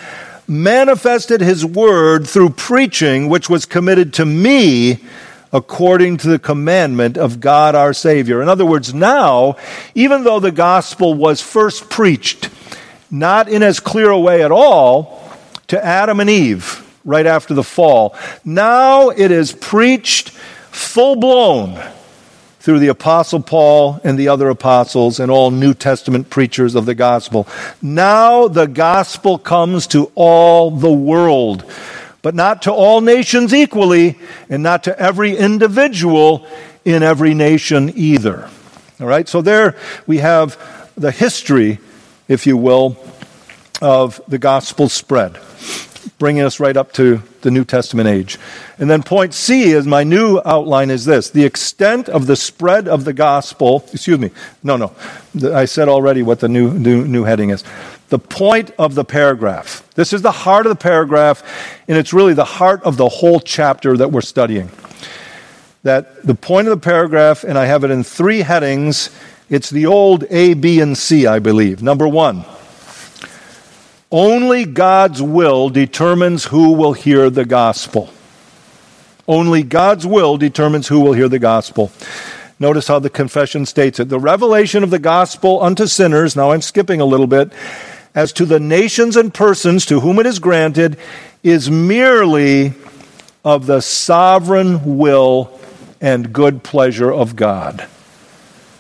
manifested 0.48 1.42
his 1.42 1.66
word 1.66 2.28
through 2.28 2.50
preaching, 2.50 3.30
which 3.30 3.50
was 3.50 3.66
committed 3.66 4.14
to 4.14 4.26
me 4.26 5.00
according 5.54 6.18
to 6.18 6.28
the 6.28 6.40
commandment 6.40 7.18
of 7.18 7.40
God 7.40 7.76
our 7.76 7.94
Savior. 7.94 8.42
In 8.42 8.50
other 8.50 8.66
words, 8.66 8.94
now, 8.94 9.56
even 9.94 10.24
though 10.24 10.40
the 10.40 10.52
gospel 10.52 11.14
was 11.14 11.42
first 11.42 11.90
preached, 11.90 12.50
not 13.10 13.48
in 13.48 13.64
as 13.64 13.80
clear 13.80 14.10
a 14.10 14.20
way 14.20 14.44
at 14.44 14.52
all, 14.52 15.22
to 15.68 15.84
Adam 15.84 16.20
and 16.20 16.30
Eve, 16.30 16.85
right 17.06 17.28
after 17.28 17.53
the 17.53 17.64
fall. 17.64 18.16
Now 18.43 19.10
it 19.10 19.32
is 19.32 19.53
preached 19.53 20.32
full 20.32 21.16
blown 21.16 21.80
through 22.60 22.80
the 22.80 22.88
Apostle 22.88 23.41
Paul 23.41 24.01
and 24.03 24.18
the 24.18 24.28
other 24.28 24.49
apostles 24.49 25.20
and 25.20 25.30
all 25.30 25.51
New 25.51 25.76
Testament 25.76 26.32
preachers 26.32 26.74
of 26.74 26.88
the 26.88 26.95
gospel. 26.95 27.47
Now 27.80 28.47
the 28.47 28.66
gospel 28.66 29.38
comes 29.38 29.86
to 29.88 30.12
all 30.16 30.72
the 30.72 30.91
world, 30.91 31.64
but 32.24 32.34
not 32.34 32.64
to 32.64 32.74
all 32.74 33.01
nations 33.01 33.53
equally, 33.53 34.18
and 34.49 34.64
not 34.64 34.84
to 34.86 34.99
every 34.99 35.38
individual 35.38 36.47
in 36.84 37.03
every 37.03 37.36
nation 37.36 37.91
either. 37.95 38.49
All 38.99 39.08
right, 39.08 39.30
so 39.30 39.43
there 39.43 39.76
we 40.08 40.18
have 40.18 40.58
the 40.95 41.12
history, 41.12 41.78
if 42.28 42.47
you 42.47 42.58
will, 42.58 42.97
of 43.80 44.20
the 44.28 44.39
gospel 44.39 44.89
spread 44.89 45.38
bringing 46.18 46.43
us 46.43 46.59
right 46.59 46.78
up 46.78 46.93
to 46.93 47.22
the 47.41 47.51
New 47.51 47.66
Testament 47.66 48.07
age. 48.07 48.39
And 48.80 48.89
then 48.89 49.03
point 49.03 49.34
C 49.34 49.72
is 49.72 49.86
my 49.86 50.03
new 50.03 50.41
outline 50.45 50.89
is 50.89 51.05
this 51.05 51.30
the 51.30 51.43
extent 51.43 52.07
of 52.09 52.28
the 52.28 52.36
spread 52.36 52.88
of 52.88 53.05
the 53.05 53.13
gospel. 53.13 53.84
Excuse 53.91 54.20
me. 54.20 54.32
No, 54.63 54.78
no. 54.78 54.93
I 55.53 55.66
said 55.66 55.89
already 55.89 56.24
what 56.24 56.39
the 56.39 56.47
new, 56.47 56.74
new, 56.74 57.05
new 57.05 57.24
heading 57.24 57.49
is. 57.49 57.63
The 58.09 58.20
point 58.20 58.72
of 58.78 58.95
the 58.95 59.03
paragraph. 59.03 59.88
This 59.95 60.13
is 60.13 60.22
the 60.22 60.32
heart 60.32 60.66
of 60.66 60.70
the 60.70 60.82
paragraph, 60.82 61.43
and 61.88 61.97
it's 61.97 62.13
really 62.13 62.34
the 62.34 62.45
heart 62.45 62.84
of 62.84 62.97
the 62.97 63.09
whole 63.09 63.39
chapter 63.39 63.97
that 63.97 64.11
we're 64.11 64.22
studying. 64.22 64.70
That 65.84 66.24
the 66.24 66.36
point 66.36 66.68
of 66.68 66.80
the 66.80 66.84
paragraph, 66.84 67.43
and 67.43 67.57
I 67.57 67.66
have 67.66 67.84
it 67.84 67.91
in 67.91 68.03
three 68.03 68.41
headings, 68.41 69.09
it's 69.49 69.70
the 69.70 69.88
old 69.88 70.26
A, 70.30 70.53
B, 70.53 70.80
and 70.80 70.97
C, 70.97 71.28
I 71.28 71.39
believe. 71.39 71.82
Number 71.82 72.07
one, 72.07 72.45
only 74.12 74.66
God's 74.66 75.22
will 75.22 75.70
determines 75.70 76.45
who 76.45 76.74
will 76.74 76.93
hear 76.93 77.30
the 77.30 77.45
gospel. 77.45 78.10
Only 79.28 79.64
God's 79.64 80.06
will 80.06 80.38
determines 80.38 80.88
who 80.88 80.99
will 80.99 81.14
hear 81.14 81.28
the 81.28 81.39
gospel. 81.39 81.91
Notice 82.60 82.88
how 82.88 82.99
the 82.99 83.10
confession 83.10 83.66
states 83.66 83.99
it. 83.99 84.10
The 84.10 84.20
revelation 84.20 84.84
of 84.84 84.91
the 84.91 84.99
gospel 84.99 85.62
unto 85.62 85.88
sinners, 85.88 86.36
now 86.36 86.51
I'm 86.51 86.62
skipping 86.62 87.01
a 87.01 87.06
little 87.06 87.28
bit, 87.28 87.51
as 88.14 88.32
to 88.34 88.45
the 88.45 88.60
nations 88.60 89.18
and 89.18 89.34
persons 89.34 89.86
to 89.88 89.99
whom 89.99 90.20
it 90.20 90.26
is 90.26 90.39
granted, 90.39 90.97
is 91.43 91.70
merely 91.70 92.74
of 93.43 93.66
the 93.66 93.82
sovereign 93.82 94.97
will 94.97 95.60
and 95.99 96.32
good 96.32 96.64
pleasure 96.64 97.12
of 97.12 97.36
God. 97.36 97.88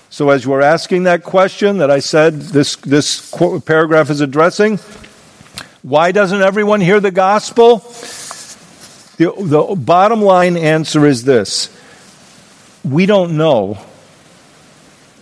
So, 0.09 0.29
as 0.29 0.45
you 0.45 0.53
are 0.53 0.61
asking 0.61 1.03
that 1.03 1.23
question 1.23 1.79
that 1.79 1.91
I 1.91 1.99
said 1.99 2.39
this, 2.39 2.77
this 2.77 3.33
paragraph 3.65 4.09
is 4.09 4.21
addressing, 4.21 4.79
why 5.85 6.11
doesn't 6.11 6.41
everyone 6.41 6.81
hear 6.81 6.99
the 6.99 7.11
gospel? 7.11 7.77
The, 9.17 9.31
the 9.37 9.75
bottom 9.75 10.19
line 10.19 10.57
answer 10.57 11.05
is 11.05 11.23
this 11.23 11.69
we 12.83 13.05
don't 13.05 13.37
know 13.37 13.77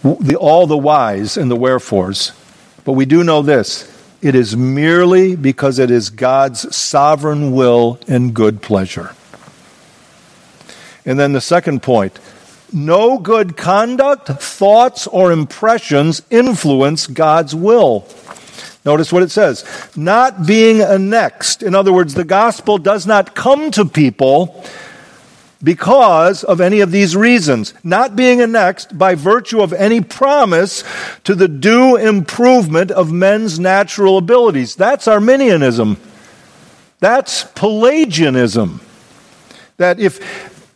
the, 0.03 0.37
all 0.37 0.65
the 0.65 0.77
whys 0.77 1.35
and 1.35 1.51
the 1.51 1.57
wherefores, 1.57 2.31
but 2.85 2.93
we 2.93 3.03
do 3.03 3.25
know 3.25 3.41
this 3.41 3.91
it 4.21 4.35
is 4.35 4.55
merely 4.55 5.35
because 5.35 5.79
it 5.79 5.91
is 5.91 6.09
God's 6.09 6.73
sovereign 6.73 7.51
will 7.51 7.99
and 8.07 8.33
good 8.33 8.61
pleasure. 8.61 9.13
And 11.05 11.19
then 11.19 11.33
the 11.33 11.41
second 11.41 11.83
point 11.83 12.17
no 12.71 13.17
good 13.17 13.57
conduct, 13.57 14.29
thoughts, 14.29 15.07
or 15.07 15.33
impressions 15.33 16.21
influence 16.29 17.05
God's 17.05 17.53
will. 17.53 18.07
Notice 18.85 19.13
what 19.13 19.23
it 19.23 19.31
says 19.31 19.63
not 19.95 20.45
being 20.45 20.81
annexed. 20.81 21.63
In 21.63 21.75
other 21.75 21.93
words, 21.93 22.13
the 22.13 22.25
gospel 22.25 22.77
does 22.77 23.07
not 23.07 23.35
come 23.35 23.71
to 23.71 23.85
people 23.85 24.63
because 25.63 26.43
of 26.43 26.59
any 26.59 26.81
of 26.81 26.91
these 26.91 27.15
reasons. 27.15 27.73
Not 27.83 28.15
being 28.15 28.41
annexed 28.41 28.97
by 28.97 29.15
virtue 29.15 29.61
of 29.61 29.71
any 29.71 30.01
promise 30.01 30.83
to 31.23 31.33
the 31.33 31.47
due 31.47 31.95
improvement 31.95 32.91
of 32.91 33.11
men's 33.11 33.59
natural 33.59 34.17
abilities. 34.17 34.75
That's 34.75 35.07
Arminianism. 35.07 35.97
That's 36.99 37.45
Pelagianism. 37.55 38.81
That 39.77 39.99
if 39.99 40.19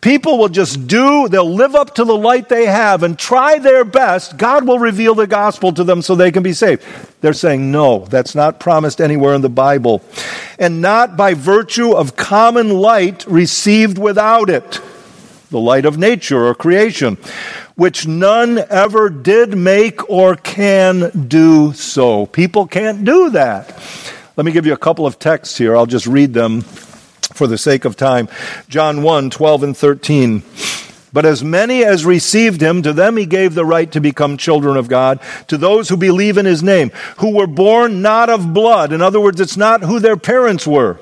people 0.02 0.38
will 0.38 0.50
just 0.50 0.88
do, 0.88 1.28
they'll 1.28 1.54
live 1.54 1.76
up 1.76 1.96
to 1.96 2.06
the 2.06 2.16
light 2.16 2.50
they 2.50 2.66
have 2.66 3.04
and 3.04 3.18
try 3.18 3.60
their 3.60 3.84
best, 3.84 4.38
God 4.38 4.68
will 4.68 4.80
reveal 4.80 5.16
the 5.16 5.28
gospel 5.28 5.72
to 5.74 5.84
them 5.84 6.02
so 6.02 6.16
they 6.16 6.32
can 6.32 6.44
be 6.44 6.54
saved. 6.54 6.84
They're 7.22 7.34
saying, 7.34 7.72
no, 7.72 8.06
that's 8.06 8.36
not 8.36 8.60
promised 8.60 9.02
anywhere 9.02 9.34
in 9.34 9.42
the 9.42 9.50
Bible. 9.50 10.02
And 10.60 10.82
not 10.82 11.18
by 11.18 11.34
virtue 11.34 11.94
of 11.94 12.16
common 12.16 12.70
light 12.70 13.26
received 13.28 13.98
without 13.98 14.50
it, 14.50 14.80
the 15.50 15.60
light 15.60 15.86
of 15.86 15.98
nature 15.98 16.46
or 16.46 16.54
creation, 16.54 17.18
which 17.76 18.08
none 18.08 18.60
ever 18.70 19.10
did 19.10 19.58
make 19.58 20.10
or 20.10 20.36
can 20.36 21.28
do 21.28 21.74
so. 21.74 22.26
People 22.26 22.68
can't 22.68 23.06
do 23.06 23.30
that. 23.32 23.78
Let 24.36 24.46
me 24.46 24.52
give 24.52 24.66
you 24.66 24.74
a 24.74 24.78
couple 24.78 25.08
of 25.08 25.18
texts 25.18 25.58
here. 25.58 25.76
I'll 25.76 25.86
just 25.86 26.06
read 26.06 26.34
them 26.34 26.64
for 27.34 27.48
the 27.48 27.58
sake 27.58 27.86
of 27.86 27.96
time. 27.96 28.28
John 28.70 29.02
1 29.02 29.30
12 29.30 29.64
and 29.64 29.78
13. 29.78 30.44
But 31.14 31.26
as 31.26 31.44
many 31.44 31.84
as 31.84 32.06
received 32.06 32.62
him, 32.62 32.82
to 32.84 32.92
them 32.92 33.18
he 33.18 33.26
gave 33.26 33.56
the 33.56 33.66
right 33.66 33.92
to 33.94 34.02
become 34.02 34.38
children 34.38 34.76
of 34.76 34.90
God, 34.90 35.20
to 35.48 35.58
those 35.58 35.88
who 35.90 35.98
believe 35.98 36.38
in 36.38 36.46
his 36.46 36.62
name, 36.62 36.92
who 37.18 37.36
were 37.36 37.48
born 37.48 38.02
not 38.02 38.30
of 38.30 38.54
blood. 38.54 38.92
In 38.92 39.02
other 39.02 39.20
words, 39.20 39.40
it's 39.40 39.58
not 39.58 39.82
who 39.82 40.00
their 40.00 40.18
parents 40.18 40.68
were, 40.68 41.00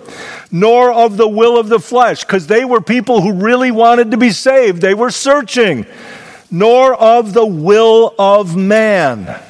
nor 0.52 0.94
of 0.94 1.18
the 1.18 1.28
will 1.28 1.58
of 1.60 1.70
the 1.70 1.80
flesh, 1.80 2.24
because 2.24 2.48
they 2.48 2.64
were 2.64 2.82
people 2.82 3.22
who 3.22 3.34
really 3.34 3.72
wanted 3.72 4.12
to 4.12 4.18
be 4.18 4.30
saved. 4.30 4.82
They 4.82 4.94
were 4.94 5.12
searching, 5.12 5.88
nor 6.52 6.94
of 6.94 7.34
the 7.34 7.46
will 7.46 8.14
of 8.20 8.56
man, 8.56 9.42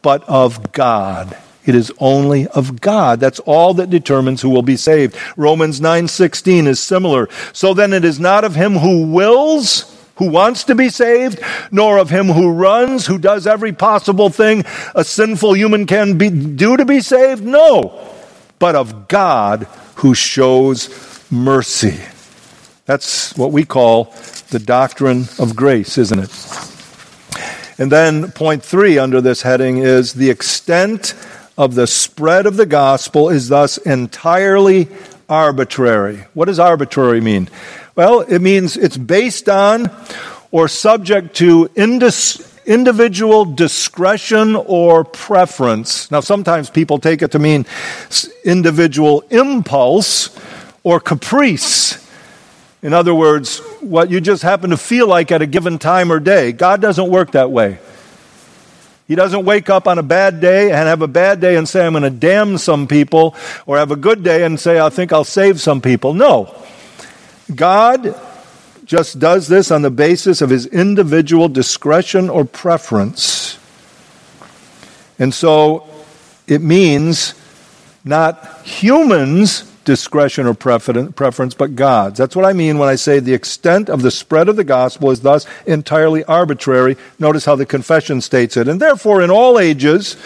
but 0.00 0.22
of 0.28 0.72
God. 0.72 1.36
It 1.66 1.74
is 1.74 1.92
only 1.98 2.46
of 2.48 2.80
God. 2.80 3.20
That's 3.20 3.38
all 3.40 3.74
that 3.74 3.90
determines 3.90 4.40
who 4.40 4.50
will 4.50 4.62
be 4.62 4.76
saved. 4.76 5.16
Romans 5.36 5.80
9:16 5.80 6.66
is 6.66 6.80
similar. 6.80 7.28
So 7.52 7.74
then 7.74 7.92
it 7.92 8.04
is 8.04 8.18
not 8.18 8.44
of 8.44 8.54
him 8.54 8.78
who 8.78 9.06
wills 9.06 9.96
who 10.20 10.28
wants 10.28 10.64
to 10.64 10.74
be 10.74 10.90
saved, 10.90 11.40
nor 11.70 11.96
of 11.96 12.10
him 12.10 12.26
who 12.26 12.52
runs, 12.52 13.06
who 13.06 13.18
does 13.18 13.46
every 13.46 13.72
possible 13.72 14.28
thing 14.28 14.62
a 14.94 15.02
sinful 15.02 15.54
human 15.54 15.86
can 15.86 16.18
be, 16.18 16.28
do 16.28 16.76
to 16.76 16.84
be 16.84 17.00
saved. 17.00 17.42
No, 17.42 17.98
but 18.58 18.74
of 18.74 19.08
God 19.08 19.66
who 19.96 20.14
shows 20.14 20.90
mercy. 21.30 21.98
That's 22.84 23.34
what 23.36 23.50
we 23.50 23.64
call 23.64 24.12
the 24.50 24.58
doctrine 24.58 25.26
of 25.38 25.56
grace, 25.56 25.96
isn't 25.96 26.18
it? 26.18 26.30
And 27.78 27.90
then 27.90 28.30
point 28.32 28.62
three 28.62 28.98
under 28.98 29.22
this 29.22 29.40
heading 29.40 29.78
is 29.78 30.12
the 30.12 30.28
extent 30.28 31.14
of 31.60 31.74
the 31.74 31.86
spread 31.86 32.46
of 32.46 32.56
the 32.56 32.64
gospel 32.64 33.28
is 33.28 33.50
thus 33.50 33.76
entirely 33.76 34.88
arbitrary. 35.28 36.24
What 36.32 36.46
does 36.46 36.58
arbitrary 36.58 37.20
mean? 37.20 37.50
Well, 37.94 38.20
it 38.20 38.38
means 38.38 38.78
it's 38.78 38.96
based 38.96 39.46
on 39.46 39.90
or 40.50 40.68
subject 40.68 41.36
to 41.36 41.68
indis- 41.74 42.64
individual 42.64 43.44
discretion 43.44 44.56
or 44.56 45.04
preference. 45.04 46.10
Now, 46.10 46.20
sometimes 46.20 46.70
people 46.70 46.98
take 46.98 47.20
it 47.20 47.32
to 47.32 47.38
mean 47.38 47.66
individual 48.42 49.22
impulse 49.28 50.34
or 50.82 50.98
caprice. 50.98 52.08
In 52.80 52.94
other 52.94 53.14
words, 53.14 53.58
what 53.82 54.08
you 54.10 54.22
just 54.22 54.42
happen 54.42 54.70
to 54.70 54.78
feel 54.78 55.06
like 55.06 55.30
at 55.30 55.42
a 55.42 55.46
given 55.46 55.78
time 55.78 56.10
or 56.10 56.20
day. 56.20 56.52
God 56.52 56.80
doesn't 56.80 57.10
work 57.10 57.32
that 57.32 57.50
way. 57.50 57.80
He 59.10 59.16
doesn't 59.16 59.44
wake 59.44 59.68
up 59.68 59.88
on 59.88 59.98
a 59.98 60.04
bad 60.04 60.40
day 60.40 60.70
and 60.70 60.86
have 60.86 61.02
a 61.02 61.08
bad 61.08 61.40
day 61.40 61.56
and 61.56 61.68
say, 61.68 61.84
I'm 61.84 61.94
going 61.94 62.04
to 62.04 62.10
damn 62.10 62.56
some 62.58 62.86
people, 62.86 63.34
or 63.66 63.76
have 63.76 63.90
a 63.90 63.96
good 63.96 64.22
day 64.22 64.44
and 64.44 64.58
say, 64.60 64.78
I 64.78 64.88
think 64.88 65.12
I'll 65.12 65.24
save 65.24 65.60
some 65.60 65.80
people. 65.80 66.14
No. 66.14 66.54
God 67.52 68.14
just 68.84 69.18
does 69.18 69.48
this 69.48 69.72
on 69.72 69.82
the 69.82 69.90
basis 69.90 70.40
of 70.40 70.50
his 70.50 70.64
individual 70.66 71.48
discretion 71.48 72.30
or 72.30 72.44
preference. 72.44 73.58
And 75.18 75.34
so 75.34 75.88
it 76.46 76.62
means 76.62 77.34
not 78.04 78.64
humans' 78.64 79.69
discretion 79.84 80.46
or 80.46 80.54
preference, 80.54 81.54
but 81.54 81.74
God's. 81.74 82.18
That's 82.18 82.36
what 82.36 82.44
I 82.44 82.52
mean 82.52 82.78
when 82.78 82.88
I 82.88 82.96
say 82.96 83.18
the 83.18 83.34
extent 83.34 83.88
of 83.88 84.02
the 84.02 84.10
spread 84.10 84.48
of 84.48 84.56
the 84.56 84.64
gospel 84.64 85.10
is 85.10 85.20
thus 85.20 85.46
entirely 85.66 86.22
arbitrary. 86.24 86.96
Notice 87.18 87.44
how 87.44 87.56
the 87.56 87.66
confession 87.66 88.20
states 88.20 88.56
it. 88.56 88.68
And 88.68 88.80
therefore, 88.80 89.22
in 89.22 89.30
all 89.30 89.58
ages, 89.58 90.16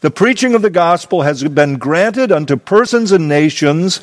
the 0.00 0.10
preaching 0.10 0.54
of 0.54 0.62
the 0.62 0.70
gospel 0.70 1.22
has 1.22 1.42
been 1.44 1.78
granted 1.78 2.32
unto 2.32 2.56
persons 2.56 3.12
and 3.12 3.28
nations 3.28 4.00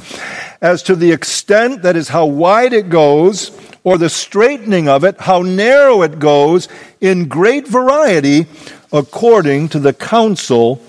as 0.62 0.82
to 0.84 0.96
the 0.96 1.12
extent, 1.12 1.82
that 1.82 1.96
is, 1.96 2.10
how 2.10 2.26
wide 2.26 2.74
it 2.74 2.90
goes, 2.90 3.52
or 3.84 3.98
the 3.98 4.10
straightening 4.10 4.88
of 4.88 5.04
it, 5.04 5.20
how 5.20 5.42
narrow 5.42 6.02
it 6.02 6.18
goes, 6.18 6.70
in 7.02 7.28
great 7.28 7.68
variety, 7.68 8.48
according 8.94 9.68
to 9.68 9.80
the 9.80 9.94
counsel 9.94 10.82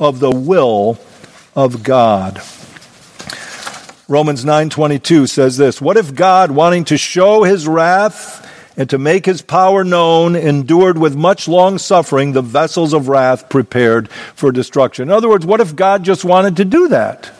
of 0.00 0.18
the 0.18 0.30
will 0.30 0.98
of 1.54 1.84
God. 1.84 2.42
Romans 4.10 4.44
9:22 4.44 5.28
says 5.28 5.56
this, 5.56 5.80
"What 5.80 5.96
if 5.96 6.16
God, 6.16 6.50
wanting 6.50 6.84
to 6.86 6.96
show 6.96 7.44
his 7.44 7.68
wrath 7.68 8.44
and 8.76 8.90
to 8.90 8.98
make 8.98 9.24
his 9.24 9.40
power 9.40 9.84
known, 9.84 10.34
endured 10.34 10.98
with 10.98 11.14
much 11.14 11.46
long 11.46 11.78
suffering 11.78 12.32
the 12.32 12.42
vessels 12.42 12.92
of 12.92 13.06
wrath 13.06 13.48
prepared 13.48 14.08
for 14.34 14.50
destruction?" 14.50 15.08
In 15.08 15.14
other 15.14 15.28
words, 15.28 15.46
what 15.46 15.60
if 15.60 15.76
God 15.76 16.02
just 16.02 16.24
wanted 16.24 16.56
to 16.56 16.64
do 16.64 16.88
that? 16.88 17.30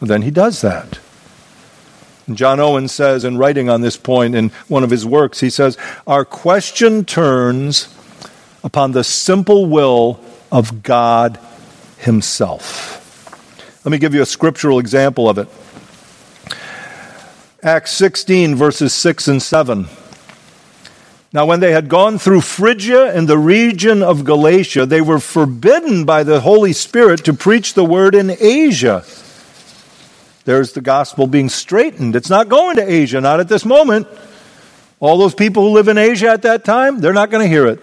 well, 0.00 0.06
then 0.06 0.22
he 0.22 0.30
does 0.30 0.60
that. 0.60 1.00
And 2.28 2.36
John 2.36 2.60
Owen 2.60 2.86
says, 2.86 3.24
in 3.24 3.36
writing 3.36 3.68
on 3.68 3.80
this 3.80 3.96
point 3.96 4.36
in 4.36 4.52
one 4.68 4.84
of 4.84 4.90
his 4.90 5.04
works, 5.04 5.40
he 5.40 5.50
says, 5.50 5.76
Our 6.06 6.24
question 6.24 7.04
turns 7.04 7.88
upon 8.62 8.92
the 8.92 9.02
simple 9.02 9.66
will 9.66 10.20
of 10.52 10.84
God 10.84 11.36
Himself. 11.96 12.97
Let 13.88 13.92
me 13.92 13.98
give 13.98 14.12
you 14.12 14.20
a 14.20 14.26
scriptural 14.26 14.78
example 14.78 15.30
of 15.30 15.38
it. 15.38 15.48
Acts 17.62 17.92
16, 17.92 18.54
verses 18.54 18.92
6 18.92 19.28
and 19.28 19.42
7. 19.42 19.86
Now, 21.32 21.46
when 21.46 21.60
they 21.60 21.72
had 21.72 21.88
gone 21.88 22.18
through 22.18 22.42
Phrygia 22.42 23.14
and 23.14 23.26
the 23.26 23.38
region 23.38 24.02
of 24.02 24.26
Galatia, 24.26 24.84
they 24.84 25.00
were 25.00 25.18
forbidden 25.18 26.04
by 26.04 26.22
the 26.22 26.40
Holy 26.40 26.74
Spirit 26.74 27.24
to 27.24 27.32
preach 27.32 27.72
the 27.72 27.82
word 27.82 28.14
in 28.14 28.36
Asia 28.38 29.06
there's 30.44 30.72
the 30.72 30.82
gospel 30.82 31.26
being 31.26 31.48
straightened. 31.48 32.14
It's 32.14 32.30
not 32.30 32.50
going 32.50 32.76
to 32.76 32.82
Asia, 32.82 33.22
not 33.22 33.40
at 33.40 33.48
this 33.48 33.64
moment. 33.64 34.06
All 35.00 35.16
those 35.16 35.34
people 35.34 35.62
who 35.62 35.74
live 35.74 35.88
in 35.88 35.96
Asia 35.96 36.28
at 36.28 36.42
that 36.42 36.64
time, 36.64 37.00
they're 37.00 37.14
not 37.14 37.30
going 37.30 37.42
to 37.42 37.48
hear 37.48 37.66
it. 37.66 37.80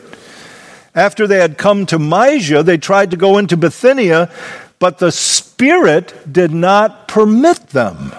After 0.96 1.28
they 1.28 1.40
had 1.40 1.58
come 1.58 1.86
to 1.88 2.00
Mysia, 2.00 2.64
they 2.64 2.78
tried 2.78 3.12
to 3.12 3.18
go 3.18 3.38
into 3.38 3.58
Bithynia, 3.58 4.32
but 4.80 5.00
the 5.00 5.12
Spirit 5.12 6.32
did 6.32 6.52
not 6.52 7.08
permit 7.08 7.68
them. 7.68 8.14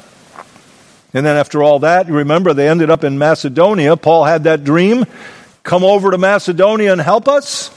And 1.13 1.25
then 1.25 1.37
after 1.37 1.63
all 1.63 1.79
that, 1.81 2.09
you 2.09 2.15
remember 2.15 2.53
they 2.53 2.69
ended 2.69 2.91
up 2.91 3.05
in 3.05 3.19
Macedonia. 3.19 3.97
Paul 3.97 4.25
had 4.25 4.45
that 4.45 4.65
dream 4.65 5.07
come 5.63 5.83
over 5.83 6.11
to 6.11 6.19
Macedonia 6.19 6.93
and 6.93 7.01
help 7.01 7.27
us. 7.29 7.69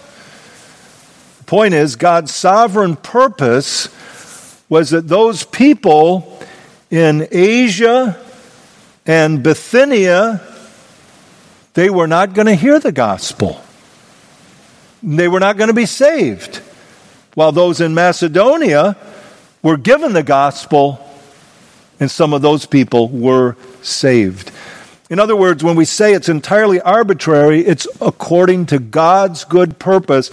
The 1.40 1.44
point 1.46 1.74
is, 1.74 1.96
God's 1.96 2.34
sovereign 2.34 2.96
purpose 2.96 3.90
was 4.68 4.92
that 4.92 5.08
those 5.08 5.44
people 5.44 6.40
in 6.92 7.28
Asia 7.32 8.20
and 9.06 9.42
Bithynia, 9.42 10.42
they 11.74 11.90
were 11.90 12.08
not 12.08 12.34
going 12.34 12.48
to 12.48 12.56
hear 12.56 12.80
the 12.80 12.92
gospel. 12.92 13.62
They 15.02 15.28
were 15.28 15.40
not 15.40 15.58
going 15.58 15.70
to 15.70 15.74
be 15.74 15.86
saved. 15.86 16.62
While 17.36 17.52
those 17.52 17.82
in 17.82 17.94
Macedonia 17.94 18.98
were 19.62 19.78
given 19.78 20.14
the 20.14 20.24
gospel, 20.24 21.06
and 22.00 22.10
some 22.10 22.34
of 22.34 22.42
those 22.42 22.66
people 22.66 23.10
were 23.10 23.56
saved. 23.82 24.52
In 25.10 25.20
other 25.20 25.36
words, 25.36 25.64
when 25.64 25.76
we 25.76 25.86
say 25.86 26.14
it's 26.14 26.30
entirely 26.30 26.80
arbitrary, 26.80 27.62
it's 27.62 27.88
according 28.00 28.68
to 28.68 28.80
God's 28.80 29.44
good 29.44 29.80
purpose. 29.80 30.32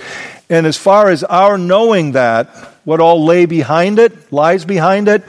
And 0.50 0.66
as 0.66 0.76
far 0.76 1.08
as 1.08 1.24
our 1.24 1.56
knowing 1.56 2.12
that, 2.12 2.48
what 2.84 3.00
all 3.00 3.24
lay 3.24 3.46
behind 3.46 3.98
it, 3.98 4.32
lies 4.32 4.64
behind 4.64 5.08
it, 5.08 5.24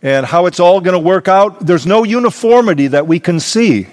and 0.00 0.24
how 0.24 0.46
it's 0.46 0.60
all 0.60 0.80
going 0.80 0.94
to 0.94 0.98
work 0.98 1.28
out, 1.28 1.66
there's 1.66 1.86
no 1.86 2.04
uniformity 2.04 2.86
that 2.88 3.06
we 3.06 3.18
can 3.18 3.40
see. 3.40 3.88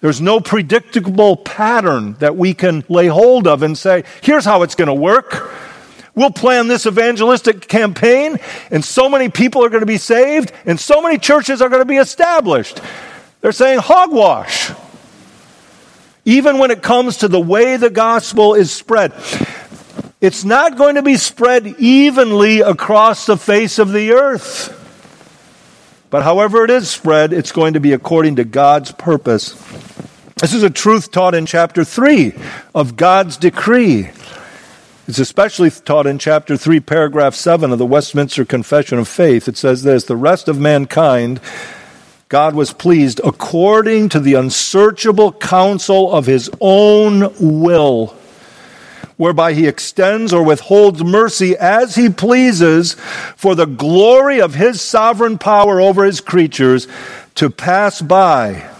There's 0.00 0.20
no 0.20 0.40
predictable 0.40 1.36
pattern 1.36 2.14
that 2.20 2.36
we 2.36 2.54
can 2.54 2.84
lay 2.88 3.06
hold 3.06 3.46
of 3.46 3.62
and 3.62 3.76
say, 3.76 4.04
here's 4.22 4.46
how 4.46 4.62
it's 4.62 4.74
going 4.74 4.88
to 4.88 4.94
work. 4.94 5.52
We'll 6.14 6.30
plan 6.30 6.68
this 6.68 6.86
evangelistic 6.86 7.68
campaign, 7.68 8.38
and 8.70 8.84
so 8.84 9.08
many 9.08 9.28
people 9.28 9.64
are 9.64 9.68
going 9.68 9.80
to 9.80 9.86
be 9.86 9.98
saved, 9.98 10.52
and 10.66 10.78
so 10.78 11.00
many 11.00 11.18
churches 11.18 11.62
are 11.62 11.68
going 11.68 11.82
to 11.82 11.86
be 11.86 11.96
established. 11.96 12.80
They're 13.40 13.52
saying 13.52 13.78
hogwash. 13.78 14.72
Even 16.24 16.58
when 16.58 16.70
it 16.70 16.82
comes 16.82 17.18
to 17.18 17.28
the 17.28 17.40
way 17.40 17.76
the 17.76 17.90
gospel 17.90 18.54
is 18.54 18.70
spread, 18.70 19.12
it's 20.20 20.44
not 20.44 20.76
going 20.76 20.96
to 20.96 21.02
be 21.02 21.16
spread 21.16 21.66
evenly 21.78 22.60
across 22.60 23.24
the 23.24 23.38
face 23.38 23.78
of 23.78 23.92
the 23.92 24.12
earth. 24.12 24.76
But 26.10 26.24
however 26.24 26.64
it 26.64 26.70
is 26.70 26.90
spread, 26.90 27.32
it's 27.32 27.52
going 27.52 27.74
to 27.74 27.80
be 27.80 27.92
according 27.92 28.36
to 28.36 28.44
God's 28.44 28.92
purpose. 28.92 29.54
This 30.36 30.52
is 30.52 30.62
a 30.62 30.70
truth 30.70 31.10
taught 31.10 31.34
in 31.34 31.46
chapter 31.46 31.84
3 31.84 32.34
of 32.74 32.96
God's 32.96 33.36
decree. 33.36 34.10
It's 35.10 35.18
especially 35.18 35.70
taught 35.70 36.06
in 36.06 36.20
chapter 36.20 36.56
3, 36.56 36.78
paragraph 36.78 37.34
7 37.34 37.72
of 37.72 37.80
the 37.80 37.84
Westminster 37.84 38.44
Confession 38.44 38.96
of 38.96 39.08
Faith. 39.08 39.48
It 39.48 39.56
says 39.56 39.82
this 39.82 40.04
The 40.04 40.14
rest 40.14 40.46
of 40.46 40.60
mankind, 40.60 41.40
God 42.28 42.54
was 42.54 42.72
pleased 42.72 43.20
according 43.24 44.10
to 44.10 44.20
the 44.20 44.34
unsearchable 44.34 45.32
counsel 45.32 46.12
of 46.12 46.26
his 46.26 46.48
own 46.60 47.34
will 47.40 48.14
whereby 49.16 49.52
he 49.52 49.66
extends 49.66 50.32
or 50.32 50.44
withholds 50.44 51.02
mercy 51.02 51.56
as 51.56 51.96
he 51.96 52.08
pleases 52.08 52.94
for 53.34 53.56
the 53.56 53.66
glory 53.66 54.40
of 54.40 54.54
his 54.54 54.80
sovereign 54.80 55.38
power 55.38 55.80
over 55.80 56.04
his 56.04 56.20
creatures 56.20 56.86
to 57.34 57.50
pass 57.50 58.00
by 58.00 58.70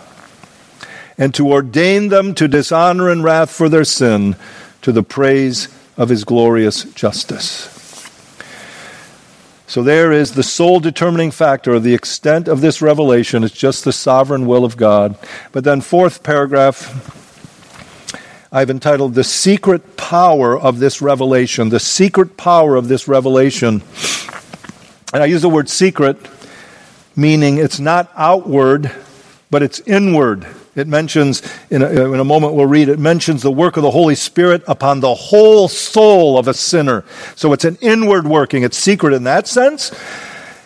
and 1.19 1.35
to 1.35 1.51
ordain 1.51 2.09
them 2.09 2.37
to 2.37 2.47
dishonor 2.47 3.09
and 3.09 3.25
wrath 3.25 3.51
for 3.51 3.69
their 3.69 3.83
sin 3.83 4.37
to 4.81 4.93
the 4.93 5.03
praise 5.03 5.67
of 6.01 6.09
his 6.09 6.25
glorious 6.25 6.85
justice. 6.95 7.77
So 9.67 9.83
there 9.83 10.11
is 10.11 10.33
the 10.33 10.43
sole 10.43 10.81
determining 10.81 11.31
factor 11.31 11.75
of 11.75 11.83
the 11.83 11.93
extent 11.93 12.49
of 12.49 12.63
this 12.63 12.81
revelation. 12.81 13.45
It's 13.45 13.55
just 13.55 13.85
the 13.85 13.93
sovereign 13.93 14.47
will 14.47 14.65
of 14.65 14.79
God. 14.79 15.17
But 15.53 15.63
then, 15.63 15.83
fourth 15.83 16.23
paragraph, 16.23 16.89
I've 18.51 18.71
entitled 18.71 19.15
The 19.15 19.23
Secret 19.23 19.99
power 19.99 20.59
of 20.59 20.79
this 20.79 21.03
revelation, 21.03 21.69
the 21.69 21.79
secret 21.79 22.39
power 22.39 22.77
of 22.77 22.89
this 22.89 23.07
revelation. 23.07 23.83
And 25.13 25.23
I 25.23 25.27
use 25.27 25.43
the 25.43 25.51
word 25.51 25.69
secret, 25.69 26.17
meaning 27.15 27.59
it's 27.59 27.79
not 27.79 28.11
outward, 28.17 28.91
but 29.51 29.63
it's 29.63 29.81
inward. 29.81 30.47
It 30.81 30.89
mentions, 30.89 31.43
in 31.71 31.83
a, 31.83 31.87
uh, 31.87 32.13
in 32.13 32.19
a, 32.19 32.25
moment 32.25 32.55
we'll 32.55 32.67
read, 32.67 32.89
it 32.89 32.99
mentions 32.99 33.43
the 33.43 33.51
work 33.53 33.77
of 33.77 33.85
the 33.85 33.91
Holy 33.93 34.17
Spirit 34.17 34.65
upon 34.67 34.99
the 34.99 35.15
whole 35.15 35.69
soul 35.69 36.39
of 36.39 36.49
a 36.49 36.55
sinner. 36.55 37.05
So 37.37 37.53
it's 37.53 37.65
an 37.65 37.79
inward 37.81 38.27
working. 38.27 38.65
It's 38.65 38.77
secret 38.77 39.13
in 39.13 39.25
that 39.25 39.47
sense. 39.47 39.93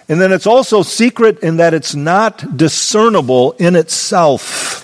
And 0.09 0.21
then 0.21 0.33
it's 0.33 0.47
also 0.47 0.83
secret 0.83 1.41
in 1.41 1.59
that 1.59 1.75
it's 1.75 1.95
not 1.95 2.57
discernible 2.57 3.53
in 3.53 3.77
itself. 3.77 4.83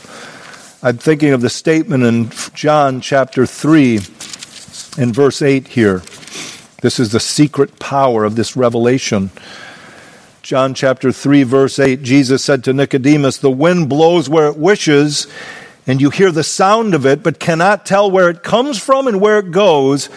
I'm 0.83 0.99
thinking 0.99 1.33
of 1.33 1.43
the 1.43 1.51
statement 1.51 2.05
in 2.05 2.31
John 2.55 3.01
chapter 3.01 3.47
3 3.47 3.97
in 4.99 5.13
verse 5.13 5.43
8 5.43 5.69
here. 5.69 6.03
This 6.81 6.99
is 6.99 7.13
the 7.13 7.21
secret 7.21 7.79
power 7.79 8.25
of 8.25 8.37
this 8.37 8.57
revelation. 8.57 9.31
John 10.51 10.75
chapter 10.75 11.13
3, 11.13 11.45
verse 11.45 11.79
8, 11.79 12.03
Jesus 12.03 12.43
said 12.43 12.65
to 12.65 12.73
Nicodemus, 12.73 13.39
The 13.39 13.49
wind 13.49 13.89
blows 13.89 14.29
where 14.29 14.49
it 14.49 14.57
wishes, 14.57 15.29
and 15.87 16.01
you 16.01 16.11
hear 16.11 16.33
the 16.33 16.43
sound 16.43 16.93
of 16.93 17.07
it, 17.07 17.23
but 17.23 17.39
cannot 17.39 17.87
tell 17.87 18.11
where 18.11 18.29
it 18.29 18.43
comes 18.43 18.77
from 18.77 19.07
and 19.07 19.21
where 19.21 19.39
it 19.39 19.53
goes. 19.53 20.09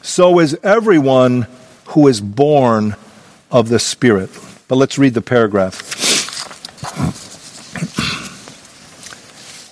So 0.00 0.38
is 0.38 0.58
everyone 0.62 1.46
who 1.88 2.08
is 2.08 2.22
born 2.22 2.96
of 3.50 3.68
the 3.68 3.78
Spirit. 3.78 4.30
But 4.68 4.76
let's 4.76 4.96
read 4.96 5.12
the 5.12 5.20
paragraph. 5.20 5.82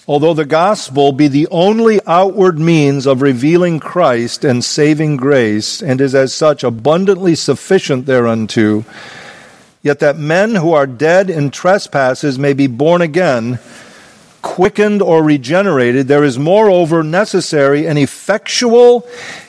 Although 0.07 0.35
the 0.35 0.45
gospel 0.45 1.13
be 1.13 1.29
the 1.29 1.49
only 1.51 2.01
outward 2.07 2.59
means 2.59 3.07
of 3.07 3.23
revealing 3.23 3.81
Christ 3.81 4.45
and 4.45 4.63
saving 4.63 5.17
grace, 5.17 5.83
and 5.83 6.03
is 6.03 6.15
as 6.15 6.35
such 6.35 6.65
abundantly 6.65 7.35
sufficient 7.35 8.05
thereunto, 8.05 8.85
yet 9.83 9.99
that 9.99 10.17
men 10.17 10.55
who 10.55 10.73
are 10.73 10.87
dead 10.87 11.29
in 11.29 11.51
trespasses 11.51 12.39
may 12.39 12.53
be 12.53 12.67
born 12.67 13.03
again, 13.03 13.59
quickened 14.41 15.03
or 15.03 15.23
regenerated, 15.23 16.09
there 16.09 16.25
is 16.25 16.39
moreover 16.39 17.03
necessary 17.03 17.87
an 17.87 17.97
effectual, 17.97 19.07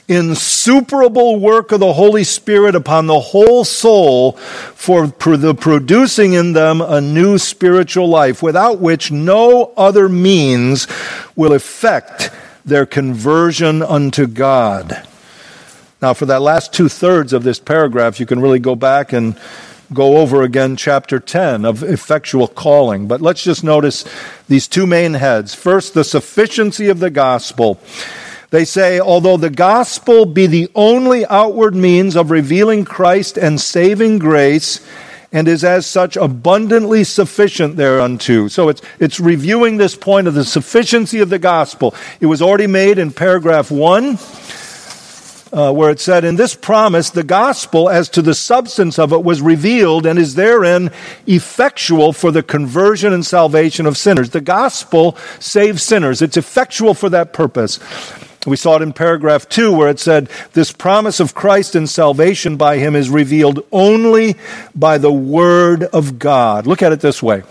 insuperable 0.08 1.40
work 1.40 1.72
of 1.72 1.80
the 1.80 1.94
Holy 1.94 2.24
Spirit 2.24 2.76
upon 2.76 3.08
the 3.08 3.20
whole 3.20 3.64
soul 3.64 4.34
for 4.34 5.08
the 5.08 5.56
producing 5.56 6.34
in 6.34 6.54
them 6.54 6.82
a 6.82 7.02
new 7.02 7.38
spiritual 7.38 8.08
life, 8.08 8.44
without 8.44 8.80
which 8.80 9.12
no 9.12 9.74
other 9.78 10.10
means 10.10 10.88
will 11.36 11.54
effect 11.54 12.30
their 12.66 12.86
conversion 12.86 13.82
unto 13.82 14.26
God. 14.28 15.06
Now, 16.02 16.14
for 16.14 16.26
that 16.26 16.42
last 16.42 16.74
two 16.74 16.90
thirds 16.90 17.34
of 17.34 17.44
this 17.44 17.60
paragraph, 17.60 18.20
you 18.20 18.26
can 18.26 18.42
really 18.42 18.60
go 18.60 18.76
back 18.76 19.14
and 19.14 19.38
go 19.94 20.18
over 20.18 20.42
again 20.42 20.76
chapter 20.76 21.20
10 21.20 21.66
of 21.66 21.84
effectual 21.84 22.48
calling. 22.48 23.08
But 23.08 23.22
let's 23.22 23.44
just 23.44 23.64
notice 23.64 24.06
these 24.48 24.68
two 24.68 24.86
main 24.86 25.14
heads. 25.14 25.54
First, 25.54 25.94
the 25.94 26.04
sufficiency 26.04 26.90
of 26.90 27.00
the 27.00 27.10
gospel. 27.10 27.80
They 28.50 28.66
say, 28.66 29.00
although 29.00 29.38
the 29.38 29.50
gospel 29.50 30.26
be 30.26 30.46
the 30.46 30.70
only 30.76 31.26
outward 31.26 31.76
means 31.76 32.16
of 32.16 32.30
revealing 32.30 32.86
Christ 32.86 33.38
and 33.38 33.60
saving 33.60 34.20
grace, 34.20 34.80
and 35.34 35.48
is 35.48 35.64
as 35.64 35.88
such 35.88 36.16
abundantly 36.16 37.04
sufficient 37.04 37.76
thereunto. 37.76 38.48
So 38.48 38.70
it's, 38.70 38.84
it's 39.00 39.20
reviewing 39.20 39.78
this 39.78 39.96
point 39.96 40.28
of 40.28 40.36
the 40.36 40.46
sufficiency 40.46 41.20
of 41.20 41.30
the 41.30 41.40
gospel. 41.40 41.96
It 42.22 42.28
was 42.28 42.42
already 42.42 42.68
made 42.68 43.00
in 43.00 43.12
paragraph 43.12 43.72
one 43.72 44.18
uh, 45.54 45.72
where 45.72 45.92
it 45.92 46.00
said, 46.00 46.26
In 46.26 46.36
this 46.36 46.56
promise, 46.56 47.12
the 47.12 47.24
gospel 47.24 47.90
as 47.90 48.10
to 48.10 48.22
the 48.22 48.34
substance 48.34 48.98
of 48.98 49.14
it 49.14 49.24
was 49.24 49.42
revealed 49.42 50.06
and 50.06 50.18
is 50.18 50.36
therein 50.36 50.92
effectual 51.28 52.12
for 52.12 52.32
the 52.32 52.44
conversion 52.44 53.14
and 53.14 53.26
salvation 53.26 53.86
of 53.86 53.96
sinners. 53.96 54.32
The 54.32 54.42
gospel 54.42 55.16
saves 55.40 55.84
sinners, 55.84 56.22
it's 56.22 56.38
effectual 56.38 56.94
for 56.94 57.10
that 57.10 57.32
purpose. 57.32 57.80
We 58.46 58.58
saw 58.58 58.76
it 58.76 58.82
in 58.82 58.92
paragraph 58.92 59.48
two 59.48 59.72
where 59.72 59.88
it 59.88 60.00
said, 60.00 60.30
This 60.52 60.72
promise 60.72 61.20
of 61.20 61.34
Christ 61.34 61.76
and 61.76 61.90
salvation 61.90 62.58
by 62.58 62.78
him 62.78 62.96
is 62.96 63.10
revealed 63.10 63.66
only 63.72 64.36
by 64.76 64.98
the 64.98 65.14
word 65.14 65.84
of 65.84 66.20
God. 66.20 66.68
Look 66.68 66.82
at 66.82 66.92
it 66.92 67.00
this 67.00 67.24
way. 67.24 67.44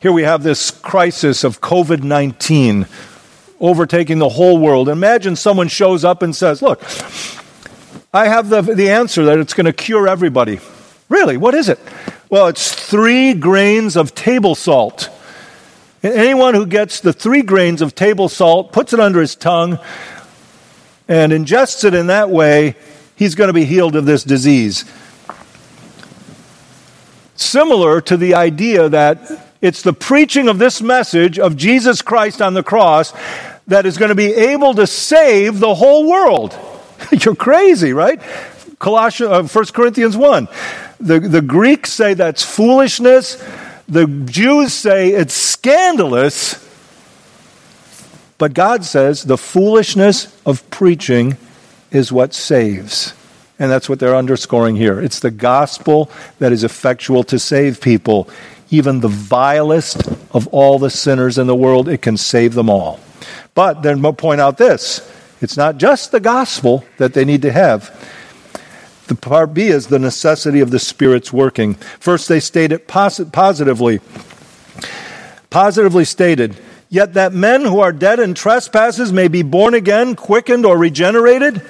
Here 0.00 0.12
we 0.12 0.22
have 0.22 0.42
this 0.42 0.70
crisis 0.70 1.44
of 1.44 1.60
COVID 1.60 2.02
19 2.02 2.86
overtaking 3.60 4.18
the 4.18 4.28
whole 4.28 4.58
world. 4.58 4.88
Imagine 4.88 5.36
someone 5.36 5.68
shows 5.68 6.04
up 6.04 6.22
and 6.22 6.34
says, 6.34 6.62
Look, 6.62 6.82
I 8.12 8.26
have 8.28 8.48
the, 8.48 8.62
the 8.62 8.90
answer 8.90 9.24
that 9.26 9.38
it's 9.38 9.54
going 9.54 9.66
to 9.66 9.72
cure 9.72 10.08
everybody. 10.08 10.60
Really? 11.08 11.36
What 11.36 11.54
is 11.54 11.68
it? 11.68 11.78
Well, 12.30 12.48
it's 12.48 12.74
three 12.74 13.34
grains 13.34 13.96
of 13.96 14.14
table 14.14 14.54
salt. 14.54 15.10
And 16.02 16.14
anyone 16.14 16.54
who 16.54 16.66
gets 16.66 17.00
the 17.00 17.12
three 17.12 17.42
grains 17.42 17.82
of 17.82 17.94
table 17.94 18.28
salt, 18.28 18.72
puts 18.72 18.92
it 18.92 19.00
under 19.00 19.20
his 19.20 19.34
tongue, 19.34 19.78
and 21.08 21.32
ingests 21.32 21.84
it 21.84 21.94
in 21.94 22.08
that 22.08 22.30
way, 22.30 22.76
he's 23.16 23.34
going 23.34 23.48
to 23.48 23.54
be 23.54 23.64
healed 23.64 23.96
of 23.96 24.04
this 24.04 24.22
disease. 24.24 24.84
Similar 27.34 28.00
to 28.02 28.16
the 28.16 28.34
idea 28.34 28.88
that 28.88 29.48
it's 29.60 29.82
the 29.82 29.92
preaching 29.92 30.48
of 30.48 30.58
this 30.58 30.80
message 30.80 31.38
of 31.38 31.56
Jesus 31.56 32.02
Christ 32.02 32.40
on 32.40 32.54
the 32.54 32.62
cross 32.62 33.12
that 33.68 33.86
is 33.86 33.96
going 33.96 34.08
to 34.08 34.14
be 34.14 34.34
able 34.34 34.74
to 34.74 34.86
save 34.86 35.60
the 35.60 35.74
whole 35.74 36.08
world. 36.08 36.58
You're 37.12 37.34
crazy, 37.34 37.92
right? 37.92 38.20
Colossians, 38.78 39.30
uh, 39.30 39.42
1 39.42 39.64
Corinthians 39.66 40.16
1. 40.16 40.48
The, 41.00 41.20
the 41.20 41.42
Greeks 41.42 41.92
say 41.92 42.14
that's 42.14 42.44
foolishness. 42.44 43.42
The 43.88 44.06
Jews 44.06 44.72
say 44.72 45.10
it's 45.10 45.34
scandalous. 45.34 46.64
But 48.38 48.54
God 48.54 48.84
says 48.84 49.24
the 49.24 49.38
foolishness 49.38 50.36
of 50.44 50.68
preaching 50.70 51.36
is 51.90 52.12
what 52.12 52.34
saves. 52.34 53.14
And 53.58 53.70
that's 53.70 53.88
what 53.88 53.98
they're 53.98 54.16
underscoring 54.16 54.76
here. 54.76 55.00
It's 55.00 55.20
the 55.20 55.32
gospel 55.32 56.10
that 56.38 56.52
is 56.52 56.62
effectual 56.62 57.24
to 57.24 57.38
save 57.38 57.80
people 57.80 58.28
even 58.70 59.00
the 59.00 59.08
vilest 59.08 60.06
of 60.32 60.46
all 60.48 60.78
the 60.78 60.90
sinners 60.90 61.38
in 61.38 61.46
the 61.46 61.54
world, 61.54 61.88
it 61.88 62.02
can 62.02 62.16
save 62.16 62.54
them 62.54 62.68
all. 62.68 63.00
But 63.58 63.82
then 63.82 64.02
we'll 64.02 64.12
point 64.12 64.40
out 64.40 64.56
this 64.56 65.00
it's 65.40 65.56
not 65.56 65.78
just 65.78 66.12
the 66.12 66.20
gospel 66.20 66.84
that 66.98 67.12
they 67.12 67.24
need 67.24 67.42
to 67.42 67.50
have. 67.50 67.90
The 69.08 69.16
part 69.16 69.52
B 69.52 69.66
is 69.66 69.88
the 69.88 69.98
necessity 69.98 70.60
of 70.60 70.70
the 70.70 70.78
Spirit's 70.78 71.32
working. 71.32 71.74
First, 71.74 72.28
they 72.28 72.38
state 72.38 72.70
it 72.70 72.86
posit- 72.86 73.32
positively. 73.32 73.98
Positively 75.50 76.04
stated, 76.04 76.56
yet 76.88 77.14
that 77.14 77.32
men 77.32 77.64
who 77.64 77.80
are 77.80 77.90
dead 77.90 78.20
in 78.20 78.34
trespasses 78.34 79.12
may 79.12 79.26
be 79.26 79.42
born 79.42 79.74
again, 79.74 80.14
quickened, 80.14 80.64
or 80.64 80.78
regenerated 80.78 81.60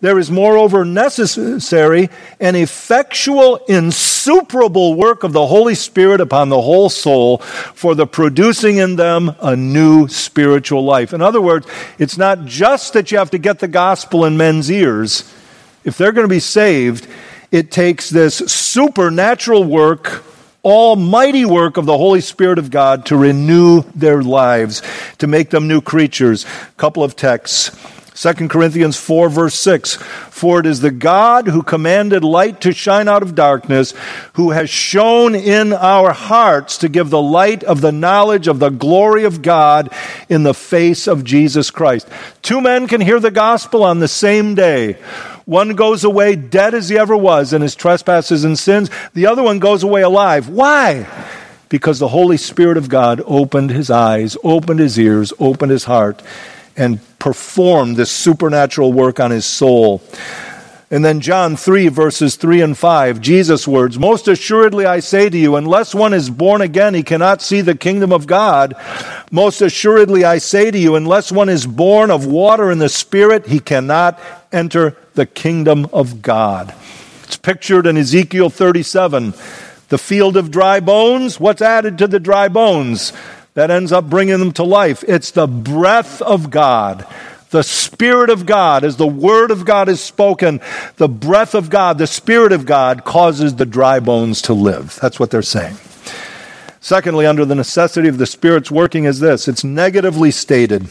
there 0.00 0.18
is 0.18 0.30
moreover 0.30 0.84
necessary 0.84 2.08
an 2.38 2.54
effectual, 2.54 3.56
insuperable 3.68 4.94
work 4.94 5.24
of 5.24 5.32
the 5.32 5.46
Holy 5.46 5.74
Spirit 5.74 6.20
upon 6.20 6.48
the 6.48 6.62
whole 6.62 6.88
soul 6.88 7.38
for 7.38 7.96
the 7.96 8.06
producing 8.06 8.76
in 8.76 8.94
them 8.94 9.34
a 9.40 9.56
new 9.56 10.06
spiritual 10.06 10.84
life. 10.84 11.12
In 11.12 11.20
other 11.20 11.40
words, 11.40 11.66
it's 11.98 12.16
not 12.16 12.44
just 12.44 12.92
that 12.92 13.10
you 13.10 13.18
have 13.18 13.30
to 13.30 13.38
get 13.38 13.58
the 13.58 13.66
gospel 13.66 14.24
in 14.24 14.36
men's 14.36 14.70
ears. 14.70 15.32
If 15.82 15.98
they're 15.98 16.12
going 16.12 16.28
to 16.28 16.32
be 16.32 16.40
saved, 16.40 17.08
it 17.50 17.72
takes 17.72 18.08
this 18.08 18.36
supernatural 18.36 19.64
work 19.64 20.24
almighty 20.64 21.44
work 21.44 21.76
of 21.76 21.86
the 21.86 21.96
Holy 21.96 22.20
Spirit 22.20 22.58
of 22.58 22.70
God 22.70 23.06
to 23.06 23.16
renew 23.16 23.82
their 23.94 24.22
lives, 24.22 24.82
to 25.18 25.26
make 25.26 25.50
them 25.50 25.66
new 25.66 25.80
creatures. 25.80 26.44
A 26.44 26.72
couple 26.76 27.02
of 27.02 27.16
texts. 27.16 27.70
2 28.20 28.48
Corinthians 28.48 28.96
4, 28.96 29.28
verse 29.28 29.54
6 29.54 29.94
For 29.94 30.58
it 30.58 30.66
is 30.66 30.80
the 30.80 30.90
God 30.90 31.46
who 31.46 31.62
commanded 31.62 32.24
light 32.24 32.60
to 32.62 32.72
shine 32.72 33.06
out 33.06 33.22
of 33.22 33.36
darkness, 33.36 33.94
who 34.32 34.50
has 34.50 34.68
shone 34.68 35.36
in 35.36 35.72
our 35.72 36.12
hearts 36.12 36.78
to 36.78 36.88
give 36.88 37.10
the 37.10 37.22
light 37.22 37.62
of 37.62 37.80
the 37.80 37.92
knowledge 37.92 38.48
of 38.48 38.58
the 38.58 38.70
glory 38.70 39.22
of 39.22 39.40
God 39.40 39.92
in 40.28 40.42
the 40.42 40.52
face 40.52 41.06
of 41.06 41.22
Jesus 41.22 41.70
Christ. 41.70 42.08
Two 42.42 42.60
men 42.60 42.88
can 42.88 43.00
hear 43.00 43.20
the 43.20 43.30
gospel 43.30 43.84
on 43.84 44.00
the 44.00 44.08
same 44.08 44.56
day. 44.56 44.94
One 45.44 45.76
goes 45.76 46.02
away 46.02 46.34
dead 46.34 46.74
as 46.74 46.88
he 46.88 46.98
ever 46.98 47.16
was 47.16 47.52
in 47.52 47.62
his 47.62 47.76
trespasses 47.76 48.42
and 48.42 48.58
sins, 48.58 48.90
the 49.14 49.26
other 49.26 49.44
one 49.44 49.60
goes 49.60 49.84
away 49.84 50.02
alive. 50.02 50.48
Why? 50.48 51.06
Because 51.68 52.00
the 52.00 52.08
Holy 52.08 52.36
Spirit 52.36 52.78
of 52.78 52.88
God 52.88 53.22
opened 53.26 53.70
his 53.70 53.92
eyes, 53.92 54.36
opened 54.42 54.80
his 54.80 54.98
ears, 54.98 55.32
opened 55.38 55.70
his 55.70 55.84
heart 55.84 56.20
and 56.78 57.00
perform 57.18 57.94
this 57.94 58.10
supernatural 58.10 58.92
work 58.92 59.20
on 59.20 59.30
his 59.30 59.44
soul. 59.44 60.00
And 60.90 61.04
then 61.04 61.20
John 61.20 61.54
3, 61.54 61.88
verses 61.88 62.36
3 62.36 62.62
and 62.62 62.78
5, 62.78 63.20
Jesus' 63.20 63.68
words 63.68 63.98
Most 63.98 64.26
assuredly 64.26 64.86
I 64.86 65.00
say 65.00 65.28
to 65.28 65.36
you, 65.36 65.56
unless 65.56 65.94
one 65.94 66.14
is 66.14 66.30
born 66.30 66.62
again, 66.62 66.94
he 66.94 67.02
cannot 67.02 67.42
see 67.42 67.60
the 67.60 67.74
kingdom 67.74 68.10
of 68.10 68.26
God. 68.26 68.74
Most 69.30 69.60
assuredly 69.60 70.24
I 70.24 70.38
say 70.38 70.70
to 70.70 70.78
you, 70.78 70.94
unless 70.94 71.30
one 71.30 71.50
is 71.50 71.66
born 71.66 72.10
of 72.10 72.24
water 72.24 72.70
and 72.70 72.80
the 72.80 72.88
Spirit, 72.88 73.46
he 73.46 73.60
cannot 73.60 74.18
enter 74.50 74.96
the 75.12 75.26
kingdom 75.26 75.88
of 75.92 76.22
God. 76.22 76.74
It's 77.24 77.36
pictured 77.36 77.86
in 77.86 77.98
Ezekiel 77.98 78.48
37. 78.48 79.34
The 79.90 79.98
field 79.98 80.38
of 80.38 80.50
dry 80.50 80.80
bones, 80.80 81.38
what's 81.38 81.60
added 81.60 81.98
to 81.98 82.06
the 82.06 82.20
dry 82.20 82.48
bones? 82.48 83.12
That 83.58 83.72
ends 83.72 83.90
up 83.90 84.08
bringing 84.08 84.38
them 84.38 84.52
to 84.52 84.62
life. 84.62 85.02
It's 85.08 85.32
the 85.32 85.48
breath 85.48 86.22
of 86.22 86.48
God 86.48 87.04
the 87.50 87.62
Spirit 87.62 88.30
of 88.30 88.44
God, 88.46 88.84
as 88.84 88.96
the 88.96 89.06
Word 89.06 89.50
of 89.50 89.64
God 89.64 89.88
is 89.88 90.00
spoken, 90.00 90.60
the 90.96 91.08
breath 91.08 91.54
of 91.54 91.70
God, 91.70 91.96
the 91.96 92.06
Spirit 92.06 92.52
of 92.52 92.66
God 92.66 93.04
causes 93.04 93.56
the 93.56 93.64
dry 93.64 94.00
bones 94.00 94.42
to 94.42 94.52
live. 94.52 94.98
That's 95.00 95.18
what 95.18 95.30
they're 95.30 95.40
saying. 95.40 95.78
Secondly, 96.80 97.24
under 97.24 97.46
the 97.46 97.54
necessity 97.54 98.06
of 98.06 98.18
the 98.18 98.26
Spirit's 98.26 98.70
working, 98.70 99.04
is 99.04 99.20
this 99.20 99.48
it's 99.48 99.64
negatively 99.64 100.30
stated, 100.30 100.82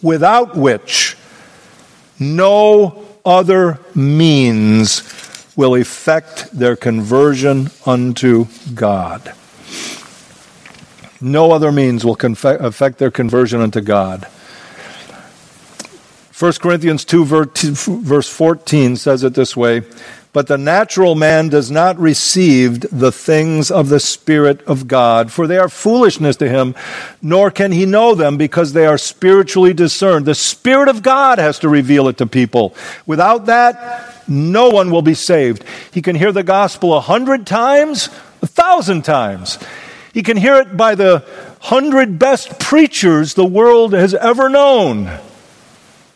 without 0.00 0.56
which 0.56 1.16
no 2.20 3.04
other 3.24 3.80
means 3.96 5.02
will 5.56 5.74
effect 5.74 6.50
their 6.52 6.76
conversion 6.76 7.68
unto 7.84 8.46
God. 8.74 9.34
No 11.24 11.52
other 11.52 11.72
means 11.72 12.04
will 12.04 12.18
affect 12.20 12.98
their 12.98 13.10
conversion 13.10 13.62
unto 13.62 13.80
God. 13.80 14.28
1 16.38 16.52
Corinthians 16.54 17.06
2, 17.06 17.24
verse 17.24 18.28
14 18.28 18.96
says 18.96 19.24
it 19.24 19.32
this 19.32 19.56
way 19.56 19.84
But 20.34 20.48
the 20.48 20.58
natural 20.58 21.14
man 21.14 21.48
does 21.48 21.70
not 21.70 21.98
receive 21.98 22.80
the 22.90 23.10
things 23.10 23.70
of 23.70 23.88
the 23.88 24.00
Spirit 24.00 24.60
of 24.66 24.86
God, 24.86 25.32
for 25.32 25.46
they 25.46 25.56
are 25.56 25.70
foolishness 25.70 26.36
to 26.36 26.48
him, 26.48 26.74
nor 27.22 27.50
can 27.50 27.72
he 27.72 27.86
know 27.86 28.14
them 28.14 28.36
because 28.36 28.74
they 28.74 28.84
are 28.84 28.98
spiritually 28.98 29.72
discerned. 29.72 30.26
The 30.26 30.34
Spirit 30.34 30.88
of 30.88 31.02
God 31.02 31.38
has 31.38 31.58
to 31.60 31.70
reveal 31.70 32.08
it 32.08 32.18
to 32.18 32.26
people. 32.26 32.74
Without 33.06 33.46
that, 33.46 34.28
no 34.28 34.68
one 34.68 34.90
will 34.90 35.00
be 35.00 35.14
saved. 35.14 35.64
He 35.90 36.02
can 36.02 36.16
hear 36.16 36.32
the 36.32 36.42
gospel 36.42 36.92
a 36.92 37.00
hundred 37.00 37.46
times, 37.46 38.08
a 38.42 38.46
thousand 38.46 39.06
times. 39.06 39.58
He 40.14 40.22
can 40.22 40.36
hear 40.36 40.54
it 40.54 40.76
by 40.76 40.94
the 40.94 41.24
hundred 41.60 42.20
best 42.20 42.60
preachers 42.60 43.34
the 43.34 43.44
world 43.44 43.92
has 43.92 44.14
ever 44.14 44.48
known. 44.48 45.10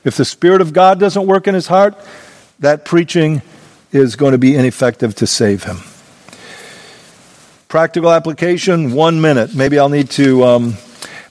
If 0.05 0.16
the 0.16 0.24
Spirit 0.24 0.61
of 0.61 0.72
God 0.72 1.01
doesn't 1.01 1.26
work 1.26 1.49
in 1.49 1.55
his 1.55 1.66
heart, 1.66 1.96
that 2.61 2.84
preaching 2.84 3.42
is 3.90 4.14
going 4.14 4.32
to 4.32 4.38
be 4.38 4.55
ineffective 4.55 5.16
to 5.16 5.26
save 5.26 5.64
him. 5.64 5.78
Practical 7.66 8.12
application, 8.12 8.92
one 8.92 9.20
minute. 9.20 9.53
Maybe 9.53 9.80
I'll 9.80 9.88
need 9.88 10.11
to, 10.11 10.44
um, 10.44 10.74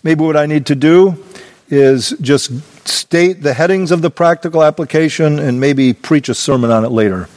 maybe 0.03 0.25
what 0.25 0.35
I 0.35 0.45
need 0.45 0.65
to 0.65 0.75
do 0.75 1.23
is 1.69 2.09
just 2.19 2.51
state 2.85 3.43
the 3.43 3.53
headings 3.53 3.91
of 3.91 4.01
the 4.01 4.09
practical 4.09 4.61
application 4.61 5.39
and 5.39 5.61
maybe 5.61 5.93
preach 5.93 6.27
a 6.27 6.35
sermon 6.35 6.69
on 6.69 6.83
it 6.83 6.91
later. 6.91 7.29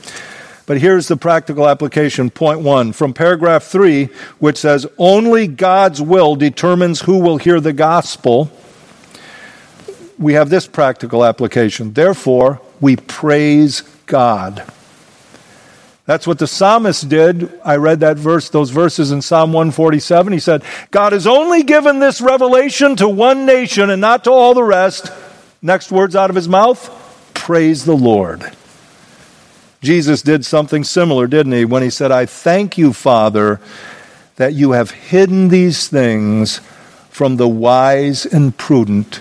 But 0.71 0.81
here's 0.81 1.09
the 1.09 1.17
practical 1.17 1.69
application. 1.69 2.31
Point 2.31 2.61
one 2.61 2.93
from 2.93 3.13
paragraph 3.13 3.65
three, 3.65 4.05
which 4.39 4.57
says, 4.57 4.87
Only 4.99 5.49
God's 5.49 6.01
will 6.01 6.37
determines 6.37 7.01
who 7.01 7.19
will 7.19 7.39
hear 7.39 7.59
the 7.59 7.73
gospel 7.73 8.53
we 10.17 10.35
have 10.35 10.49
this 10.49 10.69
practical 10.69 11.25
application. 11.25 11.93
Therefore, 11.93 12.61
we 12.81 12.95
praise 12.95 13.81
God. 14.07 14.63
That's 16.07 16.25
what 16.25 16.39
the 16.39 16.47
psalmist 16.47 17.09
did. 17.09 17.51
I 17.65 17.75
read 17.75 17.99
that 17.99 18.17
verse, 18.17 18.49
those 18.49 18.71
verses 18.71 19.11
in 19.11 19.23
Psalm 19.23 19.53
147. 19.53 20.33
He 20.33 20.39
said, 20.39 20.63
God 20.93 21.13
has 21.15 21.27
only 21.27 21.65
given 21.65 21.99
this 21.99 22.21
revelation 22.21 22.95
to 22.95 23.09
one 23.09 23.45
nation 23.45 23.91
and 23.91 24.01
not 24.01 24.23
to 24.23 24.31
all 24.31 24.55
the 24.55 24.63
rest. 24.63 25.11
Next 25.61 25.91
words 25.91 26.15
out 26.15 26.31
of 26.31 26.37
his 26.37 26.49
mouth 26.49 26.97
praise 27.35 27.85
the 27.85 27.97
Lord. 27.97 28.53
Jesus 29.81 30.21
did 30.21 30.45
something 30.45 30.85
similar, 30.85 31.27
didn't 31.27 31.53
he? 31.53 31.65
When 31.65 31.83
he 31.83 31.91
said, 31.91 32.13
I 32.13 32.27
thank 32.27 32.77
you, 32.77 32.93
Father, 32.93 33.61
that 34.37 34.53
you 34.53 34.73
have 34.73 34.91
hidden 34.91 35.49
these 35.49 35.89
things 35.89 36.61
from 37.09 37.37
the 37.37 37.49
wise 37.49 38.27
and 38.27 38.57
prudent 38.57 39.21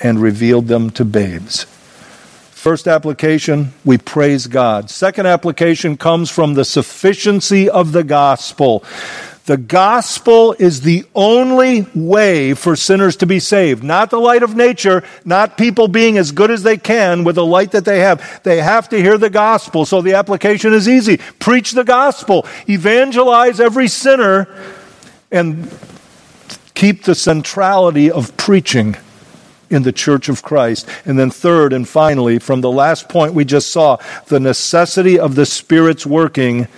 and 0.00 0.20
revealed 0.20 0.66
them 0.66 0.90
to 0.90 1.04
babes. 1.04 1.66
First 2.50 2.86
application, 2.86 3.72
we 3.84 3.98
praise 3.98 4.46
God. 4.46 4.88
Second 4.88 5.26
application 5.26 5.96
comes 5.96 6.30
from 6.30 6.54
the 6.54 6.64
sufficiency 6.64 7.68
of 7.68 7.92
the 7.92 8.04
gospel. 8.04 8.84
The 9.44 9.56
gospel 9.56 10.54
is 10.58 10.82
the 10.82 11.04
only 11.14 11.86
way 11.94 12.54
for 12.54 12.76
sinners 12.76 13.16
to 13.16 13.26
be 13.26 13.40
saved. 13.40 13.82
Not 13.82 14.10
the 14.10 14.20
light 14.20 14.44
of 14.44 14.54
nature, 14.54 15.02
not 15.24 15.58
people 15.58 15.88
being 15.88 16.16
as 16.16 16.30
good 16.30 16.50
as 16.50 16.62
they 16.62 16.76
can 16.76 17.24
with 17.24 17.34
the 17.34 17.44
light 17.44 17.72
that 17.72 17.84
they 17.84 18.00
have. 18.00 18.42
They 18.44 18.58
have 18.58 18.88
to 18.90 19.02
hear 19.02 19.18
the 19.18 19.30
gospel. 19.30 19.84
So 19.84 20.00
the 20.00 20.14
application 20.14 20.72
is 20.72 20.88
easy. 20.88 21.16
Preach 21.40 21.72
the 21.72 21.82
gospel. 21.82 22.46
Evangelize 22.68 23.58
every 23.58 23.88
sinner 23.88 24.46
and 25.32 25.76
keep 26.74 27.02
the 27.02 27.14
centrality 27.14 28.10
of 28.10 28.36
preaching 28.36 28.96
in 29.70 29.82
the 29.82 29.92
church 29.92 30.28
of 30.28 30.42
Christ. 30.42 30.88
And 31.04 31.18
then, 31.18 31.30
third 31.30 31.72
and 31.72 31.88
finally, 31.88 32.38
from 32.38 32.60
the 32.60 32.70
last 32.70 33.08
point 33.08 33.34
we 33.34 33.44
just 33.44 33.72
saw, 33.72 33.96
the 34.26 34.38
necessity 34.38 35.18
of 35.18 35.34
the 35.34 35.46
Spirit's 35.46 36.06
working, 36.06 36.68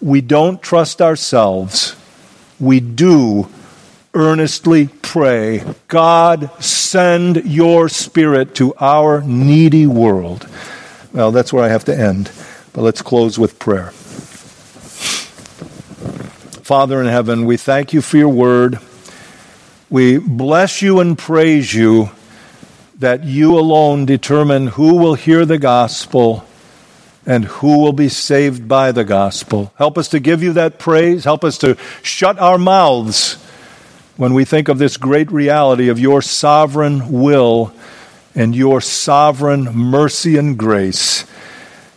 we 0.00 0.20
don't 0.20 0.62
trust 0.62 1.02
ourselves. 1.02 1.96
We 2.58 2.80
do 2.80 3.48
earnestly 4.14 4.88
pray 5.02 5.64
God, 5.88 6.50
send 6.62 7.44
your 7.44 7.88
Spirit 7.88 8.54
to 8.56 8.74
our 8.76 9.22
needy 9.22 9.86
world. 9.86 10.48
Well, 11.12 11.32
that's 11.32 11.52
where 11.52 11.64
I 11.64 11.68
have 11.68 11.84
to 11.86 11.98
end, 11.98 12.30
but 12.72 12.82
let's 12.82 13.02
close 13.02 13.38
with 13.38 13.58
prayer. 13.58 13.90
Father 16.62 17.00
in 17.00 17.08
heaven, 17.08 17.46
we 17.46 17.56
thank 17.56 17.92
you 17.92 18.00
for 18.00 18.16
your 18.16 18.28
word. 18.28 18.78
We 19.88 20.18
bless 20.18 20.82
you 20.82 21.00
and 21.00 21.18
praise 21.18 21.74
you 21.74 22.10
that 22.98 23.24
you 23.24 23.58
alone 23.58 24.06
determine 24.06 24.68
who 24.68 24.94
will 24.96 25.14
hear 25.14 25.44
the 25.44 25.58
gospel 25.58 26.46
and 27.26 27.44
who 27.44 27.78
will 27.78 27.92
be 27.92 28.08
saved 28.08 28.66
by 28.66 28.92
the 28.92 29.04
gospel. 29.04 29.72
Help 29.76 29.98
us 29.98 30.08
to 30.08 30.20
give 30.20 30.42
you 30.42 30.52
that 30.54 30.78
praise. 30.78 31.24
Help 31.24 31.44
us 31.44 31.58
to 31.58 31.76
shut 32.02 32.38
our 32.38 32.58
mouths 32.58 33.34
when 34.16 34.34
we 34.34 34.44
think 34.44 34.68
of 34.68 34.78
this 34.78 34.96
great 34.96 35.30
reality 35.30 35.88
of 35.88 35.98
your 35.98 36.22
sovereign 36.22 37.10
will 37.10 37.72
and 38.34 38.54
your 38.54 38.80
sovereign 38.80 39.64
mercy 39.64 40.36
and 40.36 40.58
grace. 40.58 41.24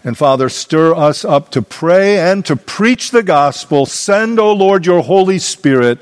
And 0.03 0.17
Father, 0.17 0.49
stir 0.49 0.93
us 0.93 1.23
up 1.23 1.49
to 1.51 1.61
pray 1.61 2.19
and 2.19 2.45
to 2.45 2.55
preach 2.55 3.11
the 3.11 3.23
gospel. 3.23 3.85
Send, 3.85 4.39
O 4.39 4.51
Lord, 4.51 4.85
your 4.85 5.01
Holy 5.01 5.39
Spirit 5.39 5.99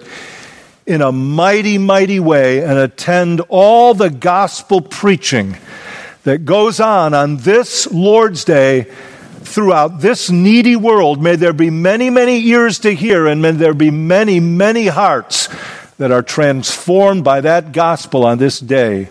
in 0.88 1.02
a 1.02 1.12
mighty, 1.12 1.78
mighty 1.78 2.20
way 2.20 2.64
and 2.64 2.80
attend 2.80 3.42
all 3.50 3.94
the 3.94 4.10
gospel 4.10 4.82
preaching 4.82 5.56
that 6.24 6.46
goes 6.46 6.80
on 6.80 7.14
on 7.14 7.38
this 7.38 7.92
Lord's 7.92 8.44
Day 8.44 8.88
throughout 9.44 10.00
this 10.02 10.30
needy 10.30 10.76
world. 10.76 11.22
May 11.22 11.36
there 11.36 11.54
be 11.54 11.70
many, 11.70 12.10
many 12.10 12.46
ears 12.48 12.80
to 12.80 12.94
hear, 12.94 13.28
and 13.28 13.42
may 13.42 13.52
there 13.52 13.74
be 13.74 13.92
many, 13.92 14.40
many 14.40 14.88
hearts 14.88 15.50
that 15.98 16.12
are 16.12 16.22
transformed 16.22 17.24
by 17.24 17.42
that 17.42 17.72
gospel 17.72 18.26
on 18.26 18.38
this 18.38 18.60
day. 18.60 19.10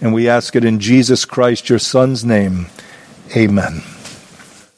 And 0.00 0.14
we 0.14 0.28
ask 0.28 0.56
it 0.56 0.64
in 0.64 0.80
Jesus 0.80 1.24
Christ, 1.24 1.68
your 1.68 1.78
Son's 1.78 2.24
name. 2.24 2.66
Amen. 3.36 3.82